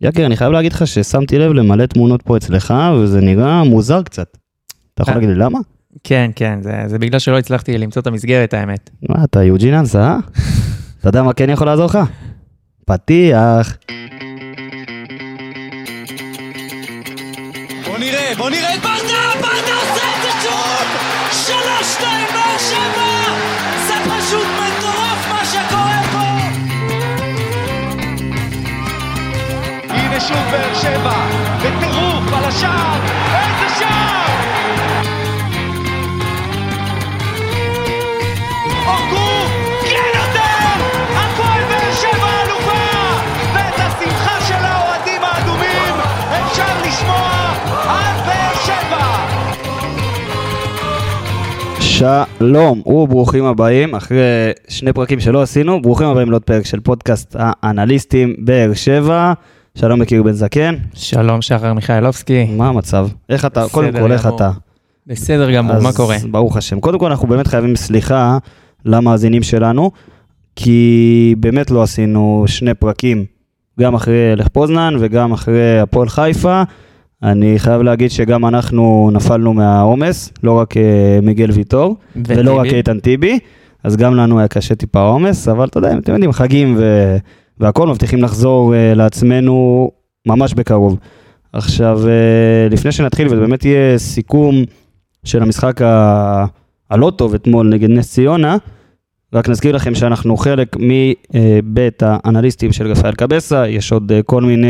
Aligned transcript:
יקר, 0.00 0.26
אני 0.26 0.36
חייב 0.36 0.52
להגיד 0.52 0.72
לך 0.72 0.86
ששמתי 0.86 1.38
לב 1.38 1.52
למלא 1.52 1.86
תמונות 1.86 2.22
פה 2.22 2.36
אצלך, 2.36 2.74
וזה 3.00 3.20
נראה 3.20 3.64
מוזר 3.64 4.02
קצת. 4.02 4.36
אתה 4.94 5.02
יכול 5.02 5.14
אה. 5.14 5.18
להגיד 5.18 5.36
לי 5.36 5.44
למה? 5.44 5.58
כן, 6.04 6.30
כן, 6.36 6.58
זה, 6.62 6.82
זה 6.86 6.98
בגלל 6.98 7.18
שלא 7.18 7.38
הצלחתי 7.38 7.78
למצוא 7.78 8.02
את 8.02 8.06
המסגרת, 8.06 8.54
האמת. 8.54 8.90
מה, 9.08 9.24
אתה 9.24 9.42
יוג'יננס, 9.42 9.96
אה? 9.96 10.18
אתה 11.00 11.08
יודע 11.08 11.22
מה 11.22 11.32
כן 11.32 11.50
יכול 11.50 11.66
לעזור 11.66 11.86
לך? 11.86 11.98
פתיח. 12.86 13.76
בוא 17.86 17.98
נראה, 17.98 18.32
בוא 18.38 18.50
נראה 18.50 18.65
שוב 30.28 30.36
באר 30.50 30.74
שבע, 30.74 31.26
בטירוף 31.58 32.32
על 32.32 32.44
השער, 32.44 33.00
איזה 33.34 33.74
שער! 33.78 34.26
אורגו, 38.86 39.46
כן 39.82 40.10
יותר! 40.14 40.84
הפועל 41.14 41.60
באר 41.68 41.92
שבע 41.92 42.28
אלופה! 42.44 42.86
ואת 43.54 43.74
השמחה 43.74 44.40
של 44.40 44.64
האוהדים 44.64 45.20
האדומים 45.22 45.94
אפשר 46.30 46.88
לשמוע 46.88 47.52
על 47.88 48.26
באר 48.26 48.54
שבע! 48.66 49.06
שלום 51.80 52.82
וברוכים 52.86 53.44
הבאים, 53.44 53.94
אחרי 53.94 54.18
שני 54.68 54.92
פרקים 54.92 55.20
שלא 55.20 55.42
עשינו, 55.42 55.82
ברוכים 55.82 56.06
הבאים 56.06 56.30
לעוד 56.30 56.42
פרק 56.42 56.66
של 56.66 56.80
פודקאסט 56.80 57.36
האנליסטים 57.38 58.34
באר 58.38 58.70
שבע. 58.74 59.32
שלום 59.78 60.02
יקיר 60.02 60.22
בן 60.22 60.32
זקן, 60.32 60.74
שלום, 60.94 61.42
שחר 61.42 61.72
מיכאלובסקי. 61.72 62.44
מה 62.44 62.68
המצב? 62.68 63.08
איך 63.28 63.44
אתה? 63.44 63.64
קודם 63.72 63.92
כל, 63.92 64.12
איך. 64.12 64.26
אתה? 64.26 64.50
בסדר 65.06 65.52
גמור, 65.52 65.78
מה 65.80 65.88
אז 65.88 65.96
קורה? 65.96 66.16
ברוך 66.30 66.56
השם. 66.56 66.80
קודם 66.80 66.98
כל, 66.98 67.06
אנחנו 67.06 67.28
באמת 67.28 67.46
חייבים 67.46 67.76
סליחה 67.76 68.38
למאזינים 68.84 69.42
שלנו, 69.42 69.90
כי 70.56 71.34
באמת 71.38 71.70
לא 71.70 71.82
עשינו 71.82 72.44
שני 72.46 72.74
פרקים, 72.74 73.24
גם 73.80 73.94
אחרי 73.94 74.36
לך 74.36 74.48
פוזנן 74.48 74.96
וגם 75.00 75.32
אחרי 75.32 75.80
הפועל 75.80 76.08
חיפה. 76.08 76.62
אני 77.22 77.58
חייב 77.58 77.82
להגיד 77.82 78.10
שגם 78.10 78.46
אנחנו 78.46 79.10
נפלנו 79.12 79.52
מהעומס, 79.52 80.32
לא 80.42 80.52
רק 80.52 80.76
אה, 80.76 81.18
מיגל 81.22 81.50
ויטור, 81.50 81.96
ולא 82.26 82.58
רק? 82.58 82.66
איתן 82.66 83.00
טיבי, 83.00 83.38
אז 83.84 83.96
גם 83.96 84.14
לנו 84.14 84.38
היה 84.38 84.48
קשה 84.48 84.74
טיפה 84.74 85.00
עומס, 85.00 85.48
אבל 85.48 85.68
אתה 85.68 85.78
יודע, 85.78 85.98
אתם 85.98 86.12
יודעים, 86.12 86.32
חגים 86.32 86.74
ו... 86.78 87.16
והכל, 87.60 87.86
מבטיחים 87.86 88.22
לחזור 88.22 88.74
uh, 88.74 88.96
לעצמנו 88.96 89.90
ממש 90.26 90.54
בקרוב. 90.54 90.98
עכשיו, 91.52 92.00
uh, 92.04 92.72
לפני 92.72 92.92
שנתחיל, 92.92 93.26
וזה 93.26 93.36
באמת 93.36 93.64
יהיה 93.64 93.98
סיכום 93.98 94.64
של 95.24 95.42
המשחק 95.42 95.82
ה... 95.82 96.44
הלא 96.90 97.12
טוב 97.16 97.34
אתמול 97.34 97.68
נגד 97.68 97.90
נס 97.90 98.12
ציונה, 98.12 98.56
רק 99.32 99.48
נזכיר 99.48 99.76
לכם 99.76 99.94
שאנחנו 99.94 100.36
חלק 100.36 100.76
מבית 100.80 102.02
האנליסטים 102.06 102.72
של 102.72 102.86
רפאל 102.86 103.12
קבסה, 103.12 103.68
יש 103.68 103.92
עוד 103.92 104.12
כל 104.26 104.42
מיני 104.42 104.68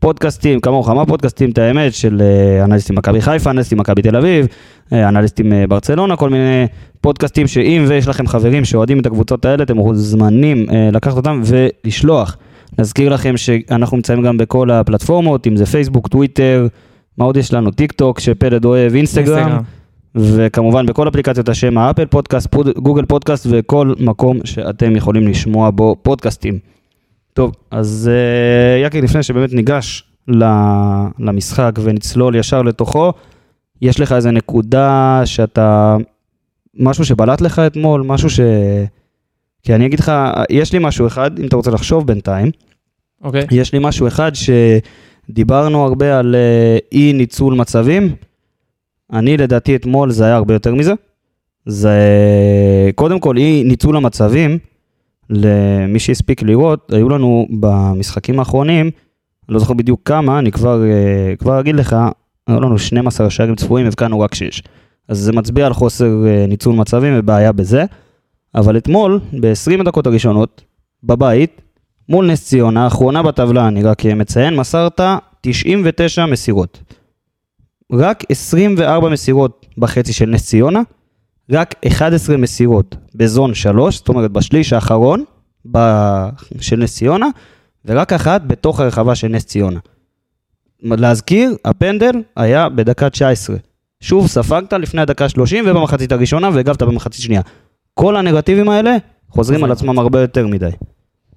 פודקאסטים, 0.00 0.60
כמה 0.60 0.76
וכמה 0.76 1.06
פודקאסטים, 1.06 1.50
את 1.50 1.58
האמת, 1.58 1.94
של 1.94 2.22
uh, 2.22 2.64
אנליסטים 2.64 2.96
מכבי 2.96 3.20
חיפה, 3.20 3.50
אנליסטים 3.50 3.78
מכבי 3.78 4.02
תל 4.02 4.16
אביב, 4.16 4.46
uh, 4.46 4.94
אנליסטים 4.94 5.52
uh, 5.52 5.54
ברצלונה, 5.68 6.16
כל 6.16 6.30
מיני 6.30 6.66
פודקאסטים 7.00 7.46
שאם 7.46 7.84
ויש 7.88 8.08
לכם 8.08 8.26
חברים 8.26 8.64
שאוהדים 8.64 9.00
את 9.00 9.06
הקבוצות 9.06 9.44
האלה, 9.44 9.62
אתם 9.62 9.76
מוזמנים 9.76 10.66
לקחת 10.92 11.16
אותם 11.16 11.42
ולשלוח. 11.44 12.36
נזכיר 12.78 13.14
לכם 13.14 13.36
שאנחנו 13.36 13.96
נמצאים 13.96 14.22
גם 14.22 14.36
בכל 14.36 14.70
הפלטפורמות, 14.70 15.46
אם 15.46 15.56
זה 15.56 15.66
פייסבוק, 15.66 16.08
טוויטר, 16.08 16.66
מה 17.18 17.24
עוד 17.24 17.36
יש 17.36 17.52
לנו? 17.52 17.70
טיק 17.70 17.92
טוק, 17.92 18.20
שפלד 18.20 18.64
אוהב, 18.64 18.94
אינסטגרם. 18.94 19.58
וכמובן 20.14 20.86
בכל 20.86 21.08
אפליקציות 21.08 21.48
השם 21.48 21.78
ה 21.78 21.83
Apple 21.83 22.06
Podcast, 22.06 22.46
פוד, 22.46 22.68
Google 22.78 23.04
Podcast 23.04 23.46
וכל 23.50 23.92
מקום 23.98 24.38
שאתם 24.44 24.96
יכולים 24.96 25.28
לשמוע 25.28 25.70
בו 25.70 25.96
פודקאסטים. 26.02 26.58
טוב, 27.32 27.52
אז 27.70 28.10
אה, 28.12 28.86
יקי, 28.86 29.00
לפני 29.00 29.22
שבאמת 29.22 29.52
ניגש 29.52 30.04
למשחק 31.18 31.72
ונצלול 31.82 32.36
ישר 32.36 32.62
לתוכו, 32.62 33.12
יש 33.82 34.00
לך 34.00 34.12
איזה 34.12 34.30
נקודה 34.30 35.22
שאתה, 35.24 35.96
משהו 36.74 37.04
שבלט 37.04 37.40
לך 37.40 37.58
אתמול, 37.58 38.02
משהו 38.02 38.30
ש... 38.30 38.40
כי 39.62 39.74
אני 39.74 39.86
אגיד 39.86 40.00
לך, 40.00 40.12
יש 40.50 40.72
לי 40.72 40.78
משהו 40.82 41.06
אחד, 41.06 41.38
אם 41.38 41.46
אתה 41.46 41.56
רוצה 41.56 41.70
לחשוב 41.70 42.06
בינתיים, 42.06 42.50
אוקיי. 43.22 43.46
יש 43.50 43.72
לי 43.72 43.78
משהו 43.82 44.08
אחד 44.08 44.32
שדיברנו 44.34 45.84
הרבה 45.84 46.18
על 46.18 46.34
אה, 46.34 46.78
אי 46.92 47.12
ניצול 47.12 47.54
מצבים. 47.54 48.14
אני 49.12 49.36
לדעתי 49.36 49.76
אתמול 49.76 50.10
זה 50.10 50.24
היה 50.24 50.36
הרבה 50.36 50.54
יותר 50.54 50.74
מזה. 50.74 50.92
זה 51.66 51.98
קודם 52.94 53.20
כל 53.20 53.36
אי 53.36 53.64
ניצול 53.64 53.96
המצבים, 53.96 54.58
למי 55.30 55.98
שהספיק 55.98 56.42
לראות, 56.42 56.92
היו 56.92 57.08
לנו 57.08 57.46
במשחקים 57.60 58.38
האחרונים, 58.38 58.90
לא 59.48 59.58
זוכר 59.58 59.74
בדיוק 59.74 60.00
כמה, 60.04 60.38
אני 60.38 60.52
כבר, 60.52 60.82
אה, 60.84 61.36
כבר 61.38 61.60
אגיד 61.60 61.74
לך, 61.74 61.96
היו 62.46 62.60
לנו 62.60 62.78
12 62.78 63.30
שערים 63.30 63.56
צפויים, 63.56 63.86
הבקענו 63.86 64.20
רק 64.20 64.34
6. 64.34 64.62
אז 65.08 65.18
זה 65.18 65.32
מצביע 65.32 65.66
על 65.66 65.72
חוסר 65.72 66.26
אה, 66.26 66.46
ניצול 66.48 66.74
מצבים 66.74 67.12
ובעיה 67.16 67.52
בזה. 67.52 67.84
אבל 68.54 68.76
אתמול, 68.76 69.20
ב-20 69.40 69.80
הדקות 69.80 70.06
הראשונות, 70.06 70.62
בבית, 71.04 71.62
מול 72.08 72.32
נס 72.32 72.46
ציונה, 72.46 72.84
האחרונה 72.84 73.22
בטבלה, 73.22 73.68
אני 73.68 73.82
רק 73.82 74.06
מציין, 74.06 74.56
מסרת 74.56 75.00
99 75.40 76.26
מסירות. 76.26 76.82
רק 77.92 78.24
24 78.28 79.08
מסירות 79.08 79.66
בחצי 79.78 80.12
של 80.12 80.26
נס 80.26 80.46
ציונה, 80.46 80.82
רק 81.50 81.74
11 81.86 82.36
מסירות 82.36 82.96
בזון 83.14 83.54
3, 83.54 83.96
זאת 83.96 84.08
אומרת 84.08 84.30
בשליש 84.30 84.72
האחרון 84.72 85.24
ב... 85.72 85.78
של 86.60 86.76
נס 86.76 86.96
ציונה, 86.96 87.26
ורק 87.84 88.12
אחת 88.12 88.42
בתוך 88.46 88.80
הרחבה 88.80 89.14
של 89.14 89.28
נס 89.28 89.44
ציונה. 89.44 89.80
להזכיר, 90.82 91.56
הפנדל 91.64 92.12
היה 92.36 92.68
בדקה 92.68 93.10
19. 93.10 93.56
שוב 94.00 94.26
ספגת 94.26 94.72
לפני 94.72 95.00
הדקה 95.00 95.28
30 95.28 95.64
ובמחצית 95.66 96.12
הראשונה 96.12 96.50
והגבת 96.52 96.82
במחצית 96.82 97.22
שנייה. 97.22 97.42
כל 97.94 98.16
הנרטיבים 98.16 98.68
האלה 98.68 98.96
חוזרים 99.28 99.64
על 99.64 99.72
עצמם 99.72 99.98
הרבה 99.98 100.20
יותר 100.20 100.46
מדי. 100.46 100.70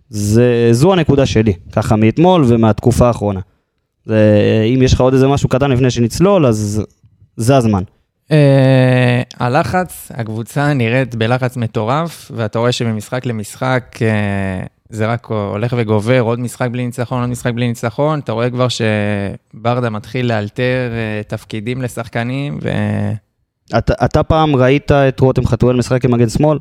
זה, 0.09 0.69
זו 0.71 0.93
הנקודה 0.93 1.25
שלי, 1.25 1.53
ככה 1.71 1.95
מאתמול 1.95 2.43
ומהתקופה 2.47 3.07
האחרונה. 3.07 3.39
זה, 4.05 4.19
אם 4.75 4.81
יש 4.81 4.93
לך 4.93 5.01
עוד 5.01 5.13
איזה 5.13 5.27
משהו 5.27 5.49
קטן 5.49 5.71
לפני 5.71 5.91
שנצלול, 5.91 6.45
אז 6.45 6.83
זה 7.37 7.57
הזמן. 7.57 7.83
אה, 8.31 9.21
הלחץ, 9.39 10.11
הקבוצה 10.15 10.73
נראית 10.73 11.15
בלחץ 11.15 11.57
מטורף, 11.57 12.31
ואתה 12.35 12.59
רואה 12.59 12.71
שממשחק 12.71 13.25
למשחק 13.25 13.99
אה, 14.01 14.65
זה 14.89 15.05
רק 15.05 15.25
הולך 15.25 15.75
וגובר, 15.77 16.19
עוד 16.19 16.39
משחק 16.39 16.69
בלי 16.71 16.85
ניצחון, 16.85 17.21
עוד 17.21 17.29
משחק 17.29 17.53
בלי 17.53 17.67
ניצחון, 17.67 18.19
אתה 18.19 18.31
רואה 18.31 18.49
כבר 18.49 18.67
שברדה 18.69 19.89
מתחיל 19.89 20.25
לאלתר 20.25 20.91
אה, 20.93 21.21
תפקידים 21.27 21.81
לשחקנים, 21.81 22.59
ו... 22.61 22.69
אתה, 23.77 23.93
אתה 24.05 24.23
פעם 24.23 24.55
ראית 24.55 24.91
את 24.91 25.19
רותם 25.19 25.45
חתואל 25.45 25.75
משחק 25.75 26.05
עם 26.05 26.11
מגן 26.11 26.29
שמאל? 26.29 26.57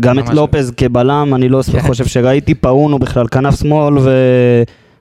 גם 0.00 0.18
את 0.18 0.24
ממש 0.24 0.34
לופז 0.34 0.72
כבלם, 0.76 1.34
אני 1.34 1.48
לא 1.48 1.60
כן. 1.72 1.80
חושב 1.80 2.06
שראיתי, 2.06 2.54
פאונו 2.54 2.98
בכלל 2.98 3.28
כנף 3.28 3.60
שמאל 3.60 3.98
ו... 3.98 4.10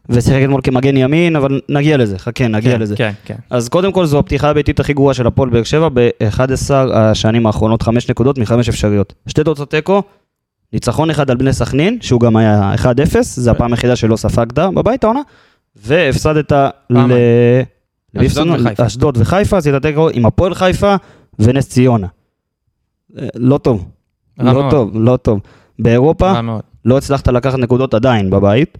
ושיחק 0.10 0.42
אתמול 0.44 0.62
כמגן 0.64 0.98
ימין, 0.98 1.36
אבל 1.36 1.62
נגיע 1.70 1.98
לזה, 1.98 2.20
חכה, 2.20 2.48
נגיע 2.48 2.72
כן, 2.72 2.82
לזה. 2.82 2.96
כן, 2.96 3.12
כן. 3.26 3.36
אז 3.50 3.70
קודם 3.70 3.92
כל 3.92 4.06
זו 4.06 4.20
הפתיחה 4.20 4.50
הביתית 4.50 4.80
הכי 4.80 4.94
גרועה 4.94 5.14
של 5.14 5.28
הפועל 5.28 5.50
באר 5.50 5.64
שבע 5.64 5.90
ב-11 5.94 6.74
השנים 6.94 7.48
האחרונות, 7.48 7.82
חמש 7.82 8.10
נקודות 8.10 8.38
מחמש 8.38 8.70
אפשריות. 8.70 9.14
שתי 9.28 9.44
תוצאות 9.44 9.72
תיקו, 9.72 10.04
ניצחון 10.74 11.10
אחד 11.10 11.30
על 11.30 11.38
בני 11.38 11.54
סכנין, 11.54 11.98
שהוא 12.02 12.22
גם 12.22 12.36
היה 12.36 12.74
1-0, 12.76 12.88
זה 13.22 13.52
הפעם 13.52 13.74
היחידה 13.74 13.96
שלא 13.96 14.16
ספגת 14.16 14.60
בבית 14.60 15.04
העונה, 15.04 15.22
והפסדת 15.76 16.52
ל... 16.52 16.68
אשדוד? 18.78 19.18
וחיפה. 19.22 19.58
עשית 19.58 19.76
תיקו 19.76 20.10
עם 20.14 20.26
הפועל 20.26 20.54
חיפה 20.54 20.96
ונס 21.40 21.70
ציונה. 21.70 22.08
אה, 23.20 23.28
לא 23.36 23.58
טוב, 23.58 23.86
לא 24.40 24.54
מאוד. 24.54 24.72
טוב, 24.72 24.92
לא 24.94 25.18
טוב. 25.18 25.40
באירופה. 25.80 26.34
לא 26.86 26.98
הצלחת 26.98 27.28
לקחת 27.28 27.60
נקודות 27.60 27.94
עדיין 27.94 28.30
בבית. 28.30 28.78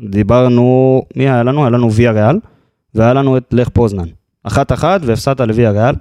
דיברנו, 0.00 1.02
מי 1.16 1.28
היה 1.28 1.42
לנו? 1.42 1.60
היה 1.60 1.70
לנו 1.70 1.92
ויה 1.92 2.10
ריאל, 2.12 2.38
והיה 2.94 3.14
לנו 3.14 3.36
את 3.36 3.44
לך 3.52 3.68
פוזנן. 3.68 4.08
אחת 4.44 4.72
אחת 4.72 5.00
והפסדת 5.04 5.40
לוויה 5.40 5.70
ריאל. 5.70 5.94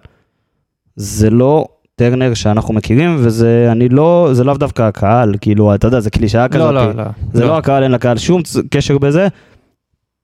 זה 0.96 1.30
לא 1.30 1.68
טרנר 1.96 2.34
שאנחנו 2.34 2.74
מכירים, 2.74 3.16
וזה, 3.20 3.68
אני 3.72 3.90
לא, 3.90 4.30
זה 4.32 4.44
לאו 4.44 4.54
דווקא 4.54 4.82
הקהל, 4.82 5.36
כאילו, 5.42 5.76
אתה 5.76 5.88
יודע, 5.88 6.00
זה 6.00 6.10
קלישאה 6.10 6.48
כזאת. 6.48 6.74
לא, 6.74 6.86
לא, 6.86 6.96
לא. 6.96 7.04
זה 7.34 7.46
לא 7.46 7.58
הקהל, 7.58 7.84
אין 7.84 7.92
לקהל 7.92 8.18
שום 8.18 8.42
קשר 8.70 8.98
בזה. 8.98 9.28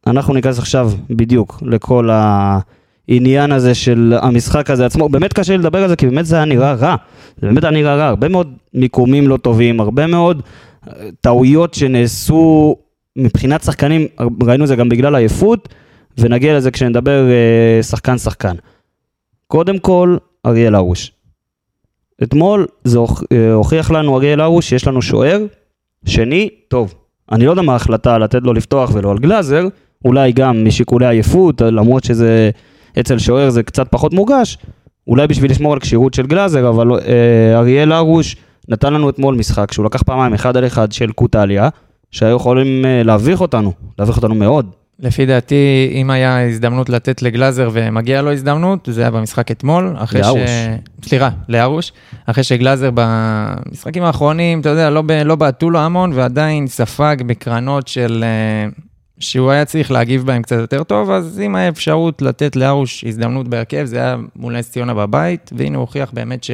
אנחנו 0.07 0.33
ניכנס 0.33 0.59
עכשיו 0.59 0.91
בדיוק 1.09 1.63
לכל 1.65 2.09
העניין 2.11 3.51
הזה 3.51 3.75
של 3.75 4.13
המשחק 4.21 4.69
הזה 4.69 4.85
עצמו. 4.85 5.09
באמת 5.09 5.33
קשה 5.33 5.53
לי 5.53 5.57
לדבר 5.57 5.83
על 5.83 5.89
זה, 5.89 5.95
כי 5.95 6.07
באמת 6.07 6.25
זה 6.25 6.35
היה 6.35 6.45
נראה 6.45 6.73
רע. 6.73 6.95
זה 7.37 7.47
באמת 7.47 7.63
היה 7.63 7.71
נראה 7.71 7.95
רע. 7.95 8.05
הרבה 8.07 8.27
מאוד 8.27 8.53
מיקומים 8.73 9.27
לא 9.27 9.37
טובים, 9.37 9.79
הרבה 9.79 10.07
מאוד 10.07 10.41
אה, 10.87 11.09
טעויות 11.21 11.73
שנעשו 11.73 12.75
מבחינת 13.15 13.63
שחקנים, 13.63 14.07
ראינו 14.43 14.67
זה 14.67 14.75
גם 14.75 14.89
בגלל 14.89 15.15
עייפות, 15.15 15.69
ונגיע 16.17 16.57
לזה 16.57 16.71
כשנדבר 16.71 17.29
אה, 17.29 17.83
שחקן-שחקן. 17.83 18.55
קודם 19.47 19.79
כל, 19.79 20.17
אריאל 20.45 20.75
הרוש. 20.75 21.11
אתמול 22.23 22.67
זה 22.83 22.99
אה, 23.31 23.53
הוכיח 23.53 23.91
לנו 23.91 24.17
אריאל 24.17 24.41
הרוש 24.41 24.69
שיש 24.69 24.87
לנו 24.87 25.01
שוער, 25.01 25.45
שני, 26.05 26.49
טוב. 26.67 26.93
אני 27.31 27.45
לא 27.45 27.51
יודע 27.51 27.61
מה 27.61 27.73
ההחלטה 27.73 28.17
לתת 28.17 28.41
לו 28.43 28.53
לפתוח 28.53 28.91
ולא 28.93 29.11
על 29.11 29.17
גלאזר, 29.17 29.67
אולי 30.05 30.31
גם 30.31 30.65
משיקולי 30.65 31.07
עייפות, 31.07 31.61
למרות 31.61 32.03
שזה 32.03 32.49
אצל 32.99 33.19
שוער 33.19 33.49
זה 33.49 33.63
קצת 33.63 33.87
פחות 33.91 34.13
מורגש, 34.13 34.57
אולי 35.07 35.27
בשביל 35.27 35.51
לשמור 35.51 35.73
על 35.73 35.79
כשירות 35.79 36.13
של 36.13 36.27
גלאזר, 36.27 36.69
אבל 36.69 36.91
אה, 36.91 37.57
אריאל 37.57 37.91
הרוש 37.91 38.35
נתן 38.69 38.93
לנו 38.93 39.09
אתמול 39.09 39.35
משחק 39.35 39.71
שהוא 39.71 39.85
לקח 39.85 40.03
פעמיים 40.03 40.33
אחד 40.33 40.57
על 40.57 40.65
אחד 40.65 40.91
של 40.91 41.11
קוטליה, 41.11 41.69
שהיו 42.11 42.35
יכולים 42.35 42.85
אה, 42.85 43.03
להביך 43.03 43.41
אותנו, 43.41 43.73
להביך 43.99 44.17
אותנו 44.17 44.35
מאוד. 44.35 44.71
לפי 44.99 45.25
דעתי, 45.25 45.91
אם 45.93 46.09
היה 46.09 46.47
הזדמנות 46.47 46.89
לתת 46.89 47.21
לגלאזר 47.21 47.69
ומגיע 47.73 48.21
לו 48.21 48.31
הזדמנות, 48.31 48.89
זה 48.91 49.01
היה 49.01 49.11
במשחק 49.11 49.51
אתמול. 49.51 49.95
אחרי 49.97 50.21
לארוש. 50.21 50.49
ש... 50.49 51.07
סליחה, 51.07 51.29
לארוש. 51.49 51.91
אחרי 52.25 52.43
שגלאזר 52.43 52.89
במשחקים 52.93 54.03
האחרונים, 54.03 54.61
אתה 54.61 54.69
יודע, 54.69 54.89
לא, 54.89 55.01
ב... 55.01 55.11
לא 55.11 55.35
בעטו 55.35 55.69
לו 55.69 55.79
המון, 55.79 56.11
ועדיין 56.13 56.67
ספג 56.67 57.17
בקרנות 57.25 57.87
של... 57.87 58.23
אה, 58.23 58.69
שהוא 59.19 59.51
היה 59.51 59.65
צריך 59.65 59.91
להגיב 59.91 60.25
בהם 60.25 60.41
קצת 60.41 60.55
יותר 60.55 60.83
טוב, 60.83 61.11
אז 61.11 61.39
אם 61.45 61.55
היה 61.55 61.69
אפשרות 61.69 62.21
לתת 62.21 62.55
לארוש 62.55 63.03
הזדמנות 63.07 63.47
בהרכב, 63.47 63.85
זה 63.85 63.97
היה 63.97 64.15
מול 64.35 64.57
נס 64.57 64.71
ציונה 64.71 64.93
בבית, 64.93 65.51
והנה 65.57 65.77
הוא 65.77 65.81
הוכיח 65.81 66.11
באמת 66.13 66.43
ש... 66.43 66.51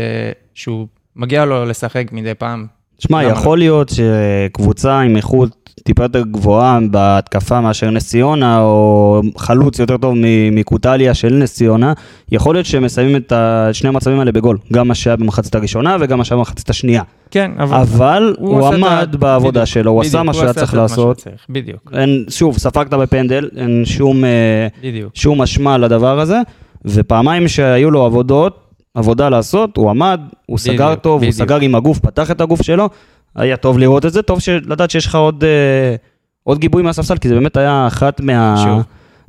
שהוא 0.53 0.87
מגיע 1.15 1.45
לו 1.45 1.65
לשחק 1.65 2.07
מדי 2.11 2.33
פעם. 2.33 2.76
שמע, 2.99 3.23
יכול 3.23 3.57
להיות 3.57 3.89
שקבוצה 3.89 4.99
עם 4.99 5.15
איכות 5.15 5.49
טיפה 5.83 6.03
יותר 6.03 6.23
גבוהה 6.31 6.79
בהתקפה 6.91 7.61
מאשר 7.61 7.89
נס 7.89 8.09
ציונה, 8.09 8.61
או 8.61 9.21
חלוץ 9.37 9.79
יותר 9.79 9.97
טוב 9.97 10.13
מקוטליה 10.51 11.13
של 11.13 11.33
נס 11.33 11.53
ציונה, 11.55 11.93
יכול 12.31 12.55
להיות 12.55 12.65
שהם 12.65 12.83
מסיימים 12.83 13.15
את 13.15 13.33
שני 13.73 13.89
המצבים 13.89 14.19
האלה 14.19 14.31
בגול, 14.31 14.57
גם 14.73 14.87
מה 14.87 14.95
שהיה 14.95 15.15
במחצית 15.15 15.55
הראשונה 15.55 15.97
וגם 15.99 16.17
מה 16.17 16.23
שהיה 16.23 16.37
במחצית 16.37 16.69
השנייה. 16.69 17.01
כן, 17.31 17.51
אבל... 17.59 17.77
אבל 17.77 18.35
הוא 18.39 18.67
עשה 18.67 18.77
את 18.77 18.83
ה- 18.83 18.99
עמד 18.99 19.15
בעבודה 19.19 19.51
בדיוק, 19.51 19.65
שלו, 19.65 19.91
הוא 19.91 20.01
עשה 20.01 20.09
בדיוק, 20.09 20.25
מה 20.25 20.33
שהיה 20.33 20.49
עשה 20.49 20.59
צריך 20.59 20.71
את 20.71 20.77
לעשות. 20.77 21.27
בדיוק, 21.49 21.91
אין, 21.93 22.25
שוב, 22.29 22.57
ספגת 22.57 22.93
בפנדל, 22.93 23.49
אין 23.57 23.83
שום, 23.85 24.25
אה. 24.25 24.67
שום 25.13 25.41
אשמה 25.41 25.77
לדבר 25.77 26.19
הזה, 26.19 26.41
ופעמיים 26.85 27.47
שהיו 27.47 27.91
לו 27.91 28.05
עבודות, 28.05 28.66
עבודה 28.97 29.29
לעשות, 29.29 29.77
הוא 29.77 29.89
עמד, 29.89 30.19
הוא 30.45 30.57
בדיוק, 30.57 30.75
סגר 30.75 30.95
טוב, 30.95 31.11
הוא 31.11 31.19
בדיוק. 31.19 31.33
סגר 31.33 31.59
עם 31.59 31.75
הגוף, 31.75 31.99
פתח 31.99 32.31
את 32.31 32.41
הגוף 32.41 32.61
שלו, 32.61 32.89
היה 33.35 33.57
טוב 33.57 33.77
לראות 33.79 34.05
את 34.05 34.13
זה, 34.13 34.21
טוב 34.21 34.39
ש- 34.39 34.49
לדעת 34.49 34.91
שיש 34.91 35.05
לך 35.05 35.15
עוד, 35.15 35.43
אה, 35.43 35.95
עוד 36.43 36.59
גיבוי 36.59 36.83
מהספסל, 36.83 37.17
כי 37.17 37.27
זה 37.27 37.33
באמת 37.33 37.57
היה 37.57 37.87
אחת 37.87 38.21
מה, 38.21 38.55
שוב. 38.63 38.83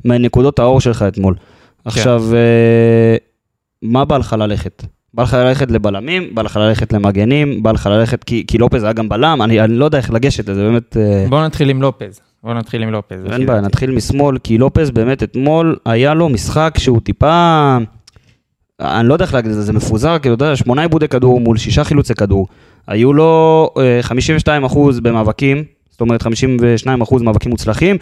מהנקודות 0.05 0.59
האור 0.59 0.81
שלך 0.81 1.05
אתמול. 1.07 1.33
כן. 1.35 1.41
עכשיו, 1.85 2.23
אה, 2.33 3.15
מה 3.81 4.05
בא 4.05 4.17
לך 4.17 4.35
ללכת? 4.39 4.83
בא 5.13 5.23
לך 5.23 5.33
ללכת 5.33 5.71
לבלמים, 5.71 6.35
בא 6.35 6.41
לך 6.41 6.57
ללכת 6.57 6.93
למגנים, 6.93 7.63
בא 7.63 7.71
לך 7.71 7.85
ללכת, 7.85 8.23
כי, 8.23 8.43
כי 8.47 8.57
לופז 8.57 8.83
היה 8.83 8.93
גם 8.93 9.09
בלם, 9.09 9.41
אני, 9.41 9.61
אני 9.61 9.73
לא 9.75 9.85
יודע 9.85 9.97
איך 9.97 10.11
לגשת 10.11 10.49
לזה, 10.49 10.63
באמת... 10.63 10.97
אה, 10.97 11.25
בואו 11.29 11.45
נתחיל 11.45 11.69
עם 11.69 11.81
לופז. 11.81 12.19
בואו 12.43 12.53
נתחיל 12.53 12.83
עם 12.83 12.91
לופז. 12.91 13.25
אין 13.31 13.45
בעיה. 13.45 13.61
נתחיל 13.61 13.91
משמאל, 13.91 14.37
כי 14.37 14.57
לופז 14.57 14.91
באמת 14.91 15.23
אתמול 15.23 15.75
היה 15.85 16.13
לו 16.13 16.29
משחק 16.29 16.75
שהוא 16.77 16.99
טיפה... 16.99 17.77
אני 18.79 19.07
לא 19.07 19.13
יודע 19.13 19.25
איך 19.25 19.33
להגיד 19.33 19.51
את 19.51 19.57
זה, 19.57 19.63
זה 19.63 19.73
מפוזר, 19.73 20.19
כאילו, 20.19 20.35
אתה 20.35 20.45
יודע, 20.45 20.55
שמונה 20.55 20.81
עיבודי 20.81 21.07
כדור 21.07 21.39
מול 21.39 21.57
שישה 21.57 21.83
חילוצי 21.83 22.15
כדור. 22.15 22.47
היו 22.87 23.13
לו 23.13 23.69
אה, 23.77 23.99
52% 24.67 25.01
במאבקים, 25.01 25.63
זאת 25.89 26.01
אומרת 26.01 26.23
52% 26.23 26.27
מאבקים 27.23 27.51
מוצלחים, 27.51 27.97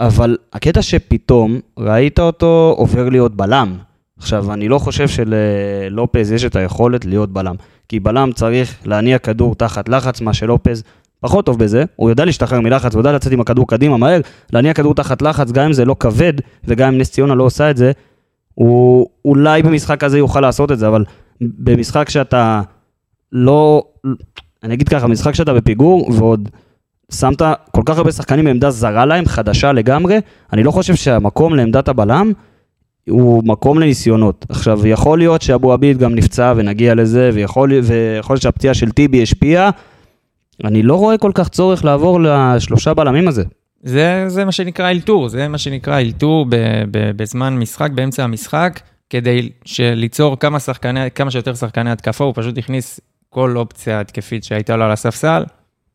אבל 0.00 0.36
הקטע 0.52 0.82
שפתאום 0.82 1.60
ראית 1.78 2.20
אותו 2.20 2.74
עובר 2.78 3.08
להיות 3.08 3.36
בלם. 3.36 3.76
עכשיו, 4.18 4.52
אני 4.52 4.68
לא 4.68 4.78
חושב 4.78 5.08
שללופז 5.08 6.32
יש 6.32 6.44
את 6.44 6.56
היכולת 6.56 7.04
להיות 7.04 7.32
בלם, 7.32 7.54
כי 7.88 8.00
בלם 8.00 8.32
צריך 8.32 8.76
להניע 8.84 9.18
כדור 9.18 9.54
תחת 9.54 9.88
לחץ, 9.88 10.20
מה 10.20 10.34
שלופז 10.34 10.82
פחות 11.20 11.46
טוב 11.46 11.58
בזה, 11.58 11.84
הוא 11.96 12.10
יודע 12.10 12.24
להשתחרר 12.24 12.60
מלחץ, 12.60 12.94
הוא 12.94 13.00
יודע 13.00 13.12
לצאת 13.12 13.32
עם 13.32 13.40
הכדור 13.40 13.68
קדימה 13.68 13.96
מהר, 13.96 14.20
להניע 14.52 14.74
כדור 14.74 14.94
תחת 14.94 15.22
לחץ, 15.22 15.52
גם 15.52 15.64
אם 15.64 15.72
זה 15.72 15.84
לא 15.84 15.96
כבד, 16.00 16.32
וגם 16.64 16.88
אם 16.88 16.98
נס 16.98 17.10
ציונה 17.10 17.34
לא 17.34 17.44
עושה 17.44 17.70
את 17.70 17.76
זה, 17.76 17.92
הוא 18.54 19.06
אולי 19.24 19.62
במשחק 19.62 20.04
הזה 20.04 20.18
יוכל 20.18 20.40
לעשות 20.40 20.72
את 20.72 20.78
זה, 20.78 20.88
אבל 20.88 21.04
במשחק 21.40 22.08
שאתה 22.08 22.62
לא, 23.32 23.84
אני 24.62 24.74
אגיד 24.74 24.88
ככה, 24.88 25.06
משחק 25.06 25.34
שאתה 25.34 25.54
בפיגור, 25.54 26.10
ועוד 26.12 26.48
שמת 27.12 27.42
כל 27.70 27.82
כך 27.86 27.98
הרבה 27.98 28.12
שחקנים 28.12 28.44
בעמדה 28.44 28.70
זרה 28.70 29.06
להם, 29.06 29.26
חדשה 29.26 29.72
לגמרי, 29.72 30.18
אני 30.52 30.62
לא 30.62 30.70
חושב 30.70 30.94
שהמקום 30.94 31.54
לעמדת 31.54 31.88
הבלם 31.88 32.32
הוא 33.08 33.42
מקום 33.44 33.78
לניסיונות. 33.78 34.46
עכשיו, 34.48 34.86
יכול 34.86 35.18
להיות 35.18 35.42
שאבו 35.42 35.72
עביד 35.72 35.98
גם 35.98 36.14
נפצע 36.14 36.52
ונגיע 36.56 36.94
לזה, 36.94 37.30
ויכול, 37.34 37.72
ויכול 37.82 38.34
להיות 38.34 38.42
שהפציעה 38.42 38.74
של 38.74 38.90
טיבי 38.90 39.22
השפיעה. 39.22 39.70
אני 40.64 40.82
לא 40.82 40.94
רואה 40.94 41.18
כל 41.18 41.30
כך 41.34 41.48
צורך 41.48 41.84
לעבור 41.84 42.20
לשלושה 42.20 42.94
בלמים 42.94 43.28
הזה. 43.28 43.44
זה, 43.82 44.24
זה 44.28 44.44
מה 44.44 44.52
שנקרא 44.52 44.90
אלתור, 44.90 45.28
זה 45.28 45.48
מה 45.48 45.58
שנקרא 45.58 46.00
אלתור 46.00 46.46
בזמן 46.90 47.58
משחק, 47.58 47.90
באמצע 47.90 48.24
המשחק, 48.24 48.80
כדי 49.10 49.50
ליצור 49.78 50.38
כמה, 50.38 50.60
שחקני, 50.60 51.10
כמה 51.10 51.30
שיותר 51.30 51.54
שחקני 51.54 51.90
התקפה, 51.90 52.24
הוא 52.24 52.32
פשוט 52.36 52.58
הכניס 52.58 53.00
כל 53.28 53.56
אופציה 53.56 54.00
התקפית 54.00 54.44
שהייתה 54.44 54.76
לו 54.76 54.84
על 54.84 54.90
הספסל, 54.90 55.44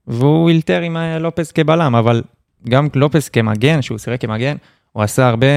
והוא 0.07 0.49
אילתר 0.49 0.81
עם 0.81 0.97
אה, 0.97 1.19
לופס 1.19 1.51
כבלם, 1.51 1.95
אבל 1.95 2.23
גם 2.69 2.87
לופס 2.95 3.29
כמגן, 3.29 3.81
שהוא 3.81 3.97
שיחק 3.97 4.21
כמגן, 4.21 4.55
הוא 4.91 5.03
עשה 5.03 5.27
הרבה 5.27 5.47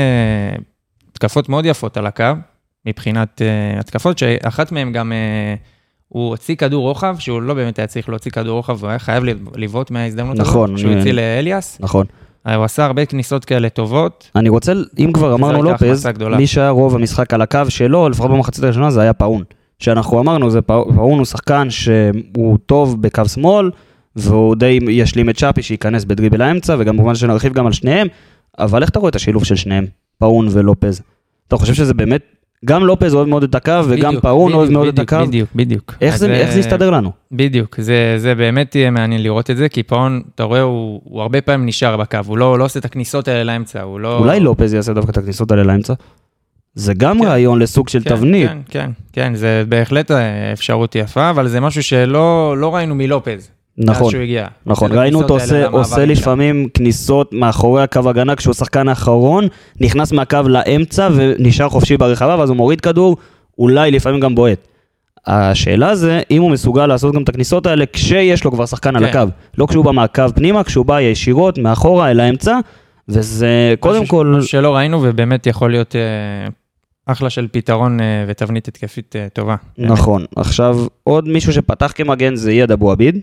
התקפות 1.13 1.49
מאוד 1.49 1.67
יפות 1.67 1.97
על 1.97 2.07
הקו, 2.07 2.25
מבחינת 2.87 3.41
uh, 3.41 3.81
התקפות, 3.81 4.19
שאחת 4.19 4.73
מהן 4.73 4.93
גם, 4.93 5.13
uh, 5.13 5.80
הוא 6.13 6.29
הוציא 6.29 6.55
כדור 6.55 6.89
רוחב, 6.89 7.17
שהוא 7.19 7.43
לא 7.43 7.55
באמת 7.55 7.79
היה 7.79 7.87
צריך 7.87 8.09
להוציא 8.09 8.31
כדור 8.31 8.57
רוחב, 8.57 8.77
והוא 8.79 8.91
היה 8.91 8.99
חייב 8.99 9.25
לבעוט 9.57 9.91
מההזדמנות 9.91 10.37
נכון, 10.37 10.69
הזאת, 10.71 10.79
שהוא 10.79 10.95
הוציא 10.95 11.13
לאליאס. 11.13 11.77
נכון. 11.81 12.07
אה, 12.47 12.55
הוא 12.55 12.65
עשה 12.65 12.85
הרבה 12.85 13.05
כניסות 13.07 13.45
כאלה 13.45 13.69
טובות. 13.69 14.31
אני 14.37 14.49
רוצה, 14.49 14.73
אם 14.99 15.13
כבר 15.13 15.35
אמרנו 15.35 15.63
לופז. 15.63 16.07
מי 16.37 16.47
שהיה 16.47 16.71
רוב 16.71 16.95
המשחק 16.95 17.35
על 17.35 17.43
הקו 17.43 17.61
שלו, 17.69 18.09
לפחות 18.09 18.31
במחצית 18.31 18.65
הראשונה, 18.65 18.91
זה 18.91 19.01
היה 19.01 19.13
פאון. 19.13 19.43
שאנחנו 19.79 20.21
אמרנו, 20.21 20.51
זה 20.51 20.63
פאו- 20.63 20.89
פאון 20.95 21.19
הוא 21.19 21.25
שחקן 21.27 21.71
שהוא 21.71 22.59
טוב 22.67 23.03
בקו 23.03 23.29
שמאל, 23.29 23.71
והוא 24.17 24.57
די 24.57 24.79
ישלים 24.89 25.31
את 25.31 25.37
צ'אפי 25.37 25.63
שייכנס 25.63 26.05
בדריבל 26.05 26.43
האמצע, 26.43 26.77
וגם 26.79 26.97
כמובן 26.97 27.15
שנרחיב 27.15 27.53
גם 27.53 27.67
על 27.67 27.73
שניהם, 27.73 28.07
אבל 28.59 28.83
איך 28.83 28.91
אתה 28.91 28.99
רואה 28.99 29.11
את 29.11 29.17
השילוב 29.17 29.45
של 29.45 29.57
שניהם, 29.57 29.87
פאון 30.19 30.49
ולופז? 30.51 31.03
אתה 31.49 31.57
חושב 31.57 31.75
שזה 31.75 31.95
באמת, 31.95 32.23
גם 32.65 32.85
לופז 32.85 33.15
אוהב 33.15 33.29
מאוד 33.29 33.43
את 33.43 33.55
הקו, 33.55 33.73
וגם 33.89 34.09
בדיוק, 34.09 34.23
פאון 34.23 34.53
אוהב 34.53 34.71
מאוד 34.71 34.89
את 34.89 34.99
הקו? 34.99 35.27
בדיוק, 35.27 35.49
בדיוק. 35.55 35.95
איך 36.01 36.17
זה 36.17 36.33
איך 36.33 36.49
אה, 36.49 36.55
זה 36.55 36.61
יסתדר 36.61 36.91
לנו? 36.91 37.13
בדיוק, 37.33 37.81
זה, 37.81 38.15
זה 38.19 38.35
באמת 38.35 38.75
יהיה 38.75 38.91
מעניין 38.91 39.23
לראות 39.23 39.51
את 39.51 39.57
זה, 39.57 39.69
כי 39.69 39.83
פאון, 39.83 40.23
אתה 40.35 40.43
רואה, 40.43 40.61
הוא, 40.61 41.01
הוא 41.05 41.23
הרבה 41.23 41.41
פעמים 41.41 41.67
נשאר 41.67 41.97
בקו, 41.97 42.19
הוא 42.27 42.39
לא, 42.39 42.59
לא 42.59 42.65
עושה 42.65 42.79
את 42.79 42.85
הכניסות 42.85 43.29
האלה 43.29 43.45
לאמצע, 43.45 43.83
הוא 43.83 44.01
לא... 44.01 44.19
אולי 44.19 44.41
לופז 44.41 44.75
יעשה 44.75 44.93
דווקא 44.93 45.11
את 45.11 45.17
הכניסות 45.17 45.51
האלה 45.51 45.63
לאמצע? 45.63 45.95
זה 46.75 46.95
גם 46.95 47.19
כן. 47.19 47.27
רעיון 47.27 47.59
לסוג 47.59 47.89
של 47.89 48.03
כן, 48.03 48.11
תבנית. 48.11 48.49
כן, 48.49 48.59
כן, 48.69 48.91
כן, 49.13 49.35
זה 49.35 49.65
בהחלט 49.69 50.11
אה, 50.11 50.53
אפשרות 50.53 50.95
יפה, 50.95 51.31
אבל 51.31 51.49
זה 51.49 51.61
משהו 51.61 51.83
שלא 51.83 52.55
לא 52.59 52.75
ראינו 52.75 52.95
מלופז. 52.95 53.51
נכון. 53.85 54.11
שהוא 54.11 54.23
הגיע. 54.23 54.47
נכון, 54.67 54.93
את 54.93 54.97
ראינו 54.97 55.23
אותו 55.23 55.35
עושה, 55.35 55.67
עושה 55.67 55.97
למעברים 55.97 56.17
שם. 56.17 56.23
לפעמים 56.23 56.69
כניסות 56.75 57.33
מאחורי 57.33 57.83
הקו 57.83 58.09
הגנה 58.09 58.37
כשהוא 58.37 58.51
השחקן 58.51 58.89
האחרון, 58.89 59.47
נכנס 59.81 60.13
מהקו 60.13 60.39
לאמצע 60.47 61.09
ונשאר 61.15 61.69
חופשי 61.69 61.97
ברחבה, 61.97 62.37
ואז 62.39 62.49
הוא 62.49 62.57
מוריד 62.57 62.81
כדור, 62.81 63.17
אולי 63.59 63.91
לפעמים 63.91 64.21
גם 64.21 64.35
בועט. 64.35 64.67
השאלה 65.27 65.95
זה 65.95 66.21
אם 66.31 66.43
הוא 66.43 66.51
מסוגל 66.51 66.87
לעשות 66.87 67.15
גם 67.15 67.23
את 67.23 67.29
הכניסות 67.29 67.67
האלה 67.67 67.85
כשיש 67.93 68.45
לו 68.45 68.53
כבר 68.53 68.67
שחקן 68.67 68.97
על 68.97 69.07
כן. 69.13 69.19
הקו. 69.19 69.31
לא 69.59 69.67
כשהוא 69.67 69.85
בא 69.85 69.91
מהקו 69.91 70.23
פנימה, 70.35 70.65
כשהוא 70.65 70.87
בא 70.87 71.01
ישירות 71.01 71.59
מאחורה 71.59 72.11
אל 72.11 72.21
האמצע, 72.21 72.59
וזה 73.09 73.75
קודם 73.81 74.03
משהו- 74.03 74.09
כל... 74.09 74.39
שלא 74.43 74.77
ראינו, 74.77 75.01
ובאמת 75.03 75.47
יכול 75.47 75.71
להיות 75.71 75.97
אה, 75.97 76.01
אחלה 77.07 77.31
של 77.31 77.49
פתרון 77.53 78.01
אה, 78.01 78.25
ותבנית 78.29 78.69
התקפית 78.69 79.17
אה, 79.17 79.27
טובה. 79.33 79.57
נכון. 79.79 80.25
עכשיו, 80.37 80.87
עוד 81.05 81.29
מישהו 81.29 81.53
שפתח 81.53 81.93
כמגן 81.95 82.35
זה 82.35 82.51
אייד 82.51 82.73
אבו 82.73 82.93
עביד, 82.93 83.19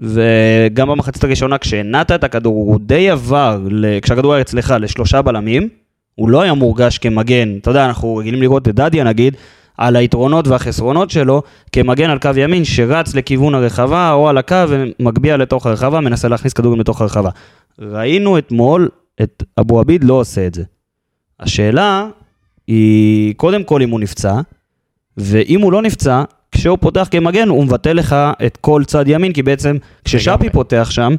וגם 0.00 0.88
במחצית 0.88 1.24
הראשונה 1.24 1.58
כשהנעת 1.58 2.10
את 2.10 2.24
הכדור, 2.24 2.54
הוא 2.54 2.80
די 2.80 3.10
עבר, 3.10 3.60
כשהכדור 4.02 4.34
היה 4.34 4.40
אצלך, 4.40 4.74
לשלושה 4.80 5.22
בלמים, 5.22 5.68
הוא 6.14 6.30
לא 6.30 6.42
היה 6.42 6.54
מורגש 6.54 6.98
כמגן, 6.98 7.56
אתה 7.58 7.70
יודע, 7.70 7.86
אנחנו 7.86 8.16
רגילים 8.16 8.40
לראות 8.40 8.68
את 8.68 8.74
דדיה 8.74 9.04
נגיד, 9.04 9.36
על 9.78 9.96
היתרונות 9.96 10.48
והחסרונות 10.48 11.10
שלו, 11.10 11.42
כמגן 11.72 12.10
על 12.10 12.18
קו 12.18 12.30
ימין 12.36 12.64
שרץ 12.64 13.14
לכיוון 13.14 13.54
הרחבה, 13.54 14.12
או 14.12 14.28
על 14.28 14.38
הקו 14.38 14.64
ומגביה 14.68 15.36
לתוך 15.36 15.66
הרחבה, 15.66 16.00
מנסה 16.00 16.28
להכניס 16.28 16.52
כדורים 16.52 16.80
לתוך 16.80 17.00
הרחבה. 17.00 17.30
ראינו 17.78 18.38
אתמול 18.38 18.88
את 19.22 19.42
אבו 19.60 19.80
עביד 19.80 20.04
לא 20.04 20.14
עושה 20.14 20.46
את 20.46 20.54
זה. 20.54 20.62
השאלה 21.40 22.08
היא, 22.66 23.34
קודם 23.34 23.64
כל 23.64 23.82
אם 23.82 23.90
הוא 23.90 24.00
נפצע, 24.00 24.40
ואם 25.16 25.60
הוא 25.60 25.72
לא 25.72 25.82
נפצע, 25.82 26.22
כשהוא 26.66 26.78
פותח 26.80 27.08
כמגן, 27.10 27.48
הוא 27.48 27.64
מבטל 27.64 27.92
לך 27.92 28.16
את 28.46 28.56
כל 28.56 28.82
צד 28.86 29.04
ימין, 29.08 29.32
כי 29.32 29.42
בעצם 29.42 29.76
כששאפי. 30.04 30.50
פותח 30.50 30.88
שם, 30.90 31.14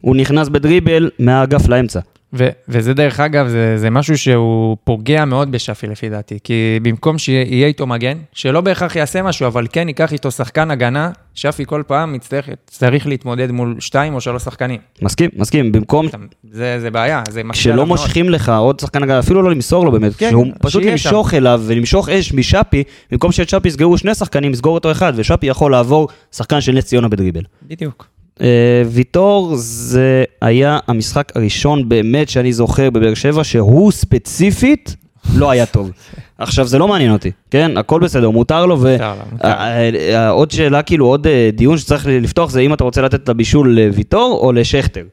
הוא 0.00 0.16
נכנס 0.16 0.48
בדריבל 0.48 1.10
מהאגף 1.18 1.68
לאמצע. 1.68 2.00
ו- 2.32 2.48
וזה 2.68 2.94
דרך 2.94 3.20
אגב, 3.20 3.48
זה, 3.48 3.78
זה 3.78 3.90
משהו 3.90 4.18
שהוא 4.18 4.76
פוגע 4.84 5.24
מאוד 5.24 5.52
בשפי 5.52 5.86
לפי 5.86 6.08
דעתי, 6.08 6.38
כי 6.44 6.78
במקום 6.82 7.18
שיהיה 7.18 7.66
איתו 7.66 7.86
מגן, 7.86 8.18
שלא 8.32 8.60
בהכרח 8.60 8.96
יעשה 8.96 9.22
משהו, 9.22 9.46
אבל 9.46 9.66
כן 9.72 9.88
ייקח 9.88 10.12
איתו 10.12 10.30
שחקן 10.30 10.70
הגנה, 10.70 11.10
שפי 11.34 11.64
כל 11.66 11.82
פעם 11.86 12.14
יצטרך, 12.14 12.48
צריך 12.66 13.06
להתמודד 13.06 13.50
מול 13.50 13.76
שתיים 13.78 14.14
או 14.14 14.20
שלוש 14.20 14.42
שחקנים. 14.42 14.80
מסכים, 15.02 15.30
מסכים, 15.36 15.72
במקום 15.72 16.06
זה, 16.50 16.80
זה 16.80 16.90
בעיה, 16.90 17.22
זה 17.30 17.44
מקשה 17.44 17.60
כשלא 17.60 17.76
מאוד. 17.76 17.88
מושכים 17.88 18.30
לך 18.30 18.48
עוד 18.48 18.80
שחקן 18.80 19.02
הגנה, 19.02 19.18
אפילו 19.18 19.42
לא 19.42 19.50
למסור 19.50 19.84
לו 19.84 19.92
באמת, 19.92 20.16
כן, 20.16 20.30
שהוא 20.30 20.46
פשוט 20.60 20.82
שיהיה 20.82 20.98
שם. 20.98 21.08
למשוך 21.08 21.34
אליו 21.34 21.62
ולמשוך 21.66 22.08
אש 22.08 22.34
משאפי, 22.34 22.82
במקום 23.10 23.32
שאת 23.32 23.48
שפי 23.48 23.68
יסגרו 23.68 23.98
שני 23.98 24.14
שחקנים, 24.14 24.52
יסגור 24.52 24.74
אותו 24.74 24.92
אחד, 24.92 25.12
ושאפי 25.16 25.46
יכול 25.46 25.72
לעבור 25.72 26.08
שחקן 26.32 26.60
של 26.60 26.72
נס 26.72 26.84
ציונה 26.84 27.08
בדריבל. 27.08 27.42
בדיוק. 27.62 28.19
אה, 28.40 28.82
ויטור 28.86 29.52
זה 29.56 30.24
היה 30.42 30.78
המשחק 30.88 31.32
הראשון 31.34 31.88
באמת 31.88 32.28
שאני 32.28 32.52
זוכר 32.52 32.90
בבאר 32.90 33.14
שבע, 33.14 33.44
שהוא 33.44 33.92
ספציפית 33.92 34.96
לא 35.34 35.50
היה 35.50 35.66
טוב. 35.66 35.90
עכשיו 36.38 36.66
זה 36.66 36.78
לא 36.78 36.88
מעניין 36.88 37.12
אותי, 37.12 37.30
כן? 37.50 37.76
הכל 37.76 38.00
בסדר, 38.00 38.30
מותר 38.30 38.66
לו 38.66 38.80
ו... 38.80 38.92
מותר 38.92 39.14
לו, 39.14 39.24
מותר. 39.32 39.48
אה, 39.48 40.30
אה, 40.30 40.44
שאלה, 40.50 40.82
כאילו 40.82 41.06
עוד 41.06 41.26
דיון 41.52 41.78
שצריך 41.78 42.06
לפתוח 42.06 42.50
זה 42.50 42.60
אם 42.60 42.74
אתה 42.74 42.84
רוצה 42.84 43.02
לתת 43.02 43.14
את 43.14 43.28
הבישול 43.28 43.80
לוויטור 43.80 44.38
או 44.42 44.52
לשכטר. 44.52 45.04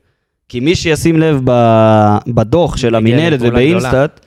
כי 0.50 0.60
מי 0.60 0.76
שישים 0.76 1.20
לב 1.20 1.42
בדוח 2.28 2.78
של 2.78 2.96
המינהלת 2.96 3.40
ובאינסטאט, 3.42 4.20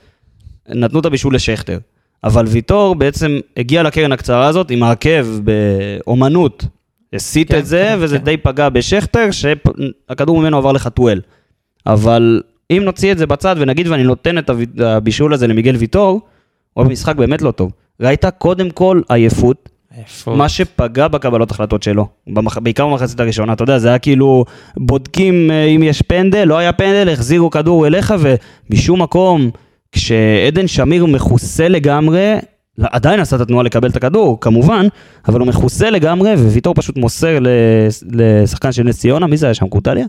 נתנו 0.69 0.99
את 0.99 1.05
הבישול 1.05 1.35
לשכטר. 1.35 1.77
אבל 2.23 2.45
ויטור 2.47 2.95
בעצם 2.95 3.39
הגיע 3.57 3.83
לקרן 3.83 4.11
הקצרה 4.11 4.47
הזאת 4.47 4.71
עם 4.71 4.83
העקב 4.83 5.25
באומנות. 5.43 6.65
הסיט 7.13 7.51
כן, 7.51 7.59
את 7.59 7.65
זה, 7.65 7.85
כן, 7.89 7.97
וזה 7.99 8.17
כן. 8.17 8.23
די 8.23 8.37
פגע 8.37 8.69
בשכטר, 8.69 9.27
שהכדור 9.31 10.41
ממנו 10.41 10.57
עבר 10.57 10.71
לחתואל. 10.71 11.21
אבל 11.85 12.41
אם 12.71 12.81
נוציא 12.85 13.11
את 13.11 13.17
זה 13.17 13.27
בצד 13.27 13.55
ונגיד 13.59 13.87
ואני 13.87 14.03
נותן 14.03 14.37
את 14.37 14.49
הבישול 14.79 15.33
הזה 15.33 15.47
למיגל 15.47 15.75
ויטור, 15.75 16.21
הוא 16.73 16.85
במשחק 16.85 17.15
באמת 17.15 17.41
לא 17.41 17.51
טוב. 17.51 17.71
ראית 17.99 18.25
קודם 18.37 18.69
כל 18.69 19.01
עייפות, 19.09 19.69
איפה? 19.97 20.35
מה 20.35 20.49
שפגע 20.49 21.07
בקבלות 21.07 21.51
החלטות 21.51 21.83
שלו, 21.83 22.07
במח... 22.27 22.57
בעיקר 22.57 22.87
במחצית 22.87 23.19
הראשונה, 23.19 23.53
אתה 23.53 23.63
יודע, 23.63 23.77
זה 23.77 23.87
היה 23.87 23.99
כאילו, 23.99 24.45
בודקים 24.77 25.51
אה, 25.51 25.65
אם 25.65 25.83
יש 25.83 26.01
פנדל, 26.01 26.43
לא 26.43 26.57
היה 26.57 26.73
פנדל, 26.73 27.09
החזירו 27.13 27.49
כדור 27.49 27.87
אליך, 27.87 28.13
ומשום 28.19 29.01
מקום, 29.01 29.49
כשעדן 29.91 30.67
שמיר 30.67 31.05
מכוסה 31.05 31.67
לגמרי, 31.67 32.35
עדיין 32.91 33.19
עשה 33.19 33.35
את 33.35 33.41
התנועה 33.41 33.63
לקבל 33.63 33.89
את 33.89 33.95
הכדור, 33.95 34.37
כמובן, 34.41 34.87
אבל 35.27 35.39
הוא 35.39 35.47
מכוסה 35.47 35.89
לגמרי, 35.89 36.33
וויטור 36.33 36.73
פשוט 36.73 36.97
מוסר 36.97 37.37
לשחקן 38.11 38.71
של 38.71 38.83
נס 38.83 38.99
ציונה, 38.99 39.27
מי 39.27 39.37
זה 39.37 39.45
היה 39.45 39.53
שם, 39.53 39.69
קוטליה? 39.69 40.05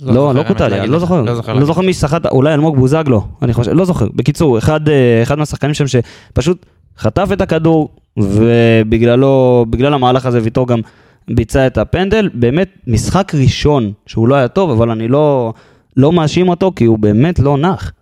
לא, 0.00 0.14
לא 0.14 0.28
האמת 0.28 0.46
קוטליה, 0.46 0.86
לא. 0.86 0.98
זוכר, 0.98 1.22
לא 1.22 1.34
זוכר. 1.34 1.54
לא. 1.54 1.64
זוכר 1.64 1.80
מי 1.80 1.94
סחט, 1.94 2.26
אולי 2.26 2.54
אלמוג 2.54 2.76
בוזגלו, 2.76 3.26
אני 3.42 3.52
חושב, 3.52 3.72
לא 3.72 3.84
זוכר. 3.84 4.06
בקיצור, 4.14 4.58
אחד, 4.58 4.88
אה, 4.88 5.22
אחד 5.22 5.38
מהשחקנים 5.38 5.74
שם 5.74 5.84
שפשוט 5.86 6.66
חטף 6.98 7.28
את 7.32 7.40
הכדור, 7.40 7.88
ובגללו, 8.16 9.66
בגלל 9.70 9.94
המהלך 9.94 10.26
הזה 10.26 10.40
ויטור 10.42 10.66
גם 10.68 10.80
ביצע 11.30 11.66
את 11.66 11.78
הפנדל. 11.78 12.30
באמת, 12.34 12.68
משחק 12.86 13.32
ראשון 13.34 13.92
שהוא 14.06 14.28
לא 14.28 14.34
היה 14.34 14.48
טוב, 14.48 14.70
אבל 14.70 14.90
אני 14.90 15.08
לא, 15.08 15.52
לא 15.96 16.12
מאשים 16.12 16.48
אותו, 16.48 16.72
כי 16.76 16.84
הוא 16.84 16.98
באמת 16.98 17.38
לא 17.38 17.58
נח. 17.58 17.92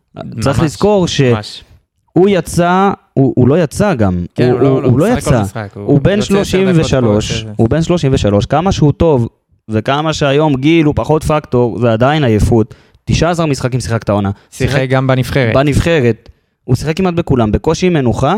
צריך 0.41 0.59
ממש, 0.59 0.67
לזכור 0.67 1.07
שהוא. 1.07 2.29
יצא, 2.29 2.93
הוא, 3.15 3.33
הוא 3.37 3.49
לא 3.49 3.63
יצא 3.63 3.95
גם, 3.95 4.25
כן, 4.35 4.45
הוא, 4.45 4.53
הוא 4.53 4.61
לא- 4.61 4.69
הוא, 4.69 4.83
לא, 4.83 4.89
הוא 4.89 4.99
לא 4.99 5.09
יצא, 5.09 5.43
משחק, 5.43 5.69
הוא 5.75 5.83
הוא 5.85 6.01
בן 6.01 6.19
עשר 6.19 6.35
דקות 6.35 6.47
33, 6.47 7.43
פה, 7.43 7.51
הוא 7.57 7.69
בן 7.69 7.83
33, 7.83 8.47
כמה 8.47 8.73
שהוא 8.73 8.93
טוב, 8.93 9.29
וכמה 9.69 10.13
שהיום 10.13 10.57
גיל 10.57 10.87
הוא 10.87 10.95
פחות 10.97 11.25
פקטור, 11.25 11.79
זה 11.79 11.93
עדיין 11.93 12.25
עייפות. 12.25 12.75
19 13.05 13.47
משחקים 13.47 13.81
שיחקת 13.81 14.09
העונה. 14.09 14.31
שיחק 14.51 14.87
גם 14.89 15.07
בנבחרת. 15.07 15.55
בנבחרת, 15.55 16.29
הוא 16.65 16.77
שיחק 16.77 16.97
כמעט 16.97 17.15
בכולם, 17.15 17.53
בקושי 17.53 17.89
מנוחה, 17.89 18.35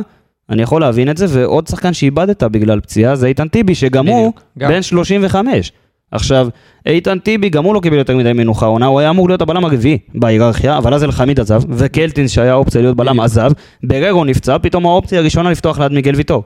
אני 0.51 0.63
יכול 0.63 0.81
להבין 0.81 1.11
את 1.11 1.17
זה, 1.17 1.27
ועוד 1.29 1.67
שחקן 1.67 1.93
שאיבדת 1.93 2.43
בגלל 2.43 2.81
פציעה 2.81 3.17
זה 3.17 3.27
איתן 3.27 3.49
טיבי, 3.49 3.75
שגם 3.75 4.07
הוא. 4.07 4.33
בן 4.57 4.83
35. 4.83 5.73
עכשיו, 6.11 6.49
איתן 6.87 7.19
טיבי 7.19 7.49
גם 7.49 7.65
הוא 7.65 7.75
לא 7.75 7.81
קיבל 7.81 7.97
יותר 7.97 8.17
מדי 8.17 8.33
מנוחה 8.33 8.67
עונה, 8.67 8.87
הוא 8.87 9.01
היה 9.01 9.11
אמור 9.11 9.29
להיות 9.29 9.43
הבלם 9.43 9.65
הרביעי 9.65 9.99
בהיררכיה, 10.15 10.79
אבל 10.79 10.95
אז 10.95 11.05
אלחמיד 11.05 11.41
עזב, 11.41 11.63
וקלטינס 11.69 12.31
שהיה 12.31 12.55
אופציה 12.55 12.81
להיות 12.81 12.97
בלם. 12.97 13.21
עזב, 13.21 13.51
בררו 13.83 14.25
נפצע, 14.25 14.57
פתאום 14.59 14.87
האופציה 14.87 15.19
הראשונה 15.19 15.51
לפתוח 15.51 15.79
ליד 15.79 15.93
מיגל 15.93 16.15
ויטור. 16.15 16.43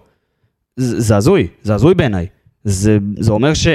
זה 0.76 1.16
הזוי, 1.16 1.46
זה 1.62 1.74
הזוי 1.74 1.94
בעיניי. 1.94 2.26
זה, 2.64 2.98
זה 3.18 3.32
אומר 3.32 3.54
ש... 3.54 3.68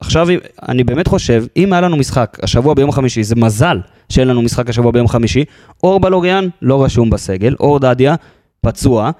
עכשיו, 0.00 0.26
אני 0.68 0.84
באמת 0.84 1.08
חושב, 1.08 1.44
אם 1.56 1.72
היה 1.72 1.80
לנו 1.80 1.96
משחק 1.96 2.38
השבוע 2.42 2.74
ביום 2.74 2.92
חמישי, 2.92 3.22
זה 3.22 3.34
מזל 3.34 3.80
שאין 4.08 4.28
לנו 4.28 4.42
משחק 4.42 4.68
השבוע 4.68 4.92
ביום 4.92 5.08
חמישי, 5.08 5.44
אור 5.82 6.00
בלוריאן 6.00 6.48
לא 6.62 6.84
רשום 6.84 7.10
בסגל, 7.10 7.54
אור 7.60 7.78
דדיה 7.78 8.14
פצוע, 8.60 9.10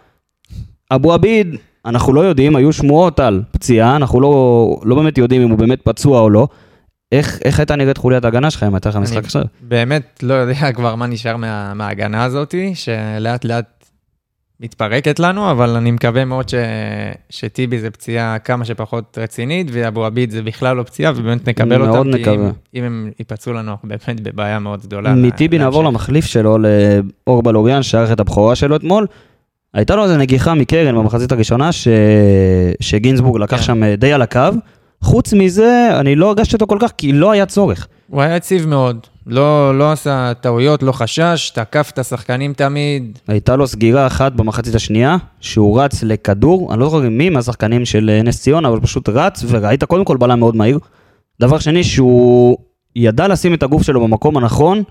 אבו 0.91 1.13
עביד, 1.13 1.57
אנחנו 1.87 2.13
לא 2.13 2.21
יודעים, 2.21 2.57
היו 2.57 2.73
שמועות 2.73 3.21
על 3.21 3.43
פציעה, 3.51 3.97
אנחנו 3.97 4.21
לא, 4.21 4.77
לא 4.85 4.97
באמת 4.97 5.19
יודעים 5.19 5.43
אם 5.43 5.51
הוא 5.51 5.59
באמת 5.59 5.83
פצוע 5.83 6.21
או 6.21 6.31
לא. 6.31 6.49
איך, 7.13 7.39
איך 7.45 7.59
הייתה 7.59 7.77
נראית 7.77 7.99
חוליית 7.99 8.25
ההגנה 8.25 8.51
שלך 8.51 8.63
אם 8.63 8.75
הייתה 8.75 8.89
לך 8.89 8.97
משחק 8.97 9.25
עכשיו? 9.25 9.43
באמת 9.61 10.21
לא 10.23 10.35
יודע 10.35 10.73
כבר 10.77 10.95
מה 10.95 11.07
נשאר 11.07 11.37
מה, 11.37 11.75
מההגנה 11.75 12.25
הזאתי, 12.25 12.75
שלאט 12.75 13.45
לאט 13.45 13.85
מתפרקת 14.61 15.19
לנו, 15.19 15.51
אבל 15.51 15.71
אני 15.71 15.91
מקווה 15.91 16.25
מאוד 16.25 16.49
ש, 16.49 16.55
שטיבי 17.31 17.79
זה 17.79 17.91
פציעה 17.91 18.39
כמה 18.39 18.65
שפחות 18.65 19.19
רצינית, 19.21 19.67
ואבו 19.73 20.05
עביד 20.05 20.31
זה 20.31 20.43
בכלל 20.43 20.77
לא 20.77 20.83
פציעה, 20.83 21.13
ובאמת 21.17 21.49
נקבל 21.49 21.79
מאוד 21.79 21.89
אותם, 21.89 22.13
כי 22.13 22.19
נקווה. 22.19 22.35
אם, 22.35 22.51
אם 22.75 22.85
הם 22.85 23.11
ייפצעו 23.19 23.53
לנו, 23.53 23.71
אנחנו 23.71 23.89
באמת 23.89 24.21
בבעיה 24.21 24.59
מאוד 24.59 24.83
גדולה. 24.83 25.15
מטיבי 25.15 25.59
נעבור. 25.59 25.85
למחליף 25.85 26.25
שלו, 26.25 26.59
לאור 26.59 27.43
בלוריאן, 27.43 27.83
שערך 27.83 28.13
את 28.13 28.21
הבכורה 28.21 28.55
שלו 28.55 28.77
אתמול. 28.77 29.07
הייתה 29.75 29.97
לו 29.97 30.03
איזה 30.05 30.17
נגיחה 30.17 30.55
מקרן 30.55 30.95
במחצית 30.95 31.33
הראשונה, 31.33 31.73
ש... 31.73 31.89
שגינזבורג 32.81 33.43
לקח 33.43 33.57
כן. 33.57 33.63
שם 33.63 33.83
אה, 33.83 33.97
די 33.97 34.13
על 34.13 34.23
הקו. 34.23 34.41
חוץ 35.01 35.33
מזה, 35.33 35.89
אני 36.01 36.15
לא 36.15 36.29
הרגשתי 36.29 36.55
אותו 36.55 36.67
כל 36.67 36.79
כך, 36.81 36.93
כי 36.99 37.13
לא 37.13 37.31
היה 37.31 37.47
צורך. 37.47 37.87
הוא 38.11 38.23
היה 38.23 38.37
יציב 38.37 38.67
מאוד, 38.67 39.07
לא, 39.27 39.79
לא 39.79 39.93
עשה 39.93 40.33
טעויות, 40.41 40.83
לא 40.83 40.93
חשש, 40.93 41.51
תקף 41.55 41.91
את 41.95 41.99
השחקנים 41.99 42.53
תמיד. 42.53 43.19
הייתה 43.29 43.57
לו 43.57 43.67
סגירה 43.67 44.07
אחת 44.07 44.33
במחצית 44.33 44.75
השנייה, 44.75 45.17
שהוא 45.41 45.81
רץ 45.81 46.03
לכדור, 46.03 46.73
אני 46.73 46.81
לא 46.81 46.87
זוכר 46.91 47.09
מי 47.11 47.31
מהשחקנים 47.31 47.85
של 47.85 48.11
אה, 48.11 48.23
נס 48.23 48.41
ציונה, 48.43 48.69
אבל 48.69 48.81
פשוט 48.81 49.09
רץ, 49.09 49.45
וראית 49.49 49.85
קודם 49.85 50.05
כל 50.05 50.17
בלם 50.17 50.39
מאוד 50.39 50.57
מהיר. 50.57 50.79
דבר 51.41 51.59
שני, 51.59 51.85
שהוא 51.85 52.57
ידע 52.97 53.29
לשים 53.29 53.55
את 53.55 53.63
הגוף 53.63 53.83
שלו 53.83 54.01
במקום 54.01 54.37
הנכון, 54.37 54.83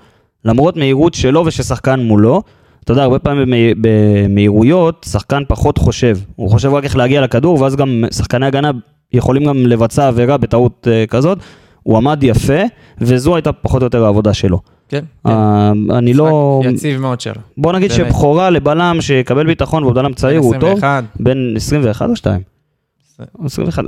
למרות 0.45 0.77
מהירות 0.77 1.13
שלו 1.13 1.45
ושל 1.45 1.63
שחקן 1.63 1.99
מולו. 1.99 2.41
אתה 2.83 2.91
יודע, 2.91 3.03
הרבה 3.03 3.19
פעמים 3.19 3.45
במהיר- 3.45 3.75
במהירויות, 3.81 5.05
שחקן 5.09 5.43
פחות 5.47 5.77
חושב. 5.77 6.17
הוא 6.35 6.49
חושב 6.49 6.73
רק 6.73 6.83
איך 6.83 6.95
להגיע 6.95 7.21
לכדור, 7.21 7.61
ואז 7.61 7.75
גם 7.75 8.03
שחקני 8.11 8.45
הגנה 8.45 8.71
יכולים 9.13 9.45
גם 9.45 9.57
לבצע 9.57 10.07
עבירה 10.07 10.37
בטעות 10.37 10.87
אה, 10.91 11.05
כזאת. 11.07 11.37
הוא 11.83 11.97
עמד 11.97 12.23
יפה, 12.23 12.61
וזו 13.01 13.35
הייתה 13.35 13.51
פחות 13.51 13.81
או 13.81 13.85
יותר 13.85 14.05
העבודה 14.05 14.33
שלו. 14.33 14.59
כן, 14.89 14.99
כן. 15.25 15.31
אה, 15.31 15.71
אני 15.97 16.13
לא... 16.13 16.61
יציב 16.65 17.01
מאוד 17.01 17.21
שלו. 17.21 17.33
בוא 17.57 17.73
נגיד 17.73 17.91
באמת. 17.91 18.05
שבכורה 18.07 18.49
לבלם 18.49 18.97
שיקבל 19.01 19.45
ביטחון 19.47 19.83
והוא 19.83 19.95
בלם 19.95 20.13
צעיר 20.13 20.39
הוא 20.39 20.53
טוב, 20.59 20.63
21. 20.77 21.03
בין 21.19 21.53
21 21.55 22.09
או 22.09 22.15
2? 22.15 22.41
21, 23.45 23.83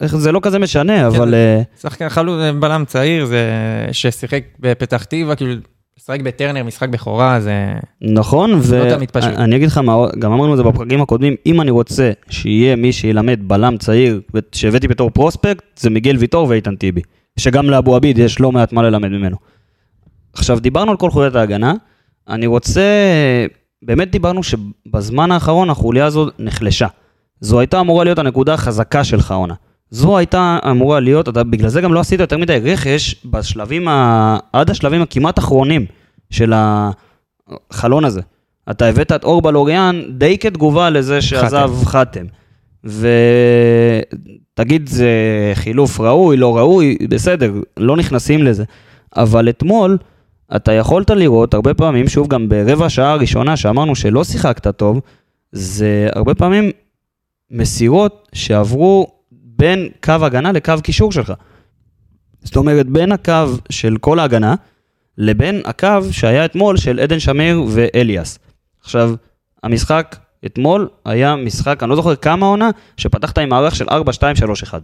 איך 0.00 0.16
זה 0.16 0.32
לא 0.32 0.40
כזה 0.42 0.58
משנה, 0.58 1.06
אבל 1.06 1.34
אה, 1.34 1.62
שחקן 1.80 2.08
חלוץ, 2.08 2.38
בלם 2.60 2.84
צעיר, 2.86 3.24
זה 3.24 3.48
ששיחק 3.92 4.42
בפתח 4.60 5.04
תקווה, 5.04 5.36
כאילו, 5.36 5.54
לשחק 5.98 6.20
בטרנר, 6.20 6.64
משחק 6.64 6.88
בכורה, 6.88 7.40
זה... 7.40 7.74
נכון, 8.00 8.50
לא 8.50 8.90
תמיד 8.96 9.10
פשוט. 9.10 9.30
ואני 9.36 9.56
אגיד 9.56 9.68
לך 9.68 9.78
מה, 9.78 9.96
גם 10.18 10.32
אמרנו 10.32 10.52
את 10.52 10.56
זה 10.56 10.62
בפרקים 10.62 11.02
הקודמים, 11.02 11.34
אם 11.46 11.60
אני 11.60 11.70
רוצה 11.70 12.12
שיהיה 12.30 12.76
מי 12.76 12.92
שילמד 12.92 13.40
בלם 13.42 13.76
צעיר, 13.76 14.20
שהבאתי 14.52 14.88
בתור 14.88 15.10
פרוספקט, 15.10 15.64
זה 15.76 15.90
מיגל 15.90 16.16
ויטור 16.16 16.48
ואיתן 16.48 16.76
טיבי, 16.76 17.00
שגם 17.36 17.70
לאבו 17.70 17.96
עביד 17.96 18.18
יש 18.18 18.40
לא 18.40 18.52
מעט 18.52 18.72
מה 18.72 18.82
ללמד 18.82 19.08
ממנו. 19.08 19.36
עכשיו, 20.32 20.60
דיברנו 20.60 20.90
על 20.90 20.96
כל 20.96 21.10
חוליית 21.10 21.34
ההגנה, 21.34 21.74
אני 22.28 22.46
רוצה, 22.46 22.82
באמת 23.82 24.10
דיברנו 24.10 24.40
שבזמן 24.42 25.30
האחרון 25.30 25.70
החוליה 25.70 26.06
הזו 26.06 26.28
נחלשה. 26.38 26.86
זו 27.40 27.60
הייתה 27.60 27.80
אמורה 27.80 28.04
להיות 28.04 28.18
הנקודה 28.18 28.54
החזקה 28.54 29.04
שלך 29.04 29.30
העונה. 29.30 29.54
זו 29.90 30.18
הייתה 30.18 30.58
אמורה 30.70 31.00
להיות, 31.00 31.28
אתה, 31.28 31.44
בגלל 31.44 31.68
זה 31.68 31.80
גם 31.80 31.94
לא 31.94 32.00
עשית 32.00 32.20
יותר 32.20 32.38
מדי 32.38 32.58
רכש 32.62 33.14
בשלבים, 33.24 33.88
ה, 33.88 34.38
עד 34.52 34.70
השלבים 34.70 35.02
הכמעט 35.02 35.38
אחרונים 35.38 35.86
של 36.30 36.52
החלון 36.56 38.04
הזה. 38.04 38.20
אתה 38.70 38.86
הבאת 38.86 39.12
את 39.12 39.24
אור 39.24 39.42
בלוריאן 39.42 40.02
די 40.10 40.38
כתגובה 40.38 40.90
לזה 40.90 41.20
שעזב 41.20 41.70
חתם. 41.84 42.24
ותגיד, 44.54 44.88
זה 44.88 45.10
חילוף 45.54 46.00
ראוי, 46.00 46.36
לא 46.36 46.56
ראוי, 46.56 46.98
בסדר, 47.08 47.52
לא 47.76 47.96
נכנסים 47.96 48.42
לזה. 48.42 48.64
אבל 49.16 49.48
אתמול, 49.48 49.98
אתה 50.56 50.72
יכולת 50.72 51.10
לראות 51.10 51.54
הרבה 51.54 51.74
פעמים, 51.74 52.08
שוב, 52.08 52.28
גם 52.28 52.48
ברבע 52.48 52.88
שעה 52.88 53.12
הראשונה 53.12 53.56
שאמרנו 53.56 53.94
שלא 53.94 54.24
שיחקת 54.24 54.76
טוב, 54.76 55.00
זה 55.52 56.08
הרבה 56.12 56.34
פעמים 56.34 56.70
מסירות 57.50 58.28
שעברו 58.32 59.15
בין 59.58 59.88
קו 60.04 60.12
הגנה 60.12 60.52
לקו 60.52 60.74
קישור 60.82 61.12
שלך. 61.12 61.32
זאת 62.42 62.56
אומרת, 62.56 62.86
בין 62.86 63.12
הקו 63.12 63.44
של 63.70 63.96
כל 64.00 64.18
ההגנה, 64.18 64.54
לבין 65.18 65.62
הקו 65.64 65.98
שהיה 66.10 66.44
אתמול 66.44 66.76
של 66.76 67.00
עדן 67.00 67.18
שמיר 67.18 67.62
ואליאס. 67.68 68.38
עכשיו, 68.80 69.14
המשחק 69.62 70.16
אתמול 70.46 70.88
היה 71.04 71.36
משחק, 71.36 71.82
אני 71.82 71.90
לא 71.90 71.96
זוכר 71.96 72.16
כמה 72.16 72.46
עונה, 72.46 72.70
שפתחת 72.96 73.38
עם 73.38 73.48
מערך 73.48 73.76
של 73.76 73.86
4, 73.90 74.12
2, 74.12 74.36
3, 74.36 74.62
1. 74.62 74.82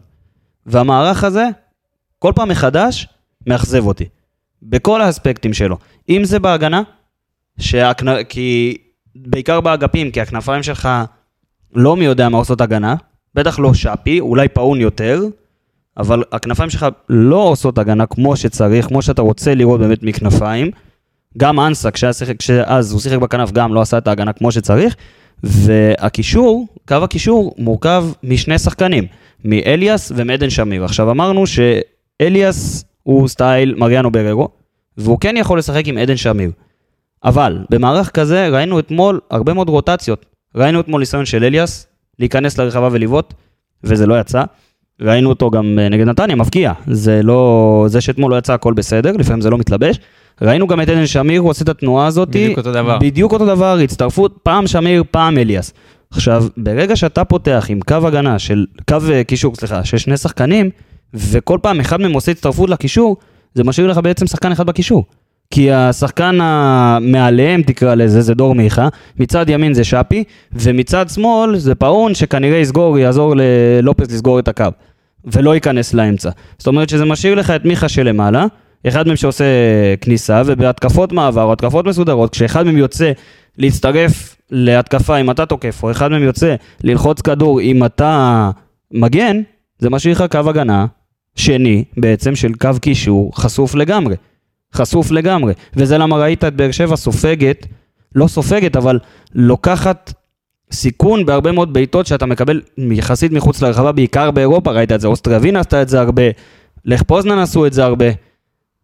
והמערך 0.67 1.25
הזה, 1.25 1.49
כל 2.19 2.33
פעם 2.37 2.49
מחדש, 2.49 3.09
מאכזב 3.47 3.87
אותי. 3.87 4.05
בכל 4.63 5.03
האספקטים 5.03 5.53
שלו. 5.53 5.79
אם 6.09 6.25
זה 6.25 6.39
בהגנה, 6.39 6.83
שהכנ... 7.59 8.25
כי 8.25 8.77
בעיקר 9.17 9.61
באגפים, 9.61 10.11
כי 10.11 10.21
הכנפיים 10.21 10.63
שלך 10.63 10.89
לא 11.75 11.97
מי 11.97 12.05
יודע 12.05 12.29
מה 12.29 12.39
עושות 12.39 12.61
הגנה, 12.61 12.95
בטח 13.35 13.59
לא 13.59 13.75
שפי, 13.75 14.21
אולי 14.21 14.49
פאון 14.49 14.81
יותר, 14.81 15.23
אבל 15.97 16.23
הכנפיים 16.33 16.71
שלך 16.71 16.87
לא 17.09 17.37
עושות 17.37 17.79
הגנה 17.79 18.07
כמו 18.07 18.37
שצריך, 18.37 18.87
כמו 18.87 19.03
שאתה 19.03 19.23
רוצה 19.23 19.55
לראות 19.55 19.81
באמת 19.81 20.03
מכנפיים. 20.03 20.71
גם 21.39 21.61
אנסה, 21.61 21.91
כשאז 22.39 22.93
הוא 22.93 23.01
שיחק 23.01 23.19
בכנף, 23.19 23.53
גם 23.53 23.75
לא 23.75 23.81
עשה 23.81 23.99
את 23.99 24.09
ההגנה 24.09 24.33
כמו 24.33 24.53
שצריך. 24.53 24.97
והקישור, 25.43 26.67
קו 26.89 26.95
הקישור 26.95 27.55
מורכב 27.59 28.05
משני 28.23 28.59
שחקנים, 28.59 29.07
מאליאס 29.45 30.13
ומעדן 30.17 30.51
שמיר. 30.51 30.85
עכשיו 30.85 31.11
אמרנו 31.11 31.45
שאליאס 31.47 32.85
הוא 33.03 33.29
סטייל 33.29 33.75
מריאנו 33.75 34.11
בררו, 34.11 34.49
והוא 34.97 35.19
כן 35.21 35.35
יכול 35.37 35.59
לשחק 35.59 35.83
עם 35.87 35.99
עדן 35.99 36.17
שמיר. 36.17 36.51
אבל 37.25 37.59
במערך 37.71 38.11
כזה 38.11 38.49
ראינו 38.49 38.79
אתמול 38.79 39.21
הרבה 39.31 39.53
מאוד 39.55 39.69
רוטציות. 39.69 40.27
ראינו 40.55 40.81
אתמול 40.81 41.01
ניסיון 41.01 41.25
של 41.25 41.45
אליאס 41.45 41.87
להיכנס 42.19 42.59
לרחבה 42.59 42.89
ולבעוט, 42.93 43.35
וזה 43.85 44.07
לא 44.07 44.21
יצא. 44.21 44.43
ראינו 45.01 45.29
אותו 45.29 45.51
גם 45.51 45.79
אה, 45.79 45.89
נגד 45.89 46.07
נתניה, 46.07 46.37
מפקיע. 46.37 46.73
זה 46.87 47.21
לא... 47.23 47.85
זה 47.89 48.01
שאתמול 48.01 48.33
לא 48.33 48.37
יצא 48.39 48.53
הכל 48.53 48.75
בסדר, 48.75 49.13
לפעמים 49.13 49.41
זה 49.41 49.51
לא 49.51 49.59
מתלבש. 49.59 49.99
ראינו 50.43 50.67
גם 50.67 50.81
את 50.81 50.89
עדן 50.89 51.07
שמיר, 51.07 51.41
הוא 51.41 51.51
עושה 51.51 51.65
את 51.65 51.69
התנועה 51.69 52.07
הזאת. 52.07 52.29
בדיוק 52.29 52.59
אותו 52.59 52.73
דבר. 52.73 52.99
בדיוק 52.99 53.33
אותו 53.33 53.47
דבר, 53.47 53.79
הצטרפות, 53.85 54.39
פעם 54.43 54.67
שמיר, 54.67 55.05
פעם 55.11 55.39
אליאס. 55.39 55.73
עכשיו, 56.11 56.45
ברגע 56.57 56.97
שאתה 56.97 57.25
פותח 57.25 57.67
עם 57.69 57.81
קו 57.81 58.07
הגנה 58.07 58.39
של, 58.39 58.67
קו 58.89 58.97
אה, 59.13 59.25
קישור, 59.25 59.55
סליחה, 59.55 59.85
של 59.85 59.99
שני 59.99 60.17
שחקנים, 60.17 60.71
וכל 61.15 61.59
פעם 61.63 61.81
אחד 61.81 62.01
מהם 62.01 62.13
עושה 62.13 62.33
הצטרפות 62.33 62.71
לקישור, 62.71 63.17
זה 63.55 63.65
משאיר 63.65 63.87
לך 63.87 63.99
בעצם 63.99 64.27
שחקן 64.27 64.53
אחד 64.53 64.67
בקישור. 64.67 65.05
כי 65.55 65.73
השחקן 65.73 66.39
המעליהם, 66.41 67.63
תקרא 67.63 67.95
לזה, 67.95 68.21
זה 68.21 68.35
דור 68.35 68.55
מיכה, 68.55 68.89
מצד 69.19 69.49
ימין 69.49 69.75
זה 69.75 69.85
שפי, 69.85 70.25
ומצד 70.53 71.09
שמאל 71.09 71.57
זה 71.57 71.75
פאון 71.75 72.15
שכנראה 72.15 72.59
יסגור, 72.59 72.99
יעזור 72.99 73.35
ללופס 73.37 74.11
לסגור 74.11 74.39
את 74.39 74.49
הקו, 74.49 74.65
ולא 75.25 75.55
ייכנס 75.55 75.95
לאמצע. 75.95 76.31
זאת 76.59 76.67
אומרת 76.67 76.89
שזה 76.89 77.05
משאיר 77.05 77.35
לך 77.35 77.51
את 77.51 77.65
מיכה 77.65 77.89
שלמעלה, 77.89 78.47
אחד 78.89 79.07
מהם 79.07 79.17
שעושה 79.17 79.45
כניסה, 80.01 80.43
ובהתקפות 80.47 81.13
מעבר 81.13 81.43
או 81.43 81.53
התקפות 81.53 81.87
מסודרות, 81.87 82.31
כשאחד 82.31 82.67
מהם 82.67 82.77
יוצא 82.77 83.13
להצטרף 83.59 84.37
להתקפה 84.51 85.17
אם 85.17 85.31
אתה 85.31 85.47
תוקף, 85.47 85.83
או 85.83 85.91
אחד 85.91 86.11
מהם 86.11 86.23
יוצא 86.23 86.55
ללחוץ 86.85 87.21
כדור 87.21 87.61
אם 87.61 87.85
אתה 87.85 88.51
מגן, 88.93 89.41
זה 89.79 89.91
משאיר 89.91 90.15
לך 90.15 90.25
קו 90.31 90.51
הגנה 90.51 90.87
שני 91.35 91.85
בעצם 91.97 92.37
של 92.37 92.53
קו 92.55 92.71
קישור 92.81 93.33
חשוף 93.35 93.75
לגמרי. 93.75 94.15
חשוף 94.75 95.11
לגמרי. 95.11 95.53
וזה 95.77 95.99
למה 95.99 96.17
ראית 96.17 96.45
את 96.45 96.55
באר 96.55 96.71
שבע 96.71 96.97
סופגת, 96.97 97.67
לא 98.15 98.29
סופגת, 98.29 98.77
אבל 98.77 98.99
לוקחת 99.35 100.13
סיכון 100.73 101.27
בהרבה 101.27 101.53
מאוד 101.53 101.73
בעיטות 101.73 102.07
שאתה 102.07 102.27
מקבל 102.27 102.61
יחסית 102.79 103.33
מחוץ 103.33 103.63
לרחבה, 103.63 103.93
בעיקר 103.93 104.31
באירופה, 104.31 104.71
ראית 104.71 104.93
את 104.93 105.01
זה, 105.01 105.07
אוסטרווין 105.09 105.57
עשתה 105.57 105.83
את 105.83 105.89
זה 105.89 106.01
הרבה, 106.01 106.23
לך 106.85 107.03
פוזנן 107.03 107.39
עשו 107.39 107.67
את 107.67 107.73
זה 107.73 107.85
הרבה. 107.85 108.07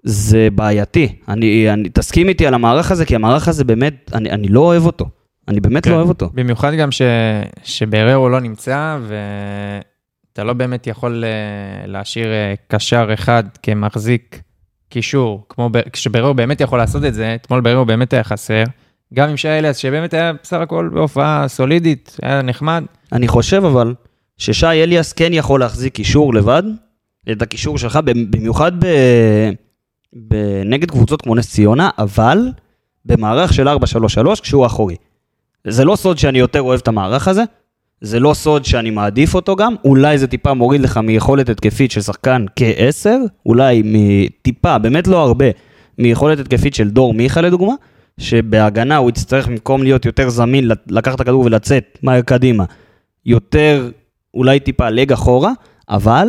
זה 0.02 0.48
בעייתי. 0.54 1.14
אני, 1.28 1.72
אני, 1.72 1.88
תסכים 1.88 2.28
איתי 2.28 2.46
על 2.46 2.54
המערך 2.54 2.90
הזה, 2.90 3.04
כי 3.04 3.14
המערך 3.14 3.48
הזה 3.48 3.64
באמת, 3.64 4.10
אני, 4.14 4.30
אני 4.30 4.48
לא 4.48 4.60
אוהב 4.60 4.86
אותו. 4.86 5.06
אני 5.48 5.60
באמת 5.60 5.84
כן. 5.84 5.90
לא 5.90 5.96
אוהב 5.96 6.08
אותו. 6.08 6.30
במיוחד 6.34 6.74
גם 6.74 6.90
ש... 6.90 7.02
שבררו 7.62 8.28
לא 8.28 8.40
נמצא, 8.40 8.98
ואתה 9.02 10.44
לא 10.44 10.52
באמת 10.52 10.86
יכול 10.86 11.24
אה, 11.24 11.86
להשאיר 11.86 12.26
אה, 12.26 12.54
קשר 12.68 13.10
אחד 13.14 13.44
כמחזיק 13.62 14.40
קישור, 14.88 15.46
כמו 15.48 15.68
ב... 15.72 15.80
כשבררו 15.92 16.34
באמת 16.34 16.60
יכול 16.60 16.78
לעשות 16.78 17.04
את 17.04 17.14
זה, 17.14 17.34
אתמול 17.34 17.60
בררו 17.60 17.84
באמת 17.84 18.12
היה 18.12 18.24
חסר. 18.24 18.64
גם 19.14 19.28
עם 19.28 19.36
שי 19.36 19.48
אליאס, 19.48 19.76
שבאמת 19.76 20.14
היה 20.14 20.32
בסך 20.42 20.56
הכל 20.56 20.90
בהופעה 20.94 21.48
סולידית, 21.48 22.16
היה 22.22 22.42
נחמד. 22.42 22.84
אני 23.12 23.28
חושב 23.28 23.64
אבל, 23.64 23.94
ששי 24.38 24.66
אליאס 24.66 25.12
כן 25.12 25.32
יכול 25.32 25.60
להחזיק 25.60 25.94
קישור 25.94 26.34
לבד, 26.34 26.62
את 27.32 27.42
הקישור 27.42 27.78
שלך, 27.78 27.98
במיוחד 28.04 28.84
ב... 28.84 28.86
ב... 30.28 30.34
נגד 30.64 30.90
קבוצות 30.90 31.22
כמו 31.22 31.34
נס 31.34 31.50
ציונה, 31.52 31.90
אבל 31.98 32.38
במערך 33.04 33.52
של 33.52 33.68
4-3-3 33.68 33.72
כשהוא 34.42 34.66
אחורי. 34.66 34.96
זה 35.66 35.84
לא 35.84 35.96
סוד 35.96 36.18
שאני 36.18 36.38
יותר 36.38 36.62
אוהב 36.62 36.80
את 36.80 36.88
המערך 36.88 37.28
הזה, 37.28 37.42
זה 38.00 38.20
לא 38.20 38.34
סוד 38.34 38.64
שאני 38.64 38.90
מעדיף 38.90 39.34
אותו 39.34 39.56
גם, 39.56 39.74
אולי 39.84 40.18
זה 40.18 40.26
טיפה 40.26 40.54
מוריד 40.54 40.80
לך 40.80 40.96
מיכולת 40.96 41.48
התקפית 41.48 41.90
של 41.90 42.00
שחקן 42.00 42.44
כ-10, 42.56 43.08
אולי 43.46 43.82
מטיפה, 43.84 44.78
באמת 44.78 45.06
לא 45.06 45.22
הרבה, 45.22 45.46
מיכולת 45.98 46.38
התקפית 46.38 46.74
של 46.74 46.90
דור 46.90 47.14
מיכה 47.14 47.40
לדוגמה, 47.40 47.72
שבהגנה 48.18 48.96
הוא 48.96 49.08
יצטרך 49.08 49.48
במקום 49.48 49.82
להיות 49.82 50.04
יותר 50.04 50.28
זמין, 50.28 50.70
לקחת 50.86 51.14
את 51.14 51.20
הכדור 51.20 51.44
ולצאת 51.44 51.98
מהר 52.02 52.20
קדימה, 52.20 52.64
יותר 53.26 53.90
אולי 54.34 54.60
טיפה 54.60 54.90
לג 54.90 55.12
אחורה, 55.12 55.52
אבל 55.88 56.28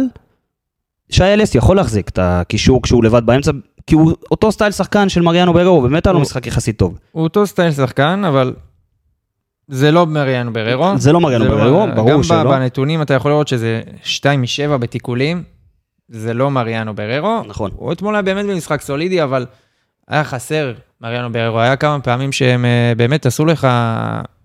שי 1.09 1.23
אלס 1.23 1.55
יכול 1.55 1.75
להחזיק 1.75 2.09
את 2.09 2.19
הקישור 2.21 2.81
כשהוא 2.81 3.03
לבד 3.03 3.25
באמצע, 3.25 3.51
כי 3.87 3.95
הוא 3.95 4.13
אותו 4.31 4.51
סטייל 4.51 4.71
שחקן 4.71 5.09
של 5.09 5.21
מריאנו 5.21 5.59
הוא 5.61 5.83
באמת 5.83 6.07
היה 6.07 6.13
לו 6.13 6.19
משחק 6.19 6.47
יחסית 6.47 6.77
טוב. 6.77 6.99
הוא 7.11 7.23
אותו 7.23 7.47
סטייל 7.47 7.71
שחקן, 7.71 8.23
אבל 8.27 8.53
זה 9.69 9.91
לא 9.91 10.05
מריאנו 10.07 10.53
בררו. 10.53 10.97
זה 10.97 11.11
לא 11.13 11.19
מריאנו 11.21 11.43
זה 11.43 11.49
בררו, 11.49 11.87
ברור 11.95 12.11
גם 12.11 12.23
שלא. 12.23 12.43
גם 12.43 12.49
בנתונים 12.49 13.01
אתה 13.01 13.13
יכול 13.13 13.31
לראות 13.31 13.47
שזה 13.47 13.81
2 14.03 14.41
מ-7 14.41 14.77
בתיקולים, 14.77 15.43
זה 16.09 16.33
לא 16.33 16.51
מריאנו 16.51 16.95
בררו. 16.95 17.41
נכון. 17.47 17.71
הוא 17.75 17.91
אתמול 17.91 18.15
היה 18.15 18.21
באמת 18.21 18.45
במשחק 18.45 18.81
סולידי, 18.81 19.23
אבל 19.23 19.45
היה 20.07 20.23
חסר 20.23 20.73
מריאנו 21.01 21.31
בררו. 21.31 21.59
היה 21.59 21.75
כמה 21.75 21.99
פעמים 21.99 22.31
שהם 22.31 22.65
אה, 22.65 22.93
באמת 22.97 23.25
עשו 23.25 23.45
לך 23.45 23.67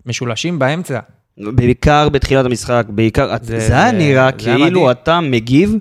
משולשים 0.05 0.59
באמצע. 0.59 0.99
בעיקר 1.37 2.09
בתחילת 2.09 2.45
המשחק, 2.45 2.85
בעיקר, 2.89 3.29
זה, 3.41 3.59
זה- 3.59 3.73
היה 3.83 3.91
נראה 3.91 4.25
זה 4.25 4.37
כאילו 4.37 4.65
מדהים. 4.65 4.89
אתה 4.91 5.19
מגיב 5.21 5.75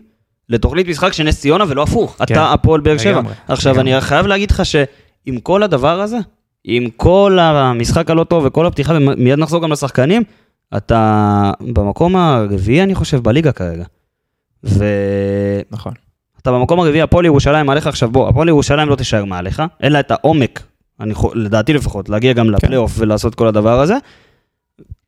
לתוכנית 0.48 0.88
משחק 0.88 1.12
של 1.12 1.24
נס 1.24 1.40
ציונה 1.40 1.64
ולא 1.68 1.83
הפוך, 1.83 2.16
כן, 2.18 2.24
אתה 2.24 2.52
הפועל 2.52 2.80
באר 2.80 2.98
שבע. 2.98 3.20
עכשיו, 3.48 3.74
לגמרי. 3.74 3.92
אני 3.94 4.00
חייב 4.00 4.26
להגיד 4.26 4.50
לך 4.50 4.66
שעם 4.66 5.38
כל 5.42 5.62
הדבר 5.62 6.00
הזה, 6.00 6.16
עם 6.64 6.90
כל 6.96 7.38
המשחק 7.40 8.11
הלא 8.11 8.24
טוב 8.24 8.44
וכל 8.44 8.66
הפתיחה, 8.66 8.94
ומיד 8.94 9.38
נחזור 9.38 9.62
גם 9.62 9.72
לשחקנים, 9.72 10.22
אתה 10.77 11.53
במקום 11.61 12.16
הרביעי, 12.16 12.83
אני 12.83 12.94
חושב, 12.94 13.22
בליגה 13.22 13.53
כרגע. 13.53 13.85
ואתה 14.62 14.83
נכון. 15.70 15.92
במקום 16.46 16.81
הרביעי, 16.81 17.03
הפועל 17.03 17.24
ירושלים 17.24 17.66
מעליך 17.66 17.87
עכשיו, 17.87 18.11
בוא, 18.11 18.29
הפועל 18.29 18.48
ירושלים 18.48 18.88
לא 18.88 18.96
תישאר 18.96 19.24
מעליך, 19.24 19.62
אין 19.81 19.92
לה 19.92 20.00
את 20.00 20.11
העומק, 20.11 20.62
אני, 21.00 21.14
לדעתי 21.35 21.72
לפחות, 21.72 22.09
להגיע 22.09 22.33
גם 22.33 22.46
כן. 22.46 22.53
לפלייאוף 22.53 22.94
ולעשות 22.98 23.35
כל 23.35 23.46
הדבר 23.46 23.81
הזה. 23.81 23.94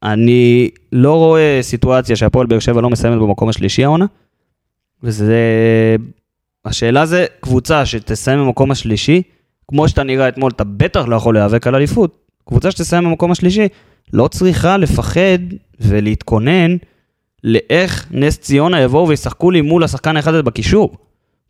אני 0.03 0.71
לא 0.92 1.14
רואה 1.14 1.59
סיטואציה 1.62 2.16
שהפועל 2.16 2.47
באר 2.47 2.59
שבע 2.59 2.81
לא 2.81 2.90
מסיימת 2.90 3.19
במקום 3.19 3.49
השלישי 3.49 3.85
העונה, 3.85 4.07
וזה... 5.03 5.37
השאלה 6.64 7.07
זה 7.07 7.27
קבוצה 7.40 7.87
שתסיים 7.87 8.38
במקום 8.38 8.71
השלישי, 8.71 9.23
כמו 9.70 9.88
שאתה 9.88 10.02
נראה 10.02 10.29
אתמול, 10.29 10.50
אתה 10.57 10.64
בטח 10.64 11.05
לא 11.09 11.16
יכול 11.16 11.35
להיאבק 11.35 11.66
על 11.66 11.74
אליפות. 11.74 12.18
קבוצה 12.48 12.70
שתסיים 12.70 13.05
במקום 13.05 13.31
השלישי 13.31 13.68
לא 14.12 14.29
צריכה 14.29 14.76
לפחד 14.76 15.38
ולהתכונן 15.81 16.76
לאיך 17.44 18.07
נס 18.11 18.38
ציונה 18.38 18.81
יבואו 18.81 19.09
וישחקו 19.09 19.50
לי 19.50 19.61
מול 19.61 19.85
השחקן 19.85 20.16
האחד 20.16 20.35
הזה 20.35 20.42
בקישור. 20.42 20.96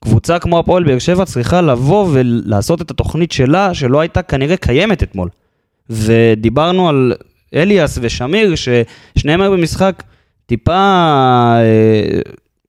קבוצה 0.00 0.38
כמו 0.38 0.59
הפועל 0.59 0.85
באר 0.85 0.98
שבע 0.98 1.24
צריכה 1.24 1.61
לבוא 1.61 2.09
ולעשות 2.12 2.83
את 2.83 2.90
התוכנית 2.90 3.33
שלה, 3.33 3.74
שלא 3.74 4.00
הייתה 4.00 4.22
כנראה 4.22 4.57
קיימת 4.57 5.02
אתמול. 5.02 5.29
ודיברנו 5.90 6.88
על 6.88 7.12
אליאס 7.55 7.98
ושמיר, 8.02 8.55
ששניהם 8.55 9.40
היו 9.40 9.52
במשחק 9.52 10.02
טיפה, 10.46 10.72
אה, 10.72 12.20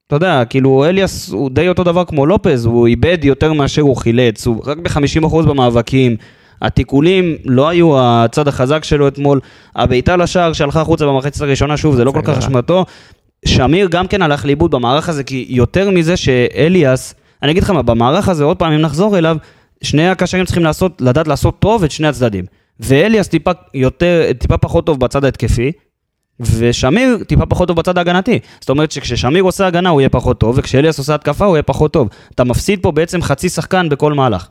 אתה 0.07 0.15
יודע, 0.15 0.45
כאילו 0.45 0.85
אליאס 0.85 1.29
הוא 1.29 1.49
די 1.49 1.69
אותו 1.69 1.83
דבר 1.83 2.05
כמו 2.05 2.25
לופז, 2.25 2.65
הוא 2.65 2.87
איבד 2.87 3.17
יותר 3.23 3.53
מאשר 3.53 3.81
הוא 3.81 3.95
חילץ, 3.95 4.47
הוא 4.47 4.63
רק 4.65 4.77
ב-50% 4.77 5.35
במאבקים. 5.47 6.15
התיקולים 6.61 7.35
לא 7.45 7.67
היו 7.69 7.99
הצד 7.99 8.47
החזק 8.47 8.83
שלו 8.83 9.07
אתמול, 9.07 9.39
הבעיטה 9.75 10.15
לשער 10.15 10.53
שהלכה 10.53 10.81
החוצה 10.81 11.05
במחצית 11.05 11.41
הראשונה, 11.41 11.77
שוב, 11.77 11.95
זה 11.95 12.05
לא 12.05 12.11
כל 12.11 12.21
כך. 12.23 12.37
אשמתו. 12.37 12.85
שמיר 13.45 13.87
גם 13.91 14.07
כן 14.07 14.21
הלך 14.21 14.45
לאיבוד 14.45 14.71
במערך 14.71 15.09
הזה, 15.09 15.23
כי 15.23 15.45
יותר 15.49 15.91
מזה 15.91 16.17
שאליאס, 16.17 17.15
אני 17.43 17.51
אגיד 17.51 17.63
לך 17.63 17.69
מה, 17.69 17.81
במערך 17.81 18.29
הזה, 18.29 18.43
עוד 18.43 18.57
פעם, 18.57 18.71
אם 18.71 18.81
נחזור 18.81 19.17
אליו, 19.17 19.37
שני 19.81 20.09
הקשרים 20.09 20.45
צריכים 20.45 20.63
לעשות, 20.63 21.01
לדעת 21.01 21.27
לעשות 21.27 21.59
טוב 21.59 21.83
את 21.83 21.91
שני 21.91 22.07
הצדדים. 22.07 22.45
ואליאס 22.79 23.27
טיפה 23.27 23.51
יותר, 23.73 24.31
טיפה 24.39 24.57
פחות 24.57 24.85
טוב 24.85 24.99
בצד 24.99 25.25
ההתקפי, 25.25 25.71
ושמיר 26.39 27.17
טיפה 27.28 27.45
פחות 27.45 27.67
טוב 27.67 27.78
בצד 27.78 27.97
ההגנתי. 27.97 28.39
זאת 28.60 28.69
אומרת 28.69 28.91
שכששמיר 28.91 29.43
עושה 29.43 29.67
הגנה 29.67 29.89
הוא 29.89 30.02
יהיה 30.02 30.10
פחות 30.10 30.39
טוב, 30.39 30.56
וכשאליאס 30.58 31.00
עושה 31.00 31.15
התקפה 31.15 31.45
הוא 31.45 31.56
יהיה 31.56 31.63
פחות 31.63 31.93
טוב. 31.93 32.10
אתה 32.36 32.43
מפסיד 32.43 32.80
פה 32.82 32.91
בעצם 32.91 33.21
חצי 33.21 33.50
שחקן 33.50 33.89
בכל 33.89 34.13
מהלך. 34.13 34.47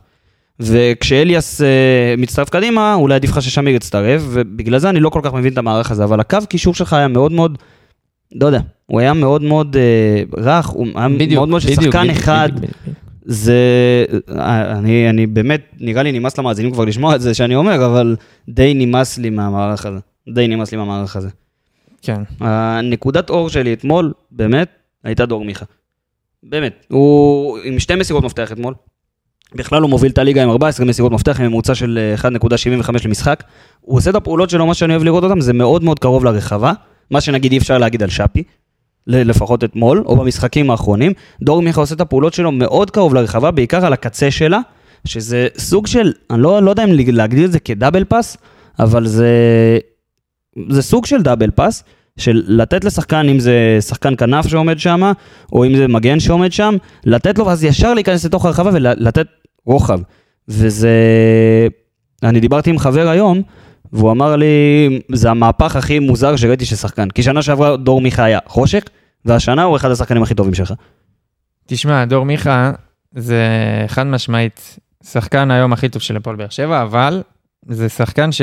וכשאליאס 0.60 1.62
אה, 1.62 2.14
מצטרף 2.18 2.48
קדימה, 2.48 2.94
אולי 2.94 3.14
עדיף 3.14 3.30
לך 3.30 3.42
ששמיר 3.42 3.74
יצטרף, 3.74 4.22
ובגלל 4.30 4.78
זה 4.78 4.90
אני 4.90 5.00
לא 5.00 5.10
כל 5.10 5.20
כך 5.22 5.34
מבין 5.34 5.52
את 5.52 5.58
המערך 5.58 5.90
הזה, 5.90 6.04
אבל 6.04 6.20
הקו 6.20 6.38
קישור 6.48 6.74
שלך 6.74 6.92
היה 6.92 7.08
מאוד 7.08 7.32
מאוד, 7.32 7.58
לא 8.34 8.46
יודע, 8.46 8.60
הוא 8.86 9.00
היה 9.00 9.12
מאוד 9.14 9.42
מאוד 9.42 9.76
אה, 9.76 10.22
רך, 10.42 10.66
הוא 10.66 10.86
היה 10.94 11.08
מאוד 11.08 11.48
מאוד 11.48 11.60
של 11.60 11.74
שחקן 11.74 12.02
בדיוק, 12.02 12.16
אחד, 12.16 12.48
בדיוק, 12.54 12.72
בדיוק. 12.82 12.96
זה, 13.24 13.54
אה, 14.30 14.78
אני, 14.78 15.10
אני 15.10 15.26
באמת, 15.26 15.62
נראה 15.80 16.02
לי 16.02 16.12
נמאס 16.12 16.38
למאזינים 16.38 16.72
כבר 16.72 16.84
לשמוע 16.84 17.14
את 17.14 17.20
זה 17.20 17.34
שאני 17.34 17.54
אומר, 17.54 17.86
אבל 17.86 18.16
די 18.48 18.74
נמאס 18.74 19.18
לי 19.18 19.30
מהמערך 19.30 19.86
הזה, 19.86 19.98
די 20.34 20.48
נמאס 20.48 20.72
לי 20.72 20.78
מהמערך 20.78 21.16
הזה. 21.16 21.28
כן. 22.06 22.22
הנקודת 22.40 23.30
אור 23.30 23.48
שלי 23.48 23.72
אתמול, 23.72 24.12
באמת, 24.30 24.68
הייתה 25.04 25.26
דור 25.26 25.44
מיכה. 25.44 25.64
באמת. 26.42 26.86
הוא 26.88 27.58
עם 27.64 27.78
שתי 27.78 27.94
מסירות 27.94 28.24
מפתח 28.24 28.52
אתמול. 28.52 28.74
בכלל 29.54 29.82
הוא 29.82 29.90
מוביל 29.90 30.12
את 30.12 30.18
הליגה 30.18 30.42
עם 30.42 30.50
14 30.50 30.86
מסירות 30.86 31.12
מפתח, 31.12 31.40
עם 31.40 31.46
ממוצע 31.46 31.74
של 31.74 32.14
אה, 32.24 32.30
1.75 32.82 32.90
למשחק. 33.04 33.44
הוא 33.80 33.96
עושה 33.96 34.10
את 34.10 34.14
הפעולות 34.14 34.50
שלו, 34.50 34.66
מה 34.66 34.74
שאני 34.74 34.92
אוהב 34.92 35.04
לראות 35.04 35.24
אותם, 35.24 35.40
זה 35.40 35.52
מאוד 35.52 35.84
מאוד 35.84 35.98
קרוב 35.98 36.24
לרחבה. 36.24 36.72
מה 37.10 37.20
שנגיד 37.20 37.52
אי 37.52 37.58
אפשר 37.58 37.78
להגיד 37.78 38.02
על 38.02 38.08
שפי, 38.08 38.42
לפחות 39.06 39.64
אתמול, 39.64 40.02
או 40.06 40.16
במשחקים 40.16 40.70
האחרונים. 40.70 41.12
דור 41.42 41.62
מיכה 41.62 41.80
עושה 41.80 41.94
את 41.94 42.00
הפעולות 42.00 42.34
שלו 42.34 42.52
מאוד 42.52 42.90
קרוב 42.90 43.14
לרחבה, 43.14 43.50
בעיקר 43.50 43.86
על 43.86 43.92
הקצה 43.92 44.30
שלה, 44.30 44.60
שזה 45.04 45.48
סוג 45.58 45.86
של, 45.86 46.12
אני 46.30 46.42
לא, 46.42 46.62
לא 46.62 46.70
יודע 46.70 46.84
אם 46.84 46.90
להגדיר 46.92 47.44
את 47.44 47.52
זה 47.52 47.60
כדאבל 47.60 48.04
פאס, 48.04 48.36
אבל 48.78 49.06
זה, 49.06 49.28
זה 50.68 50.82
סוג 50.82 51.06
של 51.06 51.22
דאבל 51.22 51.50
פאס, 51.50 51.84
של 52.16 52.42
לתת 52.46 52.84
לשחקן, 52.84 53.28
אם 53.28 53.38
זה 53.38 53.78
שחקן 53.80 54.16
כנף 54.16 54.46
שעומד 54.46 54.78
שם, 54.78 55.12
או 55.52 55.64
אם 55.66 55.76
זה 55.76 55.88
מגן 55.88 56.20
שעומד 56.20 56.52
שם, 56.52 56.76
לתת 57.04 57.38
לו 57.38 57.46
ואז 57.46 57.64
ישר 57.64 57.94
להיכנס 57.94 58.24
לתוך 58.24 58.44
הרחבה 58.44 58.70
ולתת 58.74 59.26
רוחב. 59.66 60.00
וזה... 60.48 60.90
אני 62.22 62.40
דיברתי 62.40 62.70
עם 62.70 62.78
חבר 62.78 63.08
היום, 63.08 63.42
והוא 63.92 64.10
אמר 64.10 64.36
לי, 64.36 64.46
זה 65.12 65.30
המהפך 65.30 65.76
הכי 65.76 65.98
מוזר 65.98 66.36
שראיתי 66.36 66.64
של 66.64 66.76
שחקן. 66.76 67.10
כי 67.10 67.22
שנה 67.22 67.42
שעברה 67.42 67.76
דור 67.76 68.00
מיכה 68.00 68.24
היה 68.24 68.38
חושך, 68.46 68.82
והשנה 69.24 69.62
הוא 69.62 69.76
אחד 69.76 69.90
השחקנים 69.90 70.22
הכי 70.22 70.34
טובים 70.34 70.54
שלך. 70.54 70.72
תשמע, 71.66 72.04
דור 72.04 72.24
מיכה 72.24 72.72
זה 73.14 73.44
חד 73.86 74.06
משמעית 74.06 74.78
שחקן 75.04 75.50
היום 75.50 75.72
הכי 75.72 75.88
טוב 75.88 76.02
של 76.02 76.16
הפועל 76.16 76.36
באר 76.36 76.48
שבע, 76.48 76.82
אבל 76.82 77.22
זה 77.68 77.88
שחקן 77.88 78.32
ש... 78.32 78.42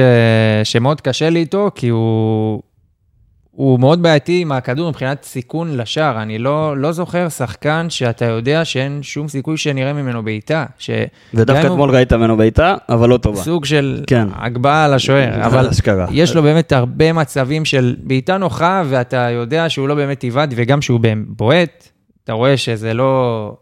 שמאוד 0.64 1.02
קשה 1.02 1.30
לי 1.30 1.40
איתו, 1.40 1.72
כי 1.76 1.88
הוא... 1.88 2.62
הוא 3.56 3.80
מאוד 3.80 4.04
בעייתי 4.04 4.42
עם 4.42 4.52
הכדור 4.52 4.90
מבחינת 4.90 5.24
סיכון 5.24 5.78
לשער. 5.78 6.22
אני 6.22 6.38
לא, 6.40 6.78
לא 6.78 6.92
זוכר 6.92 7.30
שחקן 7.30 7.86
שאתה 7.90 8.26
יודע 8.26 8.66
שאין 8.66 9.00
שום 9.04 9.28
סיכוי 9.28 9.58
שנראה 9.58 9.94
ממנו 9.94 10.24
בעיטה. 10.24 10.66
ש... 10.78 10.90
ודווקא 11.34 11.62
אם 11.62 11.68
הוא 11.68 11.74
אתמול 11.74 11.90
ראית 11.96 12.14
ממנו 12.14 12.38
בעיטה, 12.38 12.76
אבל 12.90 13.10
לא 13.10 13.18
טובה. 13.18 13.42
סוג 13.42 13.66
של 13.66 14.04
כן. 14.08 14.28
הגבהה 14.36 14.86
על 14.86 14.94
השוער, 14.94 15.46
אבל 15.46 15.68
אשכרה. 15.68 16.06
יש 16.12 16.36
לו 16.36 16.44
באמת 16.44 16.72
הרבה 16.72 17.14
מצבים 17.14 17.66
של 17.66 17.96
בעיטה 18.04 18.38
נוחה, 18.38 18.84
ואתה 18.90 19.18
יודע 19.32 19.70
שהוא 19.70 19.88
לא 19.88 19.96
באמת 19.96 20.24
עיוות, 20.24 20.50
וגם 20.56 20.82
שהוא 20.82 21.00
בועט, 21.28 21.88
אתה 22.24 22.34
רואה 22.34 22.58
שזה 22.58 22.94
לא... 22.94 23.54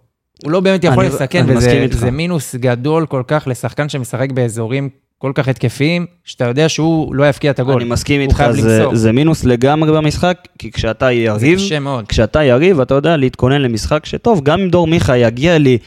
הוא 0.44 0.52
לא 0.52 0.60
באמת 0.60 0.84
יכול 0.84 1.06
אני- 1.06 1.14
לסכן, 1.14 1.44
אני 1.50 1.56
וזה 1.90 2.12
מינוס 2.12 2.56
גדול 2.56 3.06
כל 3.06 3.24
כך 3.28 3.44
לשחקן 3.48 3.90
שמשחק 3.90 4.32
באזורים 4.32 4.90
כל 5.22 5.32
כך 5.36 5.48
התקפיים, 5.48 6.06
שאתה 6.24 6.46
יודע 6.46 6.70
שהוא 6.70 7.16
לא 7.16 7.30
יפקיע 7.30 7.52
את 7.52 7.60
הגול. 7.60 7.82
אני 7.82 7.90
מסכים 7.90 8.22
איתך, 8.22 8.44
זה. 8.52 8.86
זה 8.94 9.12
מינוס 9.12 9.44
לגמרי 9.44 9.92
במשחק, 9.92 10.38
כי 10.60 10.72
כשאתה 10.72 11.12
יריב. 11.12 11.60
כשאתה 12.08 12.44
יריב, 12.44 12.80
אתה 12.80 12.94
יודע 12.94 13.18
להתכונן 13.18 13.62
למשחק 13.62 14.06
שטוב, 14.06 14.44
גם 14.44 14.60
אם 14.60 14.70
דור 14.70 14.88
מיכה 14.88 15.18
יגיע 15.18 15.58
לי 15.58 15.78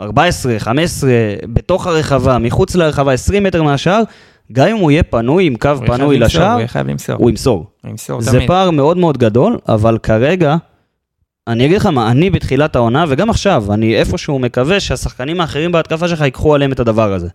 14, 0.00 0.58
15, 0.58 1.10
בתוך 1.52 1.86
הרחבה, 1.86 2.38
מחוץ 2.38 2.74
לרחבה, 2.74 3.12
20 3.12 3.42
מטר 3.42 3.62
מהשער, 3.62 4.02
גם 4.52 4.68
אם 4.68 4.76
הוא 4.76 4.90
יהיה 4.90 5.02
פנוי 5.02 5.46
עם 5.46 5.56
קו 5.56 5.70
פנוי 5.86 6.18
לשער, 6.18 6.52
הוא 6.52 6.58
יהיה 6.58 6.68
חייב 6.68 6.86
למסור. 6.88 7.16
הוא 7.18 7.30
ימסור. 7.30 7.66
הוא 7.82 7.90
ימסור 7.90 8.20
זה 8.20 8.30
תמיד. 8.30 8.48
פער 8.48 8.70
מאוד 8.70 8.96
מאוד 8.96 9.18
גדול, 9.18 9.58
אבל 9.68 9.98
כרגע, 9.98 10.56
אני 11.48 11.66
אגיד 11.66 11.76
לך 11.76 11.86
מה, 11.86 12.10
אני 12.10 12.30
בתחילת 12.30 12.76
העונה, 12.76 13.04
וגם 13.08 13.30
עכשיו, 13.30 13.64
אני 13.72 13.96
איפשהו 13.96 14.38
מקווה 14.38 14.80
שהשחקנים 14.80 15.40
האחרים 15.40 15.72
בהתקפה 15.72 16.08
שלך 16.08 16.20
ייקחו 16.20 16.54
עליהם 16.54 16.72
את 16.72 16.80
הדבר 16.80 17.12
הזה. 17.12 17.28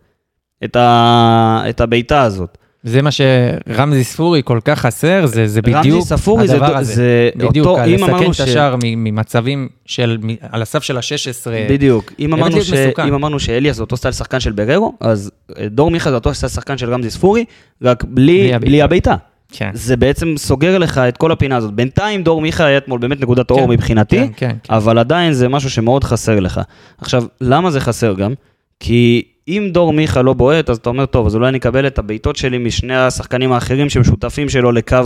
את, 0.64 0.76
ה... 0.76 1.64
את 1.70 1.82
הבעיטה 1.82 2.22
הזאת. 2.22 2.58
זה 2.84 3.02
מה 3.02 3.10
שרמזי 3.12 4.04
ספורי 4.04 4.42
כל 4.46 4.60
כך 4.66 4.80
חסר, 4.80 5.26
זה, 5.26 5.48
זה 5.48 5.62
בדיוק 5.62 5.76
רמזי 5.78 6.02
ספורי 6.02 6.48
זה, 6.48 6.54
הדבר 6.56 6.78
הזה. 6.78 6.94
זה 6.94 7.30
בדיוק, 7.36 7.68
אותו, 7.68 7.86
אם 7.86 7.94
לסכן 7.94 8.10
אמרנו 8.10 8.32
את 8.32 8.40
השער 8.40 8.76
ממצבים 8.82 9.70
של, 9.86 10.18
מ- 10.24 10.36
על 10.52 10.62
הסף 10.62 10.84
של 10.84 10.98
ה-16. 10.98 11.70
בדיוק. 11.70 12.14
אם 12.20 12.34
אמרנו, 12.34 12.62
ש... 12.62 12.74
מסוכן. 12.74 13.08
אם 13.08 13.14
אמרנו 13.14 13.40
שאליאס 13.40 13.76
זה 13.76 13.82
אותו 13.82 13.98
סטייל 13.98 14.12
שחקן 14.12 14.40
של 14.40 14.52
בררו, 14.52 14.94
אז 15.00 15.32
אה, 15.58 15.68
דור 15.70 15.92
מיכה 15.92 16.10
זה 16.10 16.16
אותו 16.16 16.34
סטייל 16.34 16.50
שחקן 16.50 16.78
של 16.78 16.94
רמזי 16.94 17.10
ספורי, 17.10 17.46
רק 17.82 18.04
בלי, 18.04 18.52
בלי 18.62 18.82
הבעיטה. 18.82 19.16
כן. 19.52 19.70
זה 19.74 19.98
בעצם 19.98 20.34
סוגר 20.38 20.78
לך 20.78 20.98
את 20.98 21.18
כל 21.18 21.32
הפינה 21.32 21.58
הזאת. 21.58 21.74
בינתיים 21.74 22.24
דור 22.24 22.42
מיכה 22.42 22.66
היה 22.66 22.78
אתמול 22.78 23.00
באמת 23.00 23.22
נקודת 23.22 23.48
כן, 23.48 23.54
אור 23.54 23.68
מבחינתי, 23.68 24.18
כן, 24.18 24.28
כן, 24.36 24.56
כן. 24.64 24.74
אבל 24.74 24.98
עדיין 24.98 25.34
זה 25.34 25.50
משהו 25.50 25.70
שמאוד 25.70 26.04
חסר 26.04 26.40
לך. 26.40 26.62
עכשיו, 26.98 27.24
למה 27.42 27.72
זה 27.72 27.80
חסר 27.80 28.14
גם? 28.14 28.34
כי 28.80 29.24
אם 29.48 29.70
דור 29.72 29.94
מיכה 29.94 30.22
לא 30.22 30.34
בועט, 30.34 30.70
אז 30.70 30.78
אתה 30.78 30.90
אומר, 30.90 31.06
טוב, 31.06 31.26
אז 31.28 31.36
אולי 31.36 31.50
אני 31.50 31.58
אקבל 31.58 31.88
את 31.88 32.00
הבעיטות 32.00 32.36
שלי 32.36 32.58
משני 32.58 32.96
השחקנים 32.96 33.52
האחרים 33.52 33.90
שהם 33.90 34.04
שותפים 34.04 34.50
שלו 34.50 34.72
לקו 34.72 34.98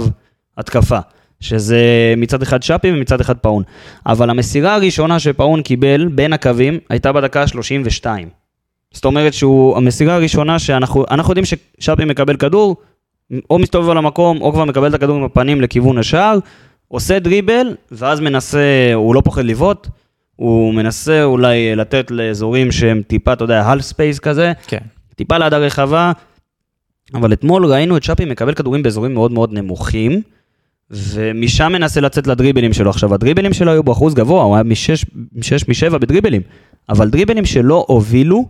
התקפה. 0.57 0.99
שזה 1.39 1.79
מצד 2.17 2.41
אחד 2.41 2.63
שפי 2.63 2.91
ומצד 2.91 3.21
אחד 3.21 3.37
פאון. 3.37 3.63
אבל 4.05 4.29
המסירה 4.29 4.75
הראשונה 4.75 5.19
שפאון 5.19 5.61
קיבל 5.61 6.07
בין 6.07 6.33
הקווים 6.33 6.79
הייתה 6.89 7.11
בדקה 7.11 7.41
ה-32. 7.41 8.05
זאת 8.91 9.05
אומרת 9.05 9.33
שהוא, 9.33 9.77
המסירה 9.77 10.15
הראשונה 10.15 10.59
שאנחנו 10.59 11.05
אנחנו 11.11 11.31
יודעים 11.31 11.45
ששפי 11.45 12.05
מקבל 12.05 12.35
כדור, 12.35 12.75
או 13.49 13.59
מסתובב 13.59 13.89
על 13.89 13.97
המקום, 13.97 14.41
או 14.41 14.53
כבר 14.53 14.65
מקבל 14.65 14.89
את 14.89 14.93
הכדור 14.93 15.17
עם 15.17 15.23
הפנים 15.23 15.61
לכיוון 15.61 15.97
השער, 15.97 16.39
עושה 16.87 17.19
דריבל, 17.19 17.75
ואז 17.91 18.19
מנסה, 18.19 18.91
הוא 18.93 19.15
לא 19.15 19.21
פוחד 19.21 19.45
לבעוט, 19.45 19.87
הוא 20.35 20.73
מנסה 20.73 21.23
אולי 21.23 21.75
לתת 21.75 22.11
לאזורים 22.11 22.71
שהם 22.71 23.01
טיפה, 23.07 23.33
אתה 23.33 23.43
יודע, 23.43 23.73
half 23.73 23.93
space 23.93 24.19
כזה, 24.19 24.53
כן. 24.67 24.79
טיפה 25.15 25.37
ליד 25.37 25.53
הרחבה, 25.53 26.11
אבל 27.13 27.33
אתמול 27.33 27.65
ראינו 27.65 27.97
את 27.97 28.03
שפי 28.03 28.25
מקבל 28.25 28.53
כדורים 28.53 28.83
באזורים 28.83 29.13
מאוד 29.13 29.31
מאוד 29.31 29.53
נמוכים, 29.53 30.21
ומשם 30.91 31.71
מנסה 31.71 32.01
לצאת 32.01 32.27
לדריבלים 32.27 32.73
שלו. 32.73 32.89
עכשיו, 32.89 33.13
הדריבלים 33.13 33.53
שלו 33.53 33.71
היו 33.71 33.83
באחוז 33.83 34.13
גבוה, 34.13 34.43
הוא 34.43 34.55
היה 34.55 34.63
משש, 34.63 35.05
משש 35.35 35.67
משבע 35.67 35.97
בדריבלים, 35.97 36.41
אבל 36.89 37.09
דריבלים 37.09 37.45
שלא 37.45 37.85
הובילו 37.87 38.45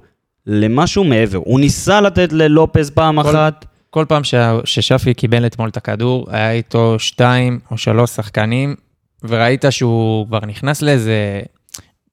למשהו 0.48 1.04
מעבר. 1.04 1.38
הוא 1.38 1.60
ניסה 1.60 2.02
לתת 2.02 2.34
ללופז 2.34 2.90
פעם 2.90 3.24
כל- 3.24 3.30
אחת, 3.30 3.66
כל 3.90 4.06
פעם 4.08 4.22
ששפי 4.66 5.14
קיבל 5.14 5.46
אתמול 5.46 5.70
את 5.70 5.78
הכדור, 5.78 6.26
היה 6.30 6.52
איתו 6.52 7.00
שתיים 7.00 7.60
או 7.72 7.78
שלוש 7.78 8.10
שחקנים, 8.10 8.76
וראית 9.24 9.66
שהוא 9.70 10.28
כבר 10.28 10.40
נכנס 10.46 10.82
לאיזה 10.82 11.42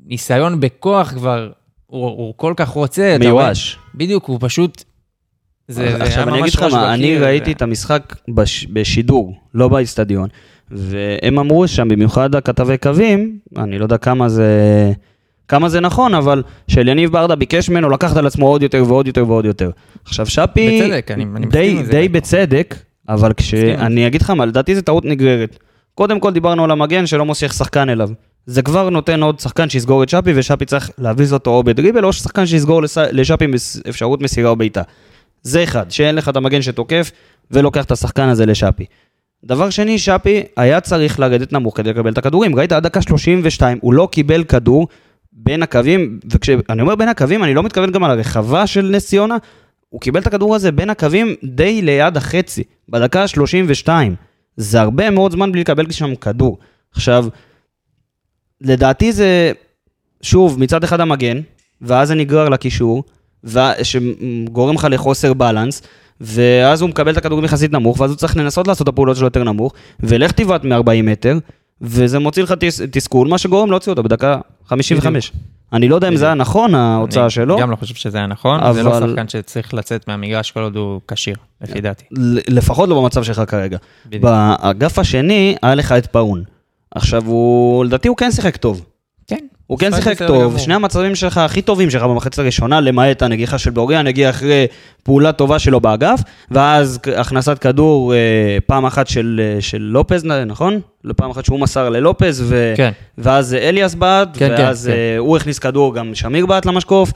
ניסיון 0.06 0.60
בכוח 0.60 1.10
כבר, 1.10 1.50
הוא, 1.86 2.06
הוא 2.06 2.34
כל 2.36 2.54
כך 2.56 2.68
רוצה. 2.68 3.16
מיואש. 3.20 3.78
בדיוק, 3.94 4.24
הוא 4.24 4.38
פשוט... 4.40 4.84
זה, 5.68 5.96
זה 5.96 6.04
עכשיו 6.04 6.28
אני 6.28 6.40
אגיד 6.40 6.54
לך 6.54 6.62
מה, 6.62 6.94
אני 6.94 7.18
ראיתי 7.18 7.50
ו- 7.50 7.52
את 7.54 7.62
המשחק 7.62 8.14
בש, 8.28 8.66
בשידור, 8.72 9.34
לא 9.54 9.68
באיצטדיון, 9.68 10.28
והם 10.70 11.38
אמרו 11.38 11.68
שם, 11.68 11.88
במיוחד 11.88 12.34
הכתבי 12.34 12.78
קווים, 12.78 13.38
אני 13.56 13.78
לא 13.78 13.84
יודע 13.84 13.96
כמה 13.98 14.28
זה, 14.28 14.92
כמה 15.48 15.68
זה 15.68 15.80
נכון, 15.80 16.14
אבל 16.14 16.42
שאליניב 16.68 17.12
ברדה 17.12 17.34
ביקש 17.34 17.68
ממנו 17.70 17.90
לקחת 17.90 18.16
על 18.16 18.26
עצמו 18.26 18.46
עוד 18.46 18.62
יותר 18.62 18.84
ועוד 18.88 19.06
יותר 19.06 19.24
ועוד 19.28 19.44
יותר. 19.44 19.70
עכשיו 20.04 20.26
שפי, 20.26 20.80
בצדק, 20.82 21.10
אני- 21.10 21.26
אני 21.36 21.46
די. 21.46 21.82
די 21.90 22.08
בצדק, 22.08 22.74
אבל 23.08 23.32
כשאני 23.32 24.06
אגיד 24.06 24.22
לך 24.22 24.30
מה, 24.30 24.46
לדעתי 24.46 24.74
זו 24.74 24.80
טעות 24.82 25.04
נגררת. 25.04 25.58
קודם 25.94 26.20
כל 26.20 26.32
דיברנו 26.32 26.64
על 26.64 26.70
המגן 26.70 27.06
שלא 27.06 27.24
מושך 27.24 27.52
שחקן 27.52 27.88
אליו. 27.88 28.08
זה 28.46 28.62
כבר 28.62 28.90
נותן 28.90 29.22
עוד 29.22 29.40
שחקן 29.40 29.68
שיסגור 29.68 30.02
את 30.02 30.09
שפי, 30.09 30.33
ושפי 30.35 30.64
צריך 30.64 30.90
להביס 30.98 31.33
אותו 31.33 31.50
או 31.50 31.62
בדריבל, 31.62 32.05
או 32.05 32.12
שחקן 32.12 32.46
שיסגור 32.46 32.83
לשפי 33.12 33.46
אפשרות 33.88 34.22
מסירה 34.22 34.50
או 34.50 34.57
בעיטה. 34.57 34.83
זה 35.42 35.62
אחד, 35.62 35.90
שאין 35.90 36.14
לך 36.14 36.28
את 36.28 36.37
המגן 36.37 36.62
שתוקף 36.62 37.11
ולוקח 37.50 37.85
את 37.85 37.90
השחקן 37.90 38.28
הזה 38.28 38.46
לשפי. 38.46 38.85
דבר 39.44 39.70
שני, 39.70 39.98
שפי 39.98 40.42
היה 40.57 40.81
צריך 40.81 41.20
לרדת 41.20 41.52
נמוך 41.52 41.76
כדי 41.76 41.90
לקבל 41.90 42.12
את 42.12 42.18
הכדורים. 42.18 42.57
ראית, 42.57 42.72
עד 42.72 42.83
דקה 42.83 43.02
32, 43.02 43.78
הוא 43.81 43.94
לא 43.94 44.09
קיבל 44.12 44.44
כדור 44.44 44.88
בין 45.33 45.62
הקווים, 45.62 46.18
וכשאני 46.31 46.83
אומר 46.83 46.94
בין 46.94 47.09
הקווים, 47.09 47.44
אני 47.44 47.55
לא 47.55 47.62
מתכוון 47.62 47.90
גם 47.90 48.05
על 48.05 48.11
הרחבה 48.11 48.66
של 48.66 48.83
נס 48.83 49.07
ציונה, 49.07 49.37
הוא 49.88 50.00
קיבל 50.00 50.20
את 50.20 50.26
הכדור 50.26 50.55
הזה 50.55 50.72
בין 50.72 50.90
הקווים 50.90 51.35
די 51.44 51.83
ליד 51.83 52.16
החצי, 52.16 52.62
בדקה 52.88 53.22
ה-32. 53.22 53.88
זה 54.57 54.81
הרבה 54.81 55.11
מאוד 55.11 55.33
זמן 55.33 55.52
בלי 55.52 55.61
לקבל 55.61 55.90
שם 55.90 56.14
כדור. 56.14 56.59
עכשיו, 56.92 57.26
לדעתי 58.64 59.12
זה, 59.12 59.53
שוב, 60.22 60.61
מצד 60.61 60.85
אחד 60.85 61.01
המגן, 61.01 61.40
ואז 61.81 62.09
זה 62.09 62.14
נגרר 62.14 62.48
לקישור, 62.48 63.05
ו- 63.44 63.59
שגורם 63.85 64.75
לך 64.75 64.87
לחוסר 64.90 65.33
בלנס, 65.35 65.83
ואז 66.20 66.81
הוא 66.81 66.90
מקבל 66.90 67.12
את 67.12 67.16
הכדורים 67.16 67.44
יחסית 67.44 67.72
נמוך, 67.72 68.01
ואז 68.01 68.11
הוא 68.11 68.16
צריך 68.18 68.37
לנסות 68.37 68.66
לעשות 68.68 68.83
את 68.88 68.92
הפעולות 68.92 69.16
שלו 69.16 69.27
יותר 69.27 69.44
נמוך, 69.44 69.72
ולך 70.01 70.33
תבעט 70.33 70.64
מ-40 70.64 71.03
מטר, 71.05 71.38
וזה 71.81 72.18
מוציא 72.18 72.42
לך 72.42 72.53
תס- 72.53 72.81
תסכול, 72.90 73.29
מה 73.29 73.38
שגורם 73.38 73.70
להוציא 73.70 73.92
אותו 73.92 74.03
בדקה 74.03 74.37
55. 74.66 75.33
אני 75.72 75.88
לא 75.88 75.94
יודע 75.94 76.09
אם 76.09 76.16
זה 76.16 76.25
היה 76.25 76.35
נכון, 76.35 76.75
ההוצאה 76.75 77.22
אני 77.22 77.31
שלו. 77.31 77.59
גם 77.59 77.70
לא 77.70 77.77
חושב 77.77 77.94
שזה 77.94 78.18
היה 78.18 78.27
נכון, 78.27 78.72
זה 78.72 78.83
לא 78.83 78.96
אבל- 78.98 79.09
שחקן 79.11 79.29
שצריך 79.29 79.75
לצאת 79.75 80.09
מהמגרש 80.09 80.51
כל 80.51 80.61
עוד 80.61 80.77
הוא 80.77 81.01
כשיר, 81.09 81.37
לפי 81.62 81.81
דעתי. 81.81 82.05
לפחות 82.48 82.88
לא 82.88 83.01
במצב 83.01 83.22
שלך 83.22 83.42
כרגע. 83.48 83.79
בדיוק. 84.07 84.22
באגף 84.22 84.98
השני, 84.98 85.57
היה 85.62 85.75
לך 85.75 85.92
את 85.92 86.07
פאון. 86.07 86.42
עכשיו, 86.94 87.24
הוא, 87.26 87.85
לדעתי 87.85 88.09
הוא 88.09 88.16
כן 88.16 88.31
שיחק 88.31 88.57
טוב. 88.57 88.85
כן. 89.26 89.46
הוא 89.66 89.78
כן 89.78 89.90
שיחק 89.94 90.22
טוב. 90.22 90.59
שני 90.59 90.74
המצבים 90.74 91.14
שלך 91.14 91.38
הכי 91.38 91.62
טובים 91.62 91.90
שלך 91.90 92.02
במחצית 92.02 92.38
הראשונה, 92.38 92.81
למעט 92.81 93.22
הנגיחה 93.22 93.59
של 93.59 93.70
בוריאן, 93.70 94.07
הגיע 94.07 94.31
אחרי 94.31 94.66
פעולה 95.02 95.33
טובה 95.33 95.59
שלו 95.59 95.81
באגף, 95.81 96.20
ואז 96.50 96.98
הכנסת 97.16 97.59
כדור 97.59 98.14
אה, 98.14 98.18
פעם 98.66 98.87
אחת 98.87 99.07
של, 99.07 99.40
אה, 99.44 99.61
של 99.61 99.78
לופז, 99.78 100.24
נכון? 100.24 100.81
פעם 101.16 101.31
אחת 101.31 101.44
שהוא 101.44 101.61
מסר 101.61 101.88
ללופז, 101.88 102.44
ו... 102.46 102.72
כן. 102.76 102.90
ואז 103.18 103.55
אליאס 103.55 103.94
בעט, 103.94 104.28
כן, 104.38 104.57
כן, 104.57 104.62
ואז 104.62 104.87
כן. 104.87 104.92
אה, 104.92 105.18
הוא 105.18 105.37
הכניס 105.37 105.59
כדור, 105.59 105.94
גם 105.94 106.14
שמיר 106.14 106.46
בעט 106.46 106.66
למשקוף. 106.66 107.12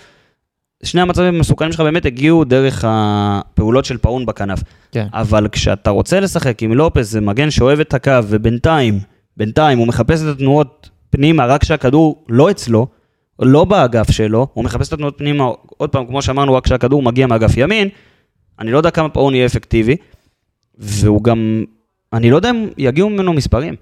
שני 0.82 1.00
המצבים 1.00 1.34
המסוכנים 1.34 1.72
שלך 1.72 1.80
באמת 1.80 2.06
הגיעו 2.06 2.44
דרך 2.44 2.84
הפעולות 2.88 3.84
של 3.84 3.98
פאון 3.98 4.26
בכנף. 4.26 4.58
כן. 4.92 5.06
אבל 5.12 5.48
כשאתה 5.52 5.90
רוצה 5.90 6.20
לשחק 6.20 6.62
עם 6.62 6.72
לופס, 6.72 7.06
זה 7.06 7.20
מגן 7.20 7.50
שאוהב 7.50 7.80
את 7.80 7.94
הקו, 7.94 8.12
ובינתיים, 8.28 9.00
בינתיים 9.36 9.78
הוא 9.78 9.86
מחפש 9.86 10.22
את 10.22 10.26
התנועות 10.26 10.90
פנימה, 11.10 11.46
רק 11.46 11.60
כשהכדור 11.60 12.24
לא 12.28 12.50
אצלו, 12.50 12.86
לא 13.38 13.64
באגף 13.64 14.10
שלו, 14.10 14.46
הוא 14.52 14.64
מחפש 14.64 14.88
את 14.88 14.92
התנועות 14.92 15.18
פנימה, 15.18 15.44
עוד 15.76 15.90
פעם, 15.90 16.06
כמו 16.06 16.22
שאמרנו, 16.22 16.54
רק 16.54 16.64
כשהכדור 16.64 17.02
מגיע 17.02 17.26
מאגף 17.26 17.56
ימין, 17.56 17.88
אני 18.58 18.72
לא 18.72 18.76
יודע 18.78 18.90
כמה 18.90 19.08
פאון 19.08 19.34
יהיה 19.34 19.46
אפקטיבי, 19.46 19.96
והוא 20.78 21.24
גם, 21.24 21.64
אני 22.12 22.30
לא 22.30 22.36
יודע 22.36 22.50
אם 22.50 22.68
יגיעו 22.78 23.10
ממנו 23.10 23.32
מספרים. 23.32 23.74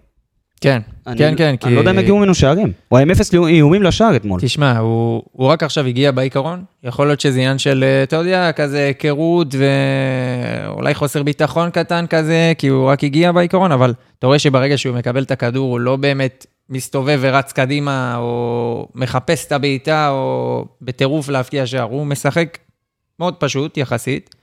כן, 0.60 0.80
אני, 1.06 1.18
כן, 1.18 1.34
כן. 1.36 1.54
אני 1.62 1.74
לא 1.74 1.80
יודע 1.80 1.90
אם 1.90 1.98
יגיעו 1.98 2.18
ממנו 2.18 2.34
שערים. 2.34 2.72
הוא 2.88 2.96
היה 2.96 3.02
עם 3.02 3.10
אפס 3.10 3.34
איומים 3.34 3.82
לשער 3.82 4.16
אתמול. 4.16 4.40
תשמע, 4.40 4.78
הוא, 4.78 5.22
הוא 5.32 5.46
רק 5.48 5.62
עכשיו 5.62 5.86
הגיע 5.86 6.10
בעיקרון, 6.10 6.64
יכול 6.84 7.06
להיות 7.06 7.20
שזה 7.20 7.38
עניין 7.38 7.58
של, 7.58 7.84
אה, 7.84 8.02
אתה 8.02 8.16
יודע, 8.16 8.52
כזה 8.52 8.86
היכרות 8.86 9.54
ואולי 9.54 10.94
חוסר 10.94 11.22
ביטחון 11.22 11.70
קטן 11.70 12.06
כזה, 12.06 12.52
כי 12.58 12.68
הוא 12.68 12.88
רק 12.88 13.04
הגיע 13.04 13.32
בעיקרון, 13.32 13.72
אבל 13.72 13.94
אתה 14.18 14.26
רואה 14.26 14.38
שברגע 14.38 14.78
שהוא 14.78 14.96
מקבל 14.96 15.22
את 15.22 15.30
הכדור, 15.30 15.70
הוא 15.70 15.80
לא 15.80 15.96
באמת 15.96 16.46
מסתובב 16.70 17.18
ורץ 17.22 17.52
קדימה, 17.52 18.16
או 18.16 18.88
מחפש 18.94 19.46
את 19.46 19.52
הבעיטה, 19.52 20.08
או 20.10 20.64
בטירוף 20.82 21.28
להבקיע 21.28 21.66
שער, 21.66 21.82
הוא 21.82 22.06
משחק 22.06 22.58
מאוד 23.20 23.34
פשוט 23.34 23.76
יחסית, 23.76 24.34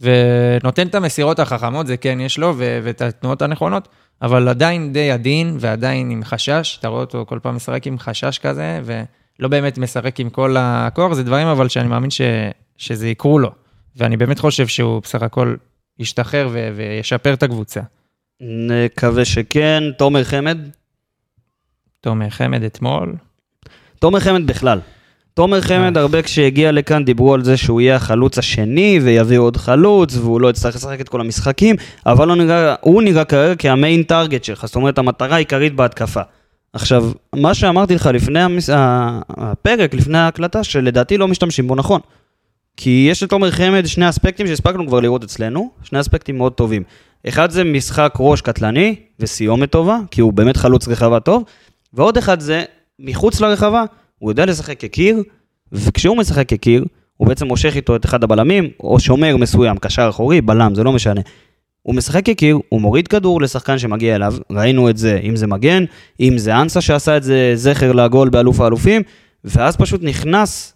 ונותן 0.00 0.86
את 0.86 0.94
המסירות 0.94 1.38
החכמות, 1.38 1.86
זה 1.86 1.96
כן 1.96 2.20
יש 2.20 2.38
לו, 2.38 2.54
ו- 2.56 2.80
ואת 2.82 3.02
התנועות 3.02 3.42
הנכונות, 3.42 3.88
אבל 4.22 4.48
עדיין 4.48 4.92
די 4.92 5.10
עדין, 5.10 5.56
ועדיין 5.60 6.10
עם 6.10 6.24
חשש, 6.24 6.76
אתה 6.80 6.88
רואה 6.88 7.00
אותו 7.00 7.24
כל 7.28 7.38
פעם 7.42 7.56
משחק 7.56 7.86
עם 7.86 7.98
חשש 7.98 8.38
כזה, 8.38 8.80
ולא 8.84 9.48
באמת 9.48 9.78
משחק 9.78 10.20
עם 10.20 10.30
כל 10.30 10.56
הכוח, 10.58 11.12
זה 11.12 11.22
דברים 11.22 11.46
אבל 11.46 11.68
שאני 11.68 11.88
מאמין 11.88 12.10
ש- 12.10 12.20
שזה 12.76 13.08
יקרו 13.08 13.38
לו. 13.38 13.50
ואני 13.96 14.16
באמת 14.16 14.38
חושב 14.38 14.66
שהוא 14.66 15.02
בסך 15.02 15.22
הכל 15.22 15.54
ישתחרר 15.98 16.48
ו- 16.52 16.68
וישפר 16.76 17.34
את 17.34 17.42
הקבוצה. 17.42 17.80
נקווה 18.40 19.24
שכן. 19.24 19.82
תומר 19.98 20.24
חמד? 20.24 20.58
תומר 22.00 22.30
חמד 22.30 22.62
אתמול, 22.62 23.14
תומר 23.98 24.20
חמד 24.20 24.46
בכלל. 24.46 24.80
תומר 25.36 25.60
חמד, 25.60 25.96
אה. 25.96 26.02
הרבה 26.02 26.22
כשהגיע 26.22 26.72
לכאן 26.72 27.04
דיברו 27.04 27.34
על 27.34 27.44
זה 27.44 27.56
שהוא 27.56 27.80
יהיה 27.80 27.96
החלוץ 27.96 28.38
השני 28.38 29.00
ויביא 29.02 29.38
עוד 29.38 29.56
חלוץ 29.56 30.16
והוא 30.16 30.40
לא 30.40 30.50
יצטרך 30.50 30.76
לשחק 30.76 31.00
את 31.00 31.08
כל 31.08 31.20
המשחקים, 31.20 31.76
אבל 32.06 32.28
הוא 32.28 32.36
נראה, 32.36 32.74
הוא 32.80 33.02
נראה 33.02 33.24
כרגע 33.24 33.54
כהמיין 33.58 34.02
טארגט 34.02 34.44
שלך, 34.44 34.66
זאת 34.66 34.76
אומרת 34.76 34.98
המטרה 34.98 35.34
העיקרית 35.34 35.74
בהתקפה. 35.74 36.20
עכשיו, 36.72 37.10
מה 37.34 37.54
שאמרתי 37.54 37.94
לך 37.94 38.06
לפני 38.06 38.40
המס... 38.40 38.70
הפרק, 39.28 39.94
לפני 39.94 40.18
ההקלטה, 40.18 40.64
שלדעתי 40.64 41.18
לא 41.18 41.28
משתמשים 41.28 41.68
בו 41.68 41.74
נכון. 41.74 42.00
כי 42.76 43.06
יש 43.10 43.22
לתומר 43.22 43.50
חמד 43.50 43.86
שני 43.86 44.08
אספקטים 44.08 44.46
שהספקנו 44.46 44.86
כבר 44.86 45.00
לראות 45.00 45.24
אצלנו, 45.24 45.70
שני 45.82 46.00
אספקטים 46.00 46.38
מאוד 46.38 46.52
טובים. 46.52 46.82
אחד 47.28 47.50
זה 47.50 47.64
משחק 47.64 48.14
ראש 48.20 48.40
קטלני 48.40 48.94
וסיומת 49.20 49.70
טובה, 49.70 49.98
כי 50.10 50.20
הוא 50.20 50.32
באמת 50.32 50.56
חלוץ 50.56 50.88
רחבה 50.88 51.20
טוב, 51.20 51.44
ועוד 51.92 52.16
אחד 52.16 52.40
זה 52.40 52.64
מחוץ 52.98 53.40
לרחבה, 53.40 53.84
הוא 54.18 54.30
יודע 54.30 54.46
לשחק 54.46 54.80
כקיר, 54.80 55.22
וכשהוא 55.72 56.16
משחק 56.16 56.48
כקיר, 56.48 56.84
הוא 57.16 57.28
בעצם 57.28 57.46
מושך 57.46 57.76
איתו 57.76 57.96
את 57.96 58.04
אחד 58.04 58.24
הבלמים, 58.24 58.68
או 58.80 59.00
שומר 59.00 59.36
מסוים, 59.36 59.76
קשר 59.76 60.06
אחורי, 60.08 60.40
בלם, 60.40 60.74
זה 60.74 60.84
לא 60.84 60.92
משנה. 60.92 61.20
הוא 61.82 61.94
משחק 61.94 62.26
כקיר, 62.26 62.58
הוא 62.68 62.80
מוריד 62.80 63.08
כדור 63.08 63.40
לשחקן 63.40 63.78
שמגיע 63.78 64.14
אליו, 64.14 64.34
ראינו 64.50 64.90
את 64.90 64.96
זה, 64.96 65.20
אם 65.22 65.36
זה 65.36 65.46
מגן, 65.46 65.84
אם 66.20 66.38
זה 66.38 66.60
אנסה 66.60 66.80
שעשה 66.80 67.16
את 67.16 67.22
זה 67.22 67.52
זכר 67.54 67.92
לגול 67.92 68.28
באלוף 68.28 68.60
האלופים, 68.60 69.02
ואז 69.44 69.76
פשוט 69.76 70.02
נכנס 70.02 70.74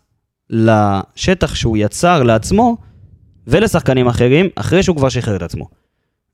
לשטח 0.51 1.55
שהוא 1.55 1.77
יצר 1.77 2.23
לעצמו, 2.23 2.77
ולשחקנים 3.47 4.07
אחרים, 4.07 4.49
אחרי 4.57 4.83
שהוא 4.83 4.97
כבר 4.97 5.09
שחרר 5.09 5.37
את 5.37 5.43
עצמו. 5.43 5.69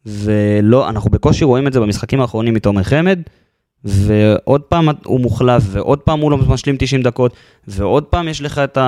ולא, 0.07 0.89
אנחנו 0.89 1.11
בקושי 1.11 1.45
רואים 1.45 1.67
את 1.67 1.73
זה 1.73 1.81
במשחקים 1.81 2.21
האחרונים 2.21 2.55
מתומר 2.55 2.83
חמד, 2.83 3.19
ועוד 3.87 4.61
פעם 4.61 4.89
הוא 5.05 5.21
מוחלף, 5.21 5.63
ועוד 5.71 5.99
פעם 5.99 6.21
הוא 6.21 6.31
לא 6.31 6.37
משלים 6.37 6.77
90 6.79 7.03
דקות, 7.03 7.33
ועוד 7.69 8.05
פעם 8.05 8.29
יש 8.29 8.41
לך 8.41 8.59
את 8.59 8.79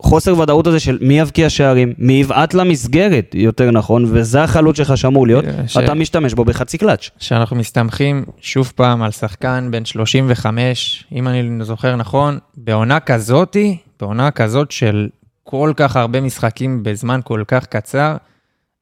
החוסר 0.00 0.38
ודאות 0.38 0.66
הזה 0.66 0.80
של 0.80 0.98
מי 1.00 1.18
יבקיע 1.20 1.50
שערים, 1.50 1.92
מי 1.98 2.12
יבעט 2.12 2.54
למסגרת, 2.54 3.34
יותר 3.34 3.70
נכון, 3.70 4.04
וזה 4.08 4.42
החלוץ 4.42 4.76
שלך 4.76 4.96
שאמור 4.96 5.26
להיות, 5.26 5.44
ש- 5.66 5.76
אתה 5.76 5.94
משתמש 5.94 6.34
בו 6.34 6.44
בחצי 6.44 6.78
קלאץ'. 6.78 7.10
שאנחנו 7.18 7.56
מסתמכים 7.56 8.24
שוב 8.40 8.72
פעם 8.76 9.02
על 9.02 9.10
שחקן 9.10 9.68
בן 9.70 9.84
35, 9.84 11.04
אם 11.12 11.28
אני 11.28 11.64
זוכר 11.64 11.96
נכון, 11.96 12.38
בעונה 12.56 13.00
כזאתי, 13.00 13.76
בעונה 14.00 14.30
כזאת 14.30 14.70
של 14.70 15.08
כל 15.44 15.72
כך 15.76 15.96
הרבה 15.96 16.20
משחקים 16.20 16.82
בזמן 16.82 17.20
כל 17.24 17.42
כך 17.48 17.66
קצר, 17.66 18.16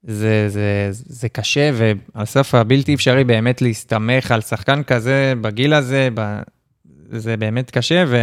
זה, 0.03 0.49
זה, 0.49 0.89
זה 0.91 1.29
קשה 1.29 1.71
ועל 1.75 2.27
סף 2.27 2.55
הבלתי 2.55 2.95
אפשרי 2.95 3.25
באמת 3.25 3.63
להסתמך 3.63 4.31
על 4.31 4.41
שחקן 4.41 4.83
כזה 4.83 5.33
בגיל 5.41 5.75
הזה, 5.75 6.09
ב, 6.15 6.41
זה 7.13 7.37
באמת 7.37 7.71
קשה, 7.71 8.05
ו, 8.09 8.17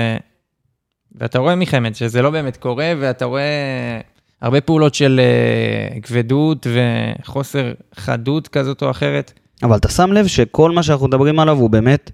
ואתה 1.16 1.40
רואה 1.40 1.56
מחמד 1.56 1.96
שזה 1.96 2.22
לא 2.22 2.30
באמת 2.30 2.58
קורה, 2.58 2.94
ואתה 3.00 3.26
רואה 3.26 4.02
הרבה 4.42 4.62
פעולות 4.62 4.96
של 4.96 5.20
אה, 5.24 6.00
כבדות 6.02 6.68
וחוסר 6.70 7.74
חדות 7.96 8.48
כזאת 8.48 8.84
או 8.84 8.92
אחרת. 8.92 9.40
אבל 9.64 9.78
אתה 9.78 9.90
שם 9.90 10.12
לב 10.12 10.28
שכל 10.28 10.72
מה 10.72 10.84
שאנחנו 10.84 11.08
מדברים 11.08 11.40
עליו 11.40 11.58
הוא 11.58 11.70
באמת 11.70 12.12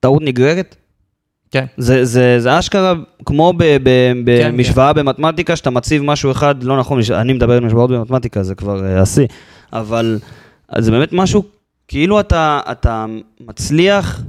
טעות 0.00 0.22
נגררת? 0.22 0.76
כן. 1.50 1.64
זה, 1.76 2.04
זה, 2.04 2.40
זה 2.40 2.58
אשכרה 2.58 2.94
כמו 3.24 3.52
ב, 3.56 3.64
ב, 3.82 3.88
כן. 4.26 4.52
במשוואה 4.52 4.92
במתמטיקה, 4.92 5.56
שאתה 5.56 5.70
מציב 5.70 6.02
משהו 6.02 6.30
אחד, 6.30 6.62
לא 6.62 6.78
נכון, 6.78 7.00
אני 7.14 7.32
מדבר 7.32 7.56
על 7.56 7.64
משוואות 7.64 7.90
במתמטיקה, 7.90 8.42
זה 8.42 8.54
כבר 8.54 8.84
אה, 8.84 9.00
השיא, 9.00 9.26
אבל 9.72 10.18
זה 10.78 10.90
באמת 10.90 11.12
משהו, 11.12 11.42
כאילו 11.88 12.20
אתה, 12.20 12.60
אתה 12.70 13.06
מצליח, 13.40 14.22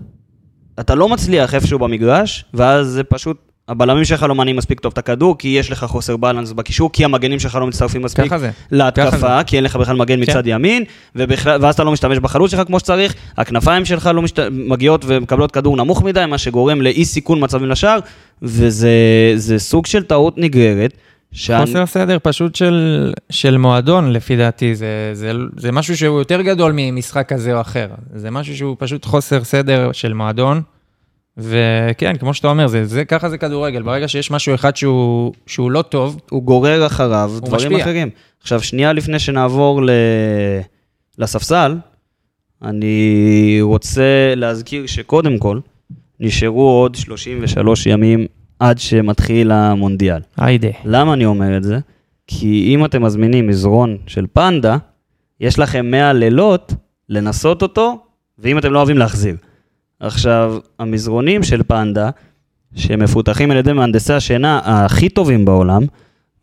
אתה 0.79 0.95
לא 0.95 1.09
מצליח 1.09 1.55
איפשהו 1.55 1.79
במגרש, 1.79 2.45
ואז 2.53 2.87
זה 2.87 3.03
פשוט, 3.03 3.48
הבלמים 3.69 4.05
שלך 4.05 4.23
לא 4.23 4.35
מניעים 4.35 4.57
מספיק 4.57 4.79
טוב 4.79 4.91
את 4.93 4.97
הכדור, 4.97 5.37
כי 5.37 5.47
יש 5.47 5.71
לך 5.71 5.83
חוסר 5.83 6.17
בלנס 6.17 6.51
בקישור, 6.51 6.91
כי 6.91 7.05
המגנים 7.05 7.39
שלך 7.39 7.55
לא 7.55 7.67
מצטרפים 7.67 8.01
מספיק 8.01 8.31
להתקפה, 8.71 9.43
כי 9.43 9.55
אין 9.55 9.63
לך 9.63 9.75
בכלל 9.75 9.95
מגן 9.95 10.21
מצד 10.21 10.47
ימין, 10.47 10.83
ובכלל, 11.15 11.63
ואז 11.63 11.73
אתה 11.73 11.83
לא 11.83 11.91
משתמש 11.91 12.17
בחלוץ 12.17 12.51
שלך 12.51 12.67
כמו 12.67 12.79
שצריך, 12.79 13.13
הכנפיים 13.37 13.85
שלך 13.85 14.09
לא 14.13 14.21
משת... 14.21 14.39
מגיעות 14.51 15.05
ומקבלות 15.07 15.51
כדור 15.51 15.77
נמוך 15.77 16.03
מדי, 16.03 16.25
מה 16.25 16.37
שגורם 16.37 16.81
לאי 16.81 17.05
סיכון 17.05 17.43
מצבים 17.43 17.69
לשער, 17.69 17.99
וזה 18.41 18.91
זה 19.35 19.59
סוג 19.59 19.85
של 19.85 20.03
טעות 20.03 20.37
נגררת. 20.37 20.93
שאני... 21.31 21.65
חוסר 21.65 21.85
סדר 21.85 22.17
פשוט 22.23 22.55
של, 22.55 23.13
של 23.29 23.57
מועדון, 23.57 24.11
לפי 24.11 24.35
דעתי. 24.35 24.75
זה, 24.75 25.11
זה, 25.13 25.31
זה 25.57 25.71
משהו 25.71 25.97
שהוא 25.97 26.19
יותר 26.19 26.41
גדול 26.41 26.73
ממשחק 26.75 27.33
כזה 27.33 27.53
או 27.53 27.61
אחר. 27.61 27.87
זה 28.15 28.31
משהו 28.31 28.57
שהוא 28.57 28.75
פשוט 28.79 29.05
חוסר 29.05 29.43
סדר 29.43 29.91
של 29.91 30.13
מועדון. 30.13 30.61
וכן, 31.39 32.17
כמו 32.17 32.33
שאתה 32.33 32.47
אומר, 32.47 32.67
זה, 32.67 32.85
זה, 32.85 33.05
ככה 33.05 33.29
זה 33.29 33.37
כדורגל. 33.37 33.81
ברגע 33.81 34.07
שיש 34.07 34.31
משהו 34.31 34.55
אחד 34.55 34.75
שהוא, 34.75 35.33
שהוא 35.47 35.71
לא 35.71 35.81
טוב, 35.81 36.19
הוא 36.29 36.43
גורר 36.43 36.85
אחריו 36.85 37.31
הוא 37.33 37.39
דברים 37.39 37.71
משפיע. 37.71 37.83
אחרים. 37.83 38.09
עכשיו, 38.41 38.61
שנייה 38.61 38.93
לפני 38.93 39.19
שנעבור 39.19 39.83
ל... 39.83 39.89
לספסל, 41.17 41.77
אני 42.61 43.57
רוצה 43.61 44.33
להזכיר 44.35 44.85
שקודם 44.85 45.37
כל, 45.37 45.59
נשארו 46.19 46.69
עוד 46.69 46.95
33 46.95 47.85
ימים 47.85 48.25
עד 48.59 48.77
שמתחיל 48.77 49.51
המונדיאל. 49.51 50.21
היידה. 50.37 50.67
למה 50.85 51.13
אני 51.13 51.25
אומר 51.25 51.57
את 51.57 51.63
זה? 51.63 51.79
כי 52.27 52.73
אם 52.73 52.85
אתם 52.85 53.03
מזמינים 53.03 53.47
מזרון 53.47 53.97
של 54.07 54.25
פנדה, 54.33 54.77
יש 55.39 55.59
לכם 55.59 55.85
100 55.91 56.13
לילות 56.13 56.73
לנסות 57.09 57.61
אותו, 57.61 58.03
ואם 58.39 58.57
אתם 58.57 58.73
לא 58.73 58.77
אוהבים 58.77 58.97
להחזיר. 58.97 59.35
עכשיו, 59.99 60.57
המזרונים 60.79 61.43
של 61.43 61.63
פנדה 61.63 62.09
שמפותחים 62.75 63.51
על 63.51 63.57
ידי 63.57 63.73
מהנדסי 63.73 64.13
השינה 64.13 64.59
הכי 64.63 65.09
טובים 65.09 65.45
בעולם, 65.45 65.83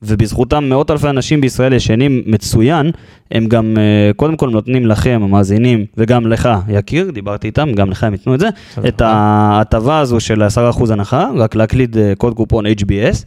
ובזכותם 0.03 0.65
מאות 0.65 0.91
אלפי 0.91 1.09
אנשים 1.09 1.41
בישראל 1.41 1.73
ישנים 1.73 2.23
מצוין, 2.27 2.91
הם 3.31 3.47
גם 3.47 3.77
אה, 3.79 4.13
קודם 4.17 4.37
כל 4.37 4.51
נותנים 4.51 4.87
לכם, 4.87 5.21
המאזינים, 5.25 5.87
וגם 5.97 6.27
לך, 6.27 6.49
יקיר, 6.69 7.11
דיברתי 7.11 7.47
איתם, 7.47 7.73
גם 7.73 7.91
לך 7.91 8.05
הם 8.05 8.13
ייתנו 8.13 8.35
את 8.35 8.41
זה, 8.41 8.49
את 8.89 9.01
ההטבה 9.01 9.99
הזו 9.99 10.21
של 10.21 10.43
10% 10.43 10.93
הנחה, 10.93 11.29
רק 11.37 11.55
להקליד 11.55 11.99
אה, 11.99 12.13
קוד 12.19 12.35
קופון 12.35 12.67
HBS, 12.67 13.25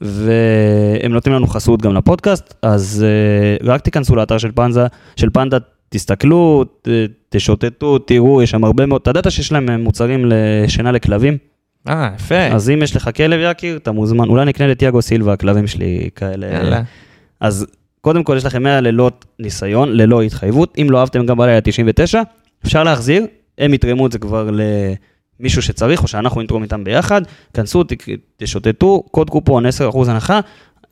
והם 0.00 1.12
נותנים 1.12 1.34
לנו 1.34 1.46
חסות 1.46 1.82
גם 1.82 1.94
לפודקאסט, 1.94 2.54
אז 2.62 3.04
אה, 3.06 3.66
רק 3.72 3.80
תיכנסו 3.80 4.16
לאתר 4.16 4.38
של 4.38 4.50
פנזה, 4.54 4.86
של 5.16 5.30
פנדה, 5.30 5.58
תסתכלו, 5.92 6.64
ת- 6.82 6.88
תשוטטו, 7.28 7.98
תראו, 7.98 8.42
יש 8.42 8.50
שם 8.50 8.64
הרבה 8.64 8.86
מאוד, 8.86 9.00
אתה 9.00 9.10
ידעת 9.10 9.32
שיש 9.32 9.52
להם 9.52 9.68
אה, 9.70 9.76
מוצרים 9.76 10.24
לשינה 10.28 10.92
לכלבים? 10.92 11.38
אה, 11.88 12.10
יפה. 12.16 12.46
אז 12.46 12.70
אם 12.70 12.82
יש 12.82 12.96
לך 12.96 13.10
כלב 13.16 13.40
יקיר, 13.50 13.76
אתה 13.76 13.92
מוזמן, 13.92 14.28
אולי 14.28 14.44
נקנה 14.44 14.66
לתיאגו 14.66 15.02
סילבה, 15.02 15.32
הכלבים 15.32 15.66
שלי 15.66 16.08
כאלה. 16.16 16.46
יאללה. 16.52 16.82
אז 17.40 17.66
קודם 18.00 18.24
כל 18.24 18.34
יש 18.36 18.44
לכם 18.44 18.62
100 18.62 18.80
לילות 18.80 19.24
ניסיון, 19.38 19.88
ללא 19.92 20.22
התחייבות. 20.22 20.74
אם 20.82 20.86
לא 20.90 21.00
אהבתם 21.00 21.26
גם 21.26 21.36
בלילה 21.36 21.60
99, 21.60 22.22
אפשר 22.66 22.82
להחזיר, 22.84 23.26
הם 23.58 23.74
יתרמו 23.74 24.06
את 24.06 24.12
זה 24.12 24.18
כבר 24.18 24.50
למישהו 25.40 25.62
שצריך, 25.62 26.02
או 26.02 26.08
שאנחנו 26.08 26.42
נתרום 26.42 26.62
איתם 26.62 26.84
ביחד. 26.84 27.22
כנסו, 27.54 27.84
תשוטטו, 28.36 29.02
קוד 29.10 29.30
קופון 29.30 29.66
10% 29.66 29.68
הנחה 30.08 30.40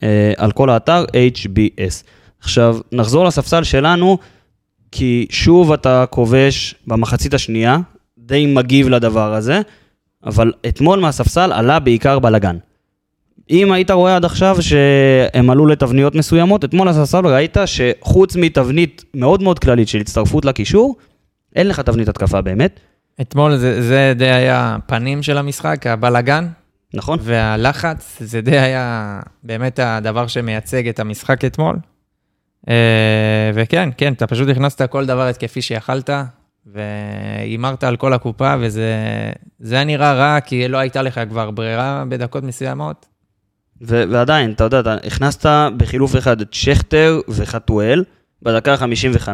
אה, 0.03 0.33
על 0.37 0.51
כל 0.51 0.69
האתר 0.69 1.05
HBS. 1.35 2.03
עכשיו, 2.39 2.77
נחזור 2.91 3.25
לספסל 3.25 3.63
שלנו, 3.63 4.17
כי 4.91 5.27
שוב 5.29 5.71
אתה 5.71 6.05
כובש 6.09 6.75
במחצית 6.87 7.33
השנייה, 7.33 7.77
די 8.17 8.45
מגיב 8.45 8.89
לדבר 8.89 9.33
הזה, 9.33 9.61
אבל 10.25 10.53
אתמול 10.67 10.99
מהספסל 10.99 11.51
עלה 11.53 11.79
בעיקר 11.79 12.19
בלאגן. 12.19 12.57
אם 13.49 13.71
היית 13.71 13.91
רואה 13.91 14.15
עד 14.15 14.25
עכשיו 14.25 14.57
שהם 14.61 15.49
עלו 15.49 15.65
לתבניות 15.65 16.15
מסוימות, 16.15 16.65
אתמול 16.65 16.87
הספסל 16.87 17.27
ראית 17.27 17.57
שחוץ 17.65 18.35
מתבנית 18.35 19.03
מאוד 19.13 19.43
מאוד 19.43 19.59
כללית 19.59 19.87
של 19.87 19.99
הצטרפות 19.99 20.45
לקישור, 20.45 20.95
אין 21.55 21.67
לך 21.67 21.79
תבנית 21.79 22.09
התקפה 22.09 22.41
באמת, 22.41 22.79
אתמול 23.21 23.57
זה, 23.57 23.81
זה 23.81 24.13
די 24.15 24.29
היה 24.29 24.75
הפנים 24.75 25.23
של 25.23 25.37
המשחק, 25.37 25.87
הבלגן, 25.87 26.47
נכון? 26.93 27.19
והלחץ, 27.21 28.17
זה 28.19 28.41
די 28.41 28.59
היה 28.59 29.19
באמת 29.43 29.79
הדבר 29.83 30.27
שמייצג 30.27 30.87
את 30.87 30.99
המשחק 30.99 31.45
אתמול. 31.45 31.77
אה, 32.69 33.51
וכן, 33.53 33.89
כן, 33.97 34.13
אתה 34.13 34.27
פשוט 34.27 34.49
הכנסת 34.49 34.81
כל 34.89 35.05
דבר 35.05 35.27
התקפי 35.27 35.61
שיכלת, 35.61 36.09
והימרת 36.65 37.83
על 37.83 37.97
כל 37.97 38.13
הקופה, 38.13 38.55
וזה 38.59 38.93
זה 39.59 39.75
היה 39.75 39.83
נראה 39.83 40.13
רע, 40.13 40.39
כי 40.39 40.67
לא 40.67 40.77
הייתה 40.77 41.01
לך 41.01 41.21
כבר 41.29 41.51
ברירה 41.51 42.03
בדקות 42.09 42.43
מסוימות. 42.43 43.05
ו- 43.81 44.03
ועדיין, 44.09 44.51
אתה 44.51 44.63
יודע, 44.63 44.79
אתה 44.79 44.95
הכנסת 45.07 45.49
בחילוף 45.77 46.15
אחד 46.15 46.41
את 46.41 46.53
שכטר 46.53 47.19
וחתואל 47.27 48.03
בדקה 48.41 48.73
ה-55, 48.73 49.29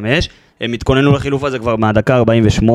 הם 0.61 0.73
התכוננו 0.73 1.13
לחילוף 1.13 1.43
הזה 1.43 1.59
כבר 1.59 1.75
מהדקה 1.75 2.17
ה-48, 2.17 2.69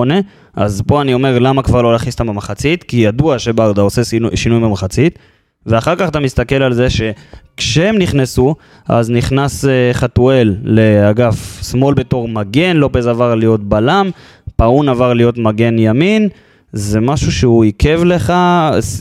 אז 0.54 0.82
פה 0.86 1.02
אני 1.02 1.14
אומר 1.14 1.38
למה 1.38 1.62
כבר 1.62 1.82
לא 1.82 1.92
להכניס 1.92 2.14
אותם 2.14 2.26
במחצית, 2.26 2.82
כי 2.82 2.96
ידוע 2.96 3.38
שברדה 3.38 3.82
עושה 3.82 4.04
שינוי, 4.04 4.36
שינוי 4.36 4.60
במחצית, 4.60 5.18
ואחר 5.66 5.96
כך 5.96 6.08
אתה 6.08 6.20
מסתכל 6.20 6.54
על 6.62 6.72
זה 6.72 6.86
שכשהם 6.90 7.98
נכנסו, 7.98 8.54
אז 8.88 9.10
נכנס 9.10 9.64
אה, 9.64 9.90
חתואל 9.92 10.56
לאגף 10.64 11.62
שמאל 11.70 11.94
בתור 11.94 12.28
מגן, 12.28 12.76
לופז 12.76 13.06
עבר 13.06 13.34
להיות 13.34 13.64
בלם, 13.64 14.10
פאון 14.56 14.88
עבר 14.88 15.12
להיות 15.12 15.38
מגן 15.38 15.78
ימין, 15.78 16.28
זה 16.72 17.00
משהו 17.00 17.32
שהוא 17.32 17.64
עיכב 17.64 18.00
לך, 18.04 18.32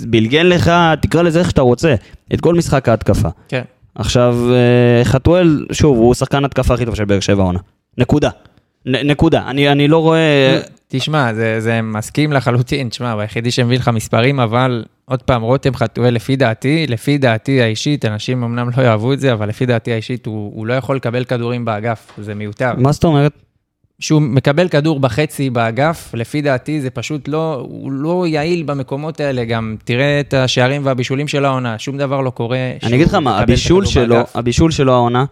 בלגן 0.08 0.46
לך, 0.46 0.72
תקרא 1.02 1.22
לזה 1.22 1.40
איך 1.40 1.50
שאתה 1.50 1.62
רוצה, 1.62 1.96
את 2.34 2.42
כל 2.42 2.56
משחק 2.56 2.90
ההתקפה. 2.90 3.30
כן. 3.48 3.62
עכשיו, 3.96 4.38
אה, 4.52 5.06
חתואל, 5.06 5.66
שוב, 5.72 5.98
הוא 5.98 6.14
שחקן 6.14 6.46
התקפה 6.46 6.74
הכי 6.74 6.86
טוב 6.86 6.96
של 6.96 7.06
באר 7.06 7.20
שבע 7.20 7.44
העונה. 7.44 7.60
נקודה. 7.98 8.30
נ, 8.86 8.96
נקודה. 8.96 9.44
אני, 9.48 9.72
אני 9.72 9.88
לא 9.88 9.98
רואה... 9.98 10.60
תשמע, 10.88 11.34
זה, 11.34 11.60
זה 11.60 11.82
מסכים 11.82 12.34
לחלוטין, 12.34 12.90
תשמע, 12.90 13.22
היחידי 13.22 13.52
שמביא 13.52 13.78
לך 13.78 13.88
מספרים, 13.88 14.40
אבל 14.40 14.86
עוד 15.06 15.22
פעם, 15.22 15.42
רותם 15.42 15.76
חתואל, 15.76 16.14
לפי 16.14 16.36
דעתי, 16.36 16.88
לפי 16.88 17.18
דעתי 17.18 17.62
האישית, 17.62 18.06
אנשים 18.06 18.44
אמנם 18.44 18.70
לא 18.78 18.84
יאהבו 18.84 19.14
את 19.14 19.20
זה, 19.20 19.34
אבל 19.34 19.50
לפי 19.50 19.66
דעתי 19.66 19.92
האישית, 19.92 20.26
הוא, 20.26 20.52
הוא 20.56 20.68
לא 20.68 20.74
יכול 20.74 20.96
לקבל 20.96 21.24
כדורים 21.24 21.66
באגף, 21.66 22.12
זה 22.18 22.36
מיותר. 22.36 22.72
מה 22.78 22.92
זאת 22.92 23.04
אומרת? 23.04 23.32
שהוא 24.00 24.22
מקבל 24.22 24.68
כדור 24.68 25.00
בחצי 25.00 25.50
באגף, 25.50 26.12
לפי 26.14 26.42
דעתי 26.42 26.82
זה 26.82 26.90
פשוט 26.90 27.28
לא, 27.28 27.66
הוא 27.70 27.92
לא 27.92 28.28
יעיל 28.28 28.64
במקומות 28.64 29.20
האלה, 29.20 29.46
גם 29.46 29.76
תראה 29.84 30.20
את 30.20 30.34
השערים 30.34 30.86
והבישולים 30.86 31.28
של 31.28 31.46
העונה, 31.46 31.80
שום 31.80 31.98
דבר 31.98 32.22
לא 32.22 32.30
קורה. 32.30 32.58
אני 32.84 32.96
אגיד 32.96 33.08
לך 33.08 33.14
מה, 33.14 33.40
הבישול 33.40 33.86
שלו, 33.86 34.16
באגף. 34.16 34.36
הבישול 34.36 34.72
שלו 34.72 34.94
העונה, 34.94 35.26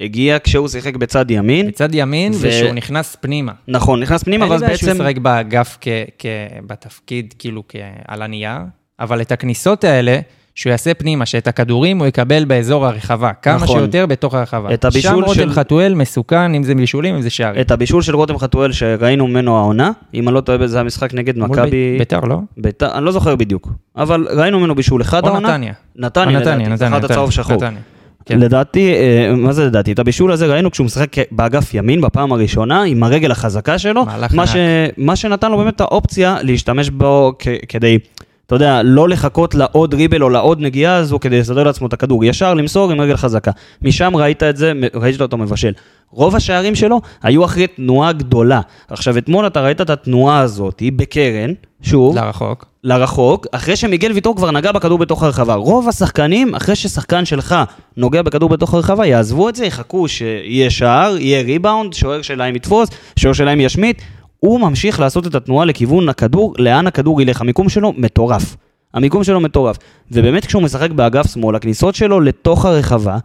הגיע 0.00 0.36
כשהוא 0.44 0.68
שיחק 0.68 0.96
בצד 0.96 1.30
ימין. 1.30 1.66
בצד 1.68 1.94
ימין, 1.94 2.32
ו- 2.32 2.36
ושהוא 2.40 2.72
נכנס 2.72 3.16
פנימה. 3.20 3.52
נכון, 3.68 4.00
נכנס 4.02 4.22
פנימה, 4.22 4.44
אין 4.44 4.52
לי 4.52 4.54
ואז 4.54 4.62
בעיה 4.62 4.76
שהוא 4.76 4.88
בעצם... 4.88 5.00
ישחק 5.02 5.18
באגף 5.18 5.78
כ, 5.80 5.88
כ, 6.18 6.26
בתפקיד, 6.66 7.34
כאילו, 7.38 7.62
כ, 7.68 7.76
על 8.08 8.22
הנייר, 8.22 8.58
אבל 9.00 9.20
את 9.20 9.32
הכניסות 9.32 9.84
האלה, 9.84 10.18
שהוא 10.54 10.70
יעשה 10.70 10.94
פנימה, 10.94 11.26
שאת 11.26 11.46
הכדורים 11.48 11.98
הוא 11.98 12.06
יקבל 12.06 12.44
באזור 12.44 12.86
הרחבה, 12.86 13.32
כמה 13.42 13.54
נכון. 13.56 13.78
שיותר 13.78 14.06
בתוך 14.06 14.34
הרחבה. 14.34 14.74
את 14.74 14.84
הבישול 14.84 15.10
שם 15.10 15.24
רותם 15.24 15.34
של- 15.34 15.52
חתואל 15.52 15.94
מסוכן, 15.94 16.54
אם 16.54 16.62
זה 16.62 16.74
בישולים, 16.74 17.14
אם 17.14 17.22
זה 17.22 17.30
שערים. 17.30 17.60
את 17.60 17.70
הבישול 17.70 18.02
של 18.02 18.16
רותם 18.16 18.38
חתואל 18.38 18.72
שראינו 18.72 19.26
ממנו 19.26 19.56
העונה, 19.58 19.90
אם 20.14 20.28
אני 20.28 20.34
לא 20.34 20.40
טועה 20.40 20.66
זה 20.66 20.80
המשחק 20.80 21.14
נגד 21.14 21.38
מכבי... 21.38 21.70
בית- 21.70 21.98
ביתר, 21.98 22.20
לא? 22.20 22.38
ביתר, 22.56 22.98
אני 22.98 23.04
לא 23.04 23.12
זוכר 23.12 23.36
בדיוק, 23.36 23.68
אבל 23.96 24.26
ראינו 24.30 24.60
ממנו 24.60 24.74
בישול 24.74 25.02
אחד 25.02 25.22
או 25.24 25.28
העונה. 25.28 25.48
נתניה. 25.48 25.72
נתניה, 25.96 26.36
או 26.36 26.42
לדעתי, 26.42 26.62
נתניה, 26.62 26.76
זכרת 26.76 26.92
נתניה, 26.92 27.08
צהוב 27.16 27.30
שחור. 27.30 27.56
נתניה. 27.56 27.80
כן. 28.26 28.38
לדעתי, 28.38 28.94
אה, 28.94 29.34
מה 29.36 29.52
זה 29.52 29.64
לדעתי? 29.64 29.92
את 29.92 29.98
הבישול 29.98 30.32
הזה 30.32 30.46
ראינו 30.46 30.70
כשהוא 30.70 30.84
משחק 30.84 31.16
באגף 31.30 31.74
ימין 31.74 32.00
בפעם 32.00 32.32
הראשונה, 32.32 32.82
עם 32.82 33.02
הרגל 33.02 33.30
החזקה 33.30 33.78
שלו, 33.78 34.04
מה. 34.34 34.46
ש... 34.46 34.56
מה 34.96 35.16
שנתן 35.16 35.50
לו 35.50 35.56
באמת 35.58 35.76
את 35.76 35.80
האופציה 35.80 36.36
להשתמש 36.42 36.90
בו 36.90 37.32
כ... 37.38 37.48
כדי, 37.68 37.98
אתה 38.46 38.54
יודע, 38.54 38.80
לא 38.84 39.08
לחכות 39.08 39.54
לעוד 39.54 39.94
ריבל 39.94 40.22
או 40.22 40.28
לעוד 40.28 40.60
נגיעה 40.60 40.96
הזו 40.96 41.18
כדי 41.20 41.38
לסדר 41.38 41.64
לעצמו 41.64 41.86
את 41.86 41.92
הכדור, 41.92 42.24
ישר 42.24 42.54
למסור 42.54 42.90
עם 42.90 43.00
רגל 43.00 43.16
חזקה. 43.16 43.50
משם 43.82 44.16
ראית 44.16 44.42
את 44.42 44.56
זה, 44.56 44.72
ראית 44.94 45.20
אותו 45.20 45.36
מבשל. 45.36 45.72
רוב 46.10 46.36
השערים 46.36 46.74
שלו 46.74 47.00
היו 47.22 47.44
אחרי 47.44 47.66
תנועה 47.66 48.12
גדולה. 48.12 48.60
עכשיו, 48.88 49.18
אתמול 49.18 49.46
אתה 49.46 49.60
ראית 49.60 49.80
את 49.80 49.90
התנועה 49.90 50.40
הזאת 50.40 50.82
בקרן, 50.96 51.52
שוב, 51.86 52.16
לרחוק. 52.16 52.64
לרחוק, 52.84 53.46
אחרי 53.52 53.76
שמיגל 53.76 54.12
ויטור 54.12 54.36
כבר 54.36 54.50
נגע 54.50 54.72
בכדור 54.72 54.98
בתוך 54.98 55.22
הרחבה. 55.22 55.54
רוב 55.54 55.88
השחקנים, 55.88 56.54
אחרי 56.54 56.76
ששחקן 56.76 57.24
שלך 57.24 57.54
נוגע 57.96 58.22
בכדור 58.22 58.48
בתוך 58.48 58.74
הרחבה, 58.74 59.06
יעזבו 59.06 59.48
את 59.48 59.56
זה, 59.56 59.66
יחכו 59.66 60.08
שיהיה 60.08 60.70
שער, 60.70 61.16
יהיה 61.18 61.42
ריבאונד, 61.42 61.92
שוער 61.92 62.22
שלהם 62.22 62.56
יתפוס, 62.56 62.88
שוער 63.18 63.32
שלהם 63.32 63.60
ישמיט. 63.60 64.02
הוא 64.40 64.60
ממשיך 64.60 65.00
לעשות 65.00 65.26
את 65.26 65.34
התנועה 65.34 65.64
לכיוון 65.64 66.08
הכדור, 66.08 66.54
לאן 66.58 66.86
הכדור 66.86 67.22
ילך. 67.22 67.40
המיקום 67.40 67.68
שלו 67.68 67.92
מטורף. 67.96 68.56
המיקום 68.94 69.24
שלו 69.24 69.40
מטורף. 69.40 69.76
ובאמת 70.10 70.46
כשהוא 70.46 70.62
משחק 70.62 70.90
באגף 70.90 71.32
שמאל, 71.32 71.56
הכניסות 71.56 71.94
שלו 71.94 72.20
לתוך 72.20 72.64
הרחבה, 72.64 73.18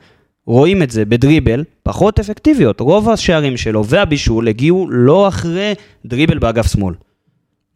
רואים 0.45 0.83
את 0.83 0.91
זה 0.91 1.05
בדריבל, 1.05 1.63
פחות 1.83 2.19
אפקטיביות. 2.19 2.79
רוב 2.79 3.09
השערים 3.09 3.57
שלו 3.57 3.85
והבישול 3.85 4.47
הגיעו 4.47 4.87
לא 4.89 5.27
אחרי 5.27 5.73
דריבל 6.05 6.37
באגף 6.37 6.71
שמאל. 6.71 6.93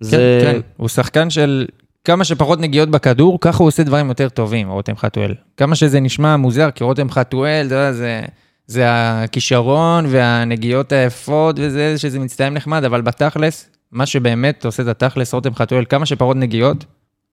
כן, 0.04 0.18
כן, 0.42 0.60
הוא 0.78 0.88
שחקן 0.88 1.30
של 1.30 1.66
כמה 2.06 2.24
שפחות 2.24 2.60
נגיעות 2.60 2.90
בכדור, 2.90 3.38
ככה 3.42 3.58
הוא 3.58 3.68
עושה 3.68 3.84
דברים 3.84 4.10
יותר 4.10 4.30
טובים, 4.30 4.70
רותם 4.70 4.98
חתואל. 4.98 5.34
כמה 5.58 5.76
שזה 5.76 6.00
נשמע 6.00 6.38
מוזר, 6.38 6.72
כי 6.72 6.84
רותם 6.84 7.10
חתואל, 7.10 7.66
אתה 7.68 7.76
יודע, 7.76 7.92
זה, 7.92 8.22
זה 8.68 8.84
הכישרון 8.88 10.06
והנגיעות 10.10 10.92
היפות 10.92 11.56
וזה, 11.60 11.98
שזה 11.98 12.20
מצטיים 12.20 12.54
נחמד, 12.54 12.84
אבל 12.84 13.02
בתכלס, 13.02 13.70
מה 13.92 14.06
שבאמת 14.06 14.66
עושה 14.66 14.84
את 14.84 14.88
התכלס, 14.88 15.34
רותם 15.34 15.56
חתואל, 15.56 15.84
כמה 15.90 16.06
שפחות 16.06 16.38
נגיעות, 16.38 16.86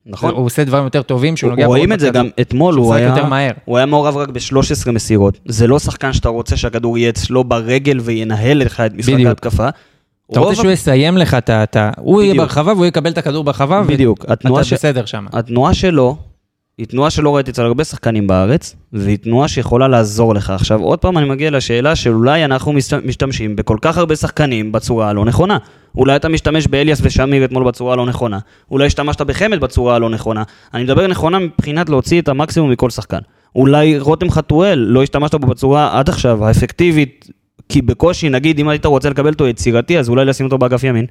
נכון. 0.06 0.34
הוא 0.34 0.46
עושה 0.46 0.64
דברים 0.64 0.84
יותר 0.84 1.02
טובים, 1.02 1.36
שהוא 1.36 1.50
נוגע 1.50 1.66
רואים 1.66 1.84
פחות 1.84 1.94
את 1.94 2.00
זה. 2.00 2.10
גם 2.10 2.28
אתמול, 2.40 2.74
הוא 2.74 2.94
היה, 2.94 3.08
יותר 3.08 3.26
מהר. 3.26 3.52
הוא 3.64 3.76
היה 3.76 3.86
מעורב 3.86 4.16
רק 4.16 4.28
ב-13 4.28 4.90
מסירות. 4.90 5.38
זה 5.48 5.66
לא 5.66 5.78
שחקן 5.78 6.12
שאתה 6.12 6.28
רוצה 6.28 6.56
שהכדור 6.56 6.98
יהיה 6.98 7.10
אצלו 7.10 7.44
ברגל 7.44 8.00
וינהל 8.00 8.58
לך 8.58 8.80
את 8.80 8.94
משחק 8.94 9.12
בדיוק. 9.12 9.28
ההתקפה. 9.28 9.68
אתה 10.32 10.40
רוצה 10.40 10.54
שהוא 10.54 10.70
יסיים 10.70 11.16
לך 11.16 11.34
את 11.34 11.76
ה... 11.76 11.90
הוא 11.98 12.22
יהיה. 12.22 12.34
ברחבה 12.34 12.72
והוא 12.72 12.86
יקבל 12.86 13.10
את 13.10 13.18
הכדור 13.18 13.44
ברחבה, 13.44 13.82
בדיוק. 13.82 14.24
ואתה 14.28 14.48
בסדר 14.72 15.04
שם. 15.04 15.26
התנועה 15.32 15.74
שלו, 15.74 16.16
היא 16.78 16.86
תנועה 16.86 17.10
שלא 17.10 17.34
ראיתי 17.36 17.50
אצל 17.50 17.62
הרבה 17.62 17.84
שחקנים 17.84 18.26
בארץ, 18.26 18.76
והיא 18.92 19.16
תנועה 19.16 19.48
שיכולה 19.48 19.88
לעזור 19.88 20.34
לך. 20.34 20.50
עכשיו, 20.50 20.80
עוד 20.82 20.98
פעם 20.98 21.18
אני 21.18 21.28
מגיע 21.28 21.50
לשאלה 21.50 21.96
שאולי 21.96 22.44
אנחנו 22.44 22.72
משתמשים 23.04 23.56
בכל 23.56 23.76
כך 23.80 23.98
הרבה 23.98 24.16
שחקנים 24.16 24.72
בצורה 24.72 25.08
הלא 25.08 25.24
נכונה. 25.24 25.58
אולי 25.96 26.16
אתה 26.16 26.28
משתמש 26.28 26.66
באליאס 26.66 27.00
ושמיר 27.02 27.44
אתמול 27.44 27.64
בצורה 27.64 27.92
הלא 27.92 28.06
נכונה. 28.06 28.38
אולי 28.70 28.86
השתמשת 28.86 29.20
בחמד 29.20 29.60
בצורה 29.60 29.94
הלא 29.94 30.10
נכונה. 30.10 30.42
אני 30.74 30.84
מדבר 30.84 31.06
נכונה 31.06 31.38
מבחינת 31.38 31.88
להוציא 31.88 32.20
את 32.20 32.28
המקסימום 32.28 32.70
מכל 32.70 32.90
שחקן. 32.90 33.18
אולי 33.56 33.98
רותם 33.98 34.30
חתואל, 34.30 34.78
לא 34.78 35.02
השתמשת 35.02 35.34
בו 35.34 35.46
בצורה 35.46 35.98
עד 35.98 36.08
עכשיו 36.08 36.44
האפקטיבית, 36.44 37.28
כי 37.68 37.82
בקושי, 37.82 38.28
נגיד, 38.28 38.58
אם 38.58 38.68
היית 38.68 38.86
רוצה 38.86 39.10
לקבל 39.10 39.30
אותו 39.30 39.46
יצירתי, 39.46 39.98
אז 39.98 40.08
אולי 40.08 40.24
לשים 40.24 40.46
אותו 40.46 40.58
באגף 40.58 40.84
ימין. 40.84 41.06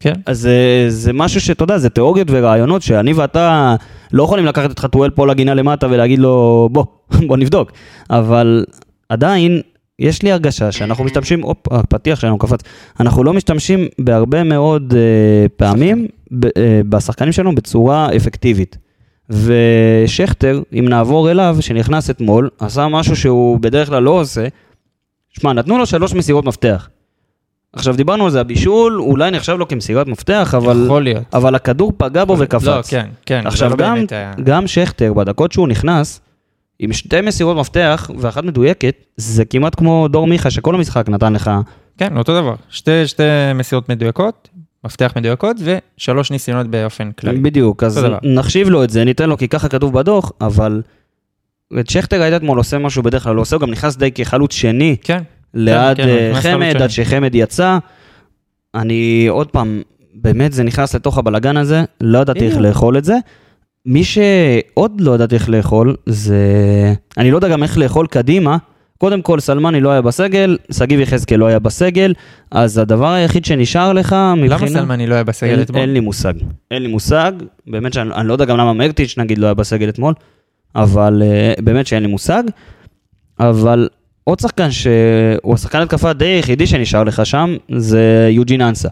כן. 0.00 0.12
אז 0.26 0.40
זה, 0.40 0.84
זה 0.88 1.12
משהו 1.12 1.40
שאתה 1.40 1.64
יודע, 1.64 1.78
זה 1.78 1.88
תיאוריות 1.88 2.28
ורעיונות 2.30 2.82
שאני 2.82 3.12
ואתה 3.12 3.76
לא 4.12 4.22
יכולים 4.22 4.46
לקחת 4.46 4.70
את 4.70 4.78
חתואל 4.78 5.10
פה 5.10 5.26
לגינה 5.26 5.54
למטה 5.54 5.86
ולהגיד 5.90 6.18
לו, 6.18 6.68
בוא, 6.72 6.84
בוא 7.28 7.36
נבדוק. 7.36 7.72
אבל 8.10 8.64
עדיין, 9.08 9.60
יש 9.98 10.22
לי 10.22 10.32
הרגשה 10.32 10.72
שאנחנו 10.72 11.04
משתמשים, 11.04 11.42
הופ, 11.42 11.72
הפתיח 11.72 12.20
שלנו 12.20 12.38
קפץ, 12.38 12.60
אנחנו 13.00 13.24
לא 13.24 13.32
משתמשים 13.32 13.86
בהרבה 13.98 14.44
מאוד 14.44 14.94
אה, 14.96 15.48
פעמים 15.56 16.06
ב, 16.32 16.44
אה, 16.44 16.80
בשחקנים 16.88 17.32
שלנו 17.32 17.54
בצורה 17.54 18.08
אפקטיבית. 18.16 18.78
ושכטר, 19.30 20.62
אם 20.78 20.88
נעבור 20.88 21.30
אליו, 21.30 21.56
שנכנס 21.60 22.10
אתמול, 22.10 22.48
עשה 22.58 22.88
משהו 22.88 23.16
שהוא 23.16 23.60
בדרך 23.60 23.88
כלל 23.88 24.02
לא 24.02 24.10
עושה. 24.10 24.46
שמע, 25.30 25.52
נתנו 25.52 25.78
לו 25.78 25.86
שלוש 25.86 26.14
מסירות 26.14 26.44
מפתח. 26.44 26.88
עכשיו 27.72 27.96
דיברנו 27.96 28.24
על 28.24 28.30
זה, 28.30 28.40
הבישול 28.40 29.00
אולי 29.00 29.30
נחשב 29.30 29.52
לו 29.58 29.68
כמסירת 29.68 30.06
מפתח, 30.06 30.54
אבל, 30.56 30.82
יכול 30.84 31.02
להיות. 31.04 31.22
אבל 31.32 31.54
הכדור 31.54 31.92
פגע 31.96 32.24
בו 32.24 32.36
וקפץ. 32.38 32.64
לא, 32.64 32.82
כן, 32.88 33.08
כן. 33.26 33.40
זה 33.42 33.48
עכשיו 33.48 33.70
לא 33.70 33.76
גם, 33.76 33.96
היה- 34.10 34.32
גם 34.44 34.66
שכטר, 34.66 35.12
בדקות 35.12 35.52
שהוא 35.52 35.68
נכנס, 35.68 36.20
עם 36.78 36.92
שתי 36.92 37.20
מסירות 37.20 37.56
מפתח 37.56 38.10
ואחת 38.18 38.44
מדויקת, 38.44 38.94
זה 39.16 39.44
כמעט 39.44 39.74
כמו 39.74 40.08
דור 40.08 40.26
מיכה 40.26 40.50
שכל 40.50 40.74
המשחק 40.74 41.08
נתן 41.08 41.32
לך. 41.32 41.50
כן, 41.98 42.16
אותו 42.16 42.40
דבר. 42.40 42.54
שתי, 42.70 43.06
שתי 43.06 43.22
מסירות 43.54 43.88
מדויקות, 43.88 44.48
מפתח 44.84 45.12
מדויקות, 45.16 45.56
ושלוש 45.98 46.30
ניסיונות 46.30 46.66
באופן 46.66 47.10
כללי. 47.12 47.38
בדיוק, 47.40 47.82
אז 47.82 47.94
דבר. 47.94 48.18
נחשיב 48.22 48.68
לו 48.68 48.84
את 48.84 48.90
זה, 48.90 49.04
ניתן 49.04 49.28
לו 49.28 49.38
כי 49.38 49.48
ככה 49.48 49.68
כתוב 49.68 49.92
בדוח, 49.92 50.32
אבל 50.40 50.82
את 51.78 51.90
שכטר 51.90 52.22
ראית 52.22 52.34
אתמול 52.34 52.58
עושה 52.58 52.78
משהו 52.78 53.02
בדרך 53.02 53.22
כלל 53.22 53.34
לא 53.34 53.40
עושה, 53.40 53.56
הוא 53.56 53.60
גם 53.60 53.70
נכנס 53.70 53.96
די 53.96 54.10
כחלוץ 54.10 54.52
שני 54.52 54.96
כן, 55.02 55.22
ליד 55.54 55.96
כן, 55.96 56.08
הוא 56.08 56.36
אה, 56.36 56.40
חמד, 56.42 56.82
עד. 56.82 56.90
שחמד 56.90 57.34
יצא. 57.34 57.78
אני 58.74 59.26
עוד 59.28 59.50
פעם, 59.50 59.82
באמת 60.14 60.52
זה 60.52 60.62
נכנס 60.62 60.94
לתוך 60.94 61.18
הבלגן 61.18 61.56
הזה, 61.56 61.84
לא 62.00 62.18
ידעתי 62.18 62.46
איך. 62.46 62.56
לאכול 62.56 62.98
את 62.98 63.04
זה. 63.04 63.16
מי 63.86 64.04
שעוד 64.04 65.00
לא 65.00 65.14
ידעתי 65.14 65.34
איך 65.34 65.48
לאכול, 65.48 65.96
זה... 66.06 66.44
אני 67.18 67.30
לא 67.30 67.36
יודע 67.36 67.48
גם 67.48 67.62
איך 67.62 67.78
לאכול 67.78 68.06
קדימה. 68.06 68.56
קודם 68.98 69.22
כל, 69.22 69.40
סלמני 69.40 69.80
לא 69.80 69.90
היה 69.90 70.02
בסגל, 70.02 70.56
שגיב 70.72 71.00
יחזקאל 71.00 71.38
לא 71.38 71.46
היה 71.46 71.58
בסגל, 71.58 72.14
אז 72.50 72.78
הדבר 72.78 73.08
היחיד 73.08 73.44
שנשאר 73.44 73.92
לך 73.92 74.16
מבחינה... 74.36 74.56
למה 74.56 74.68
סלמני 74.68 75.06
לא 75.06 75.14
היה 75.14 75.24
בסגל 75.24 75.50
אין, 75.50 75.60
אתמול? 75.60 75.80
אין 75.80 75.92
לי 75.92 76.00
מושג. 76.00 76.34
אין 76.70 76.82
לי 76.82 76.88
מושג, 76.88 77.32
באמת 77.66 77.92
שאני 77.92 78.14
אני 78.14 78.28
לא 78.28 78.32
יודע 78.32 78.44
גם 78.44 78.56
למה 78.56 78.72
מרטיץ' 78.72 79.14
נגיד 79.18 79.38
לא 79.38 79.46
היה 79.46 79.54
בסגל 79.54 79.88
אתמול, 79.88 80.14
אבל 80.74 81.22
uh, 81.22 81.62
באמת 81.62 81.86
שאין 81.86 82.02
לי 82.02 82.08
מושג. 82.08 82.42
אבל 83.40 83.88
עוד 84.24 84.40
שחקן 84.40 84.70
שהוא 84.70 85.54
השחקן 85.54 85.80
התקפה 85.80 86.12
די 86.12 86.24
היחידי 86.24 86.66
שנשאר 86.66 87.04
לך 87.04 87.26
שם, 87.26 87.56
זה 87.76 88.28
יוג'ין 88.30 88.60
אנסה. 88.60 88.88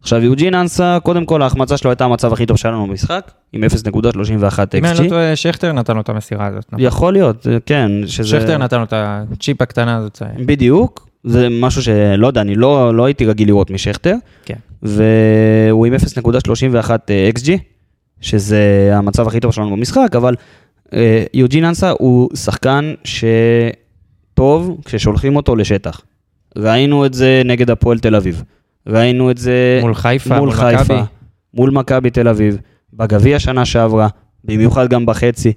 עכשיו 0.00 0.22
יוג'ין 0.22 0.54
אנסה, 0.54 0.98
קודם 1.02 1.24
כל 1.24 1.42
ההחמצה 1.42 1.76
שלו 1.76 1.90
הייתה 1.90 2.04
המצב 2.04 2.32
הכי 2.32 2.46
טוב 2.46 2.56
שהיה 2.56 2.72
לנו 2.72 2.86
במשחק, 2.86 3.30
עם 3.52 3.64
0.31 3.64 3.66
אם 4.74 4.84
אני 4.84 4.98
לא 4.98 5.04
XG. 5.04 5.08
טועה, 5.08 5.36
שכטר 5.36 5.72
נתן 5.72 5.94
לו 5.94 6.00
את 6.00 6.08
המסירה 6.08 6.46
הזאת. 6.46 6.64
נכון? 6.72 6.86
יכול 6.86 7.12
להיות, 7.12 7.46
אה, 7.46 7.56
כן, 7.66 7.90
שזה... 8.06 8.28
שכטר 8.28 8.58
נתן 8.58 8.78
לו 8.78 8.84
את 8.84 8.92
הצ'יפ 8.96 9.62
הקטנה 9.62 9.96
הזאת. 9.96 10.22
בדיוק, 10.46 11.08
זה 11.24 11.48
משהו 11.50 11.82
שלא 11.82 12.26
יודע, 12.26 12.40
אני 12.40 12.54
לא, 12.54 12.94
לא 12.94 13.04
הייתי 13.04 13.26
רגיל 13.26 13.48
לראות 13.48 13.70
משכטר. 13.70 14.14
כן. 14.44 14.54
והוא 14.82 15.86
עם 15.86 15.94
0.31 15.94 16.90
אה, 17.10 17.30
XG, 17.38 17.50
שזה 18.20 18.90
המצב 18.92 19.26
הכי 19.26 19.40
טוב 19.40 19.52
שלנו 19.52 19.76
במשחק, 19.76 20.08
אבל 20.16 20.34
אה, 20.34 20.42
יוג'ין 21.34 21.64
אנסה 21.64 21.90
הוא 21.98 22.28
שחקן 22.36 22.94
שטוב 23.04 24.80
כששולחים 24.84 25.36
אותו 25.36 25.56
לשטח. 25.56 26.00
ראינו 26.58 27.06
את 27.06 27.14
זה 27.14 27.42
נגד 27.44 27.70
הפועל 27.70 27.98
תל 27.98 28.14
אביב. 28.14 28.42
ראינו 28.86 29.30
את 29.30 29.38
זה 29.38 29.78
מול 29.82 29.94
חיפה, 29.94 30.34
מול 30.38 30.38
מול 30.38 30.52
חיפה, 30.52 30.82
מכבי. 30.82 31.00
מול 31.54 31.70
מכבי 31.70 32.10
תל 32.10 32.28
אביב, 32.28 32.58
בגביע 32.92 33.38
שנה 33.38 33.64
שעברה, 33.64 34.08
במיוחד 34.44 34.88
גם 34.88 35.06
בחצי. 35.06 35.52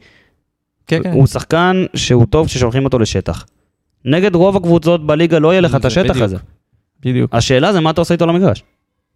כן, 0.87 1.03
כן. 1.03 1.11
הוא 1.11 1.27
שחקן 1.27 1.85
שהוא 1.95 2.25
טוב 2.25 2.47
כששולחים 2.47 2.85
אותו 2.85 2.99
לשטח. 2.99 3.45
נגד 4.05 4.35
רוב 4.35 4.57
הקבוצות 4.57 5.07
בליגה 5.07 5.39
לא 5.39 5.51
יהיה 5.51 5.61
לך 5.61 5.75
את 5.75 5.85
השטח 5.85 6.09
בדיוק. 6.09 6.23
הזה. 6.23 6.37
בדיוק. 7.05 7.35
השאלה 7.35 7.73
זה 7.73 7.79
מה 7.79 7.89
אתה 7.89 8.01
עושה 8.01 8.13
איתו 8.13 8.25
למגרש. 8.25 8.63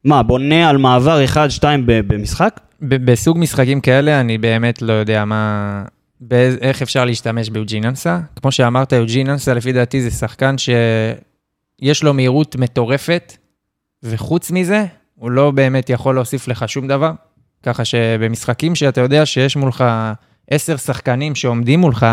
מה, 0.05 0.23
בונה 0.23 0.69
על 0.69 0.77
מעבר 0.77 1.19
1-2 1.33 1.37
ב- 1.85 2.13
במשחק? 2.13 2.59
בסוג 2.81 3.37
משחקים 3.37 3.81
כאלה, 3.81 4.19
אני 4.19 4.37
באמת 4.37 4.81
לא 4.81 4.93
יודע 4.93 5.25
מה... 5.25 5.83
איך 6.61 6.81
אפשר 6.81 7.05
להשתמש 7.05 7.49
ביוג'ין 7.49 7.85
אנסה. 7.85 8.19
כמו 8.41 8.51
שאמרת, 8.51 8.91
יוג'ין 8.91 9.29
אנסה, 9.29 9.53
לפי 9.53 9.71
דעתי, 9.71 10.01
זה 10.01 10.11
שחקן 10.11 10.55
שיש 10.57 12.03
לו 12.03 12.13
מהירות 12.13 12.55
מטורפת, 12.55 13.37
וחוץ 14.03 14.51
מזה, 14.51 14.85
הוא 15.15 15.31
לא 15.31 15.51
באמת 15.51 15.89
יכול 15.89 16.15
להוסיף 16.15 16.47
לך 16.47 16.69
שום 16.69 16.87
דבר. 16.87 17.11
ככה 17.63 17.85
שבמשחקים 17.85 18.75
שאתה 18.75 19.01
יודע 19.01 19.25
שיש 19.25 19.55
מולך 19.55 19.83
עשר 20.49 20.77
שחקנים 20.77 21.35
שעומדים 21.35 21.79
מולך, 21.79 22.05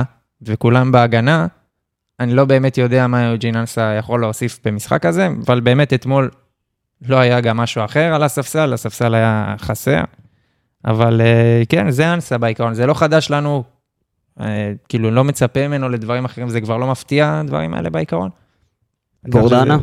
וכולם 0.43 0.93
בהגנה, 0.93 1.47
אני 2.21 2.35
לא 2.35 2.45
באמת 2.45 2.79
יודע 2.79 3.07
מה 3.07 3.23
יוג'ין 3.23 3.57
אנסה 3.57 3.95
יכול 3.99 4.21
להוסיף 4.21 4.59
במשחק 4.65 5.07
הזה, 5.07 5.29
אבל 5.47 5.61
באמת 5.61 5.93
אתמול 5.93 6.31
לא 7.03 7.17
היה 7.17 7.41
גם 7.41 7.57
משהו 7.57 7.85
אחר 7.85 8.15
על 8.15 8.23
הספסל, 8.23 8.73
הספסל 8.73 9.15
היה 9.15 9.55
חסר. 9.59 10.01
אבל 10.85 11.21
אה, 11.21 11.63
כן, 11.69 11.91
זה 11.91 12.13
אנסה 12.13 12.39
בעיקרון, 12.39 12.75
זה 12.75 12.87
לא 12.87 12.95
חדש 12.95 13.31
לנו, 13.31 13.65
כאילו 14.89 15.11
לא 15.11 15.25
מצפה 15.25 15.69
ממנו 15.69 15.89
לדברים 15.89 16.25
אחרים, 16.25 16.49
זה 16.49 16.61
כבר 16.61 16.77
לא 16.77 16.87
מפתיע, 16.87 17.41
הדברים 17.41 17.75
האלה 17.75 17.91
בעיקרון. 17.91 18.31
גורדנה? 19.29 19.79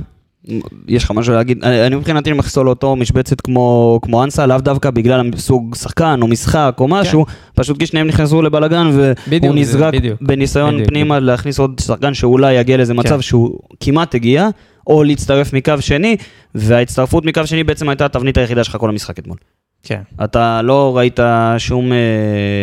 יש 0.87 1.03
לך 1.03 1.11
משהו 1.11 1.33
להגיד? 1.33 1.63
אני 1.63 1.95
מבחינתי 1.95 2.33
מכניס 2.33 2.57
לו 2.57 2.69
אותו 2.69 2.95
משבצת 2.95 3.41
כמו, 3.41 3.99
כמו 4.01 4.23
אנסה, 4.23 4.45
לאו 4.45 4.57
דווקא 4.57 4.89
בגלל 4.89 5.31
סוג 5.37 5.75
שחקן 5.75 6.19
או 6.21 6.27
משחק 6.27 6.75
או 6.79 6.87
משהו, 6.87 7.25
פשוט 7.55 7.79
כי 7.79 7.85
שניהם 7.85 8.07
נכנסו 8.07 8.41
לבלגן 8.41 8.87
והוא 8.93 9.13
בדיוק, 9.27 9.55
נזרק 9.55 9.93
בדיוק. 9.93 10.21
בניסיון 10.21 10.73
בדיוק. 10.73 10.89
פנימה 10.89 11.19
להכניס 11.19 11.59
עוד 11.59 11.79
שחקן 11.79 12.13
שאולי 12.13 12.53
יגיע 12.53 12.77
לאיזה 12.77 12.93
מצב 12.93 13.15
כן. 13.15 13.21
שהוא 13.21 13.59
כמעט 13.79 14.15
הגיע, 14.15 14.47
או 14.87 15.03
להצטרף 15.03 15.53
מקו 15.53 15.73
שני, 15.79 16.17
וההצטרפות 16.55 17.25
מקו 17.25 17.47
שני 17.47 17.63
בעצם 17.63 17.89
הייתה 17.89 18.05
התבנית 18.05 18.37
היחידה 18.37 18.63
שלך 18.63 18.77
כל 18.79 18.89
המשחק 18.89 19.19
אתמול. 19.19 19.37
כן, 19.83 20.01
אתה 20.23 20.61
לא 20.61 20.97
ראית 20.97 21.19
שום, 21.57 21.93
אה, 21.93 21.97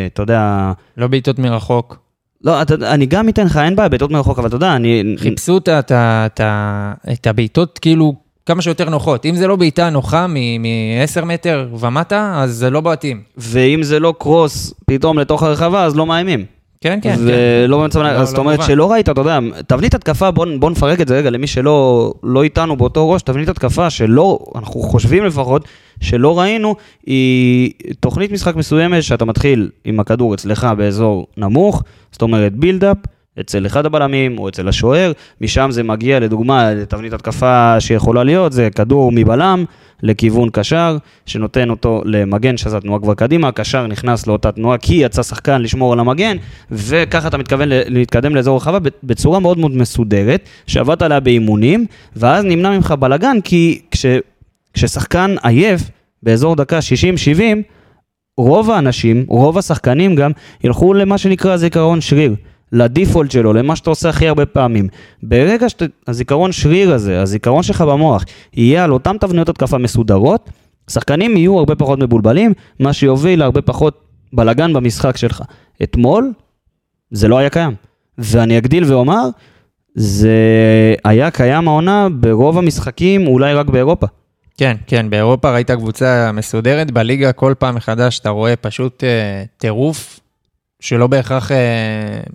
אתה 0.07 0.23
יודע, 0.23 0.73
לא 0.97 1.07
בעיטות 1.07 1.39
מרחוק. 1.39 1.99
לא, 2.45 2.63
אתה, 2.63 2.75
אני 2.75 3.07
גם 3.07 3.29
אתן 3.29 3.47
לך, 3.47 3.57
אין 3.57 3.77
בעיה, 3.77 3.89
בעיטות 3.89 4.11
מרחוק, 4.11 4.39
אבל 4.39 4.49
אתה 4.49 4.57
יודע, 4.57 4.77
אני... 4.77 5.15
חיפשו 5.19 5.57
את 5.57 5.69
את 5.69 5.93
את 5.97 6.41
את 7.13 7.27
הבעיטות 7.27 7.79
כאילו 7.79 8.15
כמה 8.47 8.63
שיותר 8.63 8.91
נוחות. 8.91 9.27
אם 9.27 9.37
זה 9.37 9.47
לא 9.47 9.57
בעיטה 9.57 9.91
נוחה 9.91 10.27
מ-10 10.27 11.25
מטר 11.25 11.69
ומטה, 11.81 12.33
אז 12.37 12.51
זה 12.53 12.71
לא 12.71 12.81
בועטים. 12.81 13.23
ואם 13.37 13.83
זה 13.83 14.01
לא 14.01 14.15
קרוס 14.19 14.75
פתאום 14.87 15.19
לתוך 15.19 15.43
הרחבה, 15.43 15.85
אז 15.85 15.97
לא 15.97 16.07
מאיימים. 16.07 16.45
כן, 16.85 16.99
כן, 17.03 17.17
כן. 17.17 17.23
ולא 17.25 17.79
במצב... 17.81 18.01
לא- 18.01 18.07
אז 18.09 18.29
זאת 18.29 18.37
לא 18.39 18.43
אומרת 18.43 18.59
מובן. 18.59 18.69
שלא 18.69 18.93
ראית, 18.93 19.09
אתה 19.09 19.21
יודע, 19.21 19.39
תבנית 19.67 19.95
התקפה, 19.95 20.31
בוא, 20.31 20.47
בוא 20.59 20.71
נפרק 20.71 21.01
את 21.01 21.09
זה 21.09 21.17
רגע 21.17 21.31
למי 21.31 21.47
שלא 21.47 22.13
לא 22.23 22.43
איתנו 22.43 22.77
באותו 22.77 23.11
ראש, 23.11 23.23
תבנית 23.23 23.49
התקפה 23.49 23.91
שלא, 23.91 24.39
אנחנו 24.55 24.81
חושבים 24.81 25.25
לפחות, 25.25 25.69
שלא 26.01 26.39
ראינו, 26.39 26.75
היא 27.07 27.71
תוכנית 28.01 28.33
משחק 28.33 28.57
מסוימת 28.57 29.03
שאתה 29.03 29.25
מתחיל 29.25 29.71
עם 29.85 30.01
הכדור 30.01 30.35
אצלך 30.35 30.67
באזור 30.77 31.27
נמוך, 31.37 31.83
זאת 32.13 32.23
אומרת 32.23 32.53
בילדאפ, 32.57 32.97
אצל 33.41 33.67
אחד 33.67 33.87
הבלמים 33.87 34.39
או 34.39 34.49
אצל 34.49 34.69
השוער, 34.69 35.13
משם 35.41 35.69
זה 35.71 35.83
מגיע 35.83 36.21
לדוגמה 36.21 36.75
לתבנית 36.75 37.13
התקפה 37.13 37.81
שיכולה 37.81 38.25
להיות, 38.25 38.53
זה 38.53 38.69
כדור 38.75 39.13
מבלם 39.13 39.65
לכיוון 40.05 40.49
קשר, 40.53 40.97
שנותן 41.27 41.71
אותו 41.71 42.03
למגן 42.05 42.57
שזו 42.57 42.77
התנועה 42.77 43.01
כבר 43.01 43.15
קדימה, 43.15 43.49
הקשר 43.49 43.87
נכנס 43.87 44.27
לאותה 44.27 44.53
תנועה 44.53 44.79
כי 44.79 44.95
יצא 44.95 45.23
שחקן 45.23 45.63
לשמור 45.63 45.93
על 45.93 46.01
המגן, 46.01 46.37
וככה 46.71 47.29
אתה 47.29 47.39
מתכוון 47.39 47.69
להתקדם 47.71 48.35
לאזור 48.35 48.57
רחבה 48.57 48.79
בצורה 49.03 49.41
מאוד 49.41 49.59
מאוד 49.59 49.77
מסודרת, 49.77 50.49
שעבדת 50.67 51.03
עליה 51.03 51.21
באימונים, 51.21 51.87
ואז 52.17 52.45
נמנע 52.45 52.71
ממך 52.71 52.95
בלאגן, 52.99 53.37
כי 53.45 53.81
כש, 53.91 54.07
כששחקן 54.75 55.35
עייף 55.43 55.83
באזור 56.23 56.57
דקה 56.57 56.79
60-70, 57.37 57.41
רוב 58.39 58.71
האנשים, 58.71 59.25
רוב 59.29 59.59
השחקנים 59.59 60.15
גם, 60.15 60.31
ילכו 60.65 60.95
למה 60.95 61.19
שנקרא 61.19 61.57
זיכרון 61.57 62.01
שריר. 62.01 62.35
לדיפולט 62.73 63.31
שלו, 63.31 63.53
למה 63.53 63.77
שאתה 63.77 63.91
עושה 63.91 64.09
הכי 64.09 64.29
הרבה 64.29 64.47
פעמים. 64.47 64.89
ברגע 65.23 65.67
שהזיכרון 65.69 66.53
שריר 66.53 66.95
הזה, 66.95 67.23
הזיכרון 67.23 67.63
שלך 67.63 67.81
במוח, 67.81 68.25
יהיה 68.55 68.85
על 68.85 68.93
אותן 68.93 69.19
תבניות 69.19 69.49
התקפה 69.49 69.79
מסודרות, 69.79 70.51
שחקנים 70.91 71.37
יהיו 71.37 71.59
הרבה 71.59 71.75
פחות 71.75 71.99
מבולבלים, 71.99 72.53
מה 72.81 72.93
שיוביל 72.93 73.39
להרבה 73.39 73.63
פחות 73.63 74.01
בלגן 74.33 74.73
במשחק 74.73 75.17
שלך. 75.17 75.43
אתמול, 75.83 76.33
זה 77.11 77.29
לא 77.29 77.39
היה 77.39 77.51
קיים. 77.51 77.75
ואני 78.19 78.59
אגדיל 78.59 78.85
ואומר, 78.85 79.29
זה 79.95 80.37
היה 81.05 81.31
קיים 81.31 81.69
העונה 81.69 82.09
ברוב 82.21 82.59
המשחקים, 82.59 83.27
אולי 83.27 83.55
רק 83.55 83.67
באירופה. 83.67 84.07
כן, 84.57 84.77
כן, 84.87 85.11
באירופה 85.11 85.55
ראית 85.55 85.71
קבוצה 85.71 86.31
מסודרת, 86.33 86.91
בליגה 86.91 87.33
כל 87.33 87.55
פעם 87.59 87.75
מחדש 87.75 88.19
אתה 88.19 88.31
רואה 88.31 88.57
פשוט 88.57 89.05
אה, 89.05 89.45
טירוף 89.59 90.21
שלא 90.85 91.07
בהכרח 91.07 91.53
אה, 91.53 91.57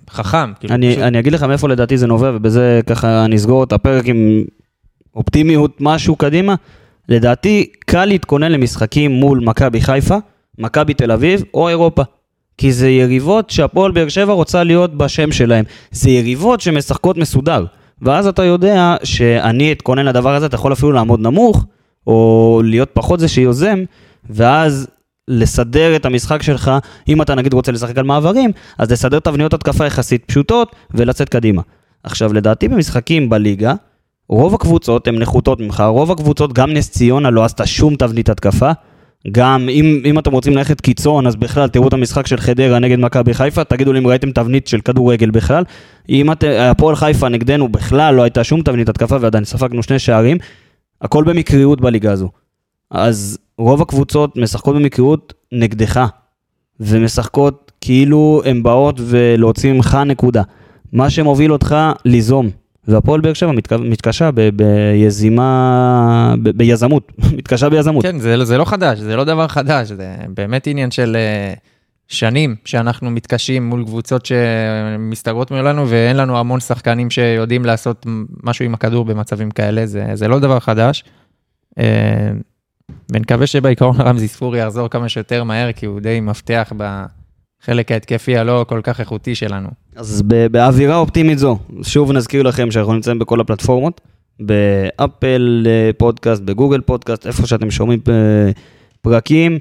חכם. 0.09 0.53
כאילו, 0.59 0.75
אני, 0.75 0.91
פשוט, 0.91 1.03
אני 1.03 1.19
אגיד 1.19 1.33
לך 1.33 1.43
מאיפה 1.43 1.67
לדעתי 1.67 1.97
זה 1.97 2.07
נובע, 2.07 2.31
ובזה 2.35 2.81
ככה 2.87 3.27
נסגור 3.27 3.63
את 3.63 3.73
הפרק 3.73 4.05
עם 4.05 4.43
אופטימיות 5.15 5.77
משהו 5.79 6.15
קדימה. 6.15 6.55
לדעתי, 7.09 7.69
קל 7.79 8.05
להתכונן 8.05 8.51
למשחקים 8.51 9.11
מול 9.11 9.39
מכבי 9.39 9.81
חיפה, 9.81 10.17
מכבי 10.57 10.93
תל 10.93 11.11
אביב 11.11 11.43
או 11.53 11.69
אירופה. 11.69 12.03
כי 12.57 12.71
זה 12.71 12.89
יריבות 12.89 13.49
שהפועל 13.49 13.91
באר 13.91 14.07
שבע 14.07 14.33
רוצה 14.33 14.63
להיות 14.63 14.97
בשם 14.97 15.31
שלהם. 15.31 15.65
זה 15.91 16.09
יריבות 16.09 16.61
שמשחקות 16.61 17.17
מסודר. 17.17 17.65
ואז 18.01 18.27
אתה 18.27 18.43
יודע 18.43 18.95
שאני 19.03 19.71
אתכונן 19.71 20.05
לדבר 20.05 20.35
הזה, 20.35 20.45
אתה 20.45 20.55
יכול 20.55 20.73
אפילו 20.73 20.91
לעמוד 20.91 21.19
נמוך, 21.19 21.65
או 22.07 22.61
להיות 22.63 22.89
פחות 22.93 23.19
זה 23.19 23.27
שיוזם, 23.27 23.79
ואז 24.29 24.87
לסדר 25.29 25.95
את 25.95 26.05
המשחק 26.05 26.41
שלך, 26.41 26.71
אם 27.07 27.21
אתה 27.21 27.35
נגיד 27.35 27.53
רוצה 27.53 27.71
לשחק 27.71 27.97
על 27.97 28.03
מעברים, 28.03 28.51
אז 28.77 28.91
לסדר 28.91 29.19
תבניות 29.19 29.53
התקפה 29.53 29.85
יחסית 29.85 30.25
פשוטות 30.25 30.75
ולצאת 30.91 31.29
קדימה. 31.29 31.61
עכשיו, 32.03 32.33
לדעתי 32.33 32.67
במשחקים 32.67 33.29
בליגה, 33.29 33.73
רוב 34.29 34.55
הקבוצות 34.55 35.07
הן 35.07 35.15
נחותות 35.15 35.59
ממך, 35.59 35.83
רוב 35.87 36.11
הקבוצות, 36.11 36.53
גם 36.53 36.73
נס 36.73 36.89
ציונה 36.91 37.29
לא 37.29 37.43
עשתה 37.43 37.65
שום 37.65 37.95
תבנית 37.95 38.29
התקפה. 38.29 38.71
גם 39.31 39.69
אם, 39.69 40.01
אם 40.05 40.19
אתם 40.19 40.31
רוצים 40.31 40.57
ללכת 40.57 40.81
קיצון, 40.81 41.27
אז 41.27 41.35
בכלל 41.35 41.67
תראו 41.67 41.87
את 41.87 41.93
המשחק 41.93 42.27
של 42.27 42.37
חדרה 42.37 42.79
נגד 42.79 42.99
מכבי 42.99 43.33
חיפה, 43.33 43.63
תגידו 43.63 43.93
לי 43.93 43.99
אם 43.99 44.07
ראיתם 44.07 44.31
תבנית 44.31 44.67
של 44.67 44.81
כדורגל 44.81 45.31
בכלל. 45.31 45.63
אם 46.09 46.29
הפועל 46.59 46.95
חיפה 46.95 47.29
נגדנו 47.29 47.69
בכלל 47.69 48.15
לא 48.15 48.23
הייתה 48.23 48.43
שום 48.43 48.61
תבנית 48.61 48.89
התקפה 48.89 49.17
ועדיין 49.21 49.45
ספגנו 49.45 49.83
שני 49.83 49.99
שערים, 49.99 50.37
הכל 51.01 51.23
במקריות 51.23 51.81
בליגה 51.81 52.11
הזו. 52.11 52.29
אז 52.91 53.37
רוב 53.59 53.81
הקבוצות 53.81 54.37
משחקות 54.37 54.75
במקריות 54.75 55.33
נגדך, 55.51 56.05
ומשחקות 56.79 57.71
כאילו 57.81 58.41
הן 58.45 58.63
באות 58.63 58.95
ולהוציא 59.03 59.73
ממך 59.73 59.97
נקודה. 60.05 60.43
מה 60.93 61.09
שמוביל 61.09 61.51
אותך 61.53 61.75
ליזום, 62.05 62.49
והפועל 62.87 63.21
באר 63.21 63.33
שבע 63.33 63.51
מתק- 63.51 63.71
מתקשה 63.79 64.29
ב- 64.35 64.49
ביזימה, 64.49 66.35
ב- 66.43 66.49
ביזמות, 66.49 67.11
מתקשה 67.37 67.69
ביזמות. 67.69 68.05
כן, 68.05 68.19
זה, 68.19 68.45
זה 68.45 68.57
לא 68.57 68.65
חדש, 68.65 68.99
זה 68.99 69.15
לא 69.15 69.23
דבר 69.23 69.47
חדש, 69.47 69.87
זה 69.91 70.15
באמת 70.29 70.67
עניין 70.67 70.91
של 70.91 71.15
אה, 71.15 71.53
שנים 72.07 72.55
שאנחנו 72.65 73.11
מתקשים 73.11 73.69
מול 73.69 73.83
קבוצות 73.85 74.25
שמסתגרות 74.25 75.51
מולנו, 75.51 75.89
ואין 75.89 76.17
לנו 76.17 76.37
המון 76.37 76.59
שחקנים 76.59 77.09
שיודעים 77.09 77.65
לעשות 77.65 78.05
משהו 78.43 78.65
עם 78.65 78.73
הכדור 78.73 79.05
במצבים 79.05 79.51
כאלה, 79.51 79.85
זה, 79.85 80.05
זה 80.13 80.27
לא 80.27 80.39
דבר 80.39 80.59
חדש. 80.59 81.03
ונקווה 83.13 83.47
שבעיקרון 83.47 84.01
רמזי 84.05 84.27
ספורי 84.27 84.59
יחזור 84.59 84.87
כמה 84.87 85.09
שיותר 85.09 85.43
מהר, 85.43 85.71
כי 85.71 85.85
הוא 85.85 85.99
די 85.99 86.19
מבטיח 86.19 86.73
בחלק 86.77 87.91
ההתקפי 87.91 88.37
הלא 88.37 88.65
כל 88.69 88.79
כך 88.83 88.99
איכותי 88.99 89.35
שלנו. 89.35 89.69
אז 89.95 90.21
באווירה 90.51 90.97
אופטימית 90.97 91.37
זו, 91.37 91.57
שוב 91.81 92.11
נזכיר 92.11 92.43
לכם 92.43 92.71
שאנחנו 92.71 92.93
נמצאים 92.93 93.19
בכל 93.19 93.41
הפלטפורמות, 93.41 94.01
באפל 94.39 95.67
אה, 95.67 95.89
פודקאסט, 95.97 96.41
בגוגל 96.41 96.81
פודקאסט, 96.81 97.27
איפה 97.27 97.47
שאתם 97.47 97.71
שומעים 97.71 97.99
אה, 98.09 98.51
פרקים. 99.01 99.59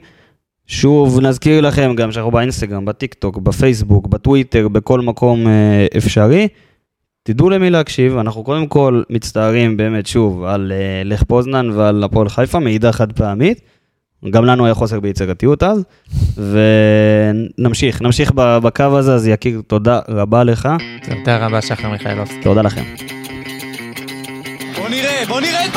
שוב 0.66 1.20
נזכיר 1.20 1.60
לכם 1.60 1.94
גם 1.94 2.12
שאנחנו 2.12 2.30
באינסטגרם, 2.30 2.84
בטיק 2.84 3.14
טוק, 3.14 3.38
בפייסבוק, 3.38 4.06
בטוויטר, 4.06 4.68
בכל 4.68 5.00
מקום 5.00 5.46
אה, 5.46 5.86
אפשרי. 5.96 6.48
תדעו 7.28 7.50
למי 7.50 7.70
להקשיב, 7.70 8.18
אנחנו 8.18 8.44
קודם 8.44 8.66
כל 8.66 9.02
מצטערים 9.10 9.76
באמת 9.76 10.06
שוב 10.06 10.44
על 10.44 10.72
אה, 10.72 11.02
לך 11.04 11.22
פוזנן 11.22 11.70
ועל 11.70 12.04
הפועל 12.04 12.28
חיפה, 12.28 12.58
מעידה 12.58 12.92
חד 12.92 13.12
פעמית. 13.12 13.60
גם 14.30 14.44
לנו 14.44 14.64
היה 14.64 14.74
חוסר 14.74 15.00
ביצירתיות 15.00 15.62
אז, 15.62 15.84
ונמשיך, 17.58 18.02
נמשיך 18.02 18.32
בקו 18.34 18.84
הזה, 18.84 19.14
אז 19.14 19.26
יקיר, 19.26 19.62
תודה 19.66 20.00
רבה 20.08 20.44
לך, 20.44 20.68
תודה 21.02 21.46
רבה, 21.46 21.62
שחר 21.62 21.90
מיכאלובסקי. 21.90 22.42
תודה 22.42 22.62
לכם. 22.62 22.82
בוא 24.76 24.88
נראה, 24.88 25.24
בוא 25.28 25.40
נראה 25.40 25.66
את 25.66 25.76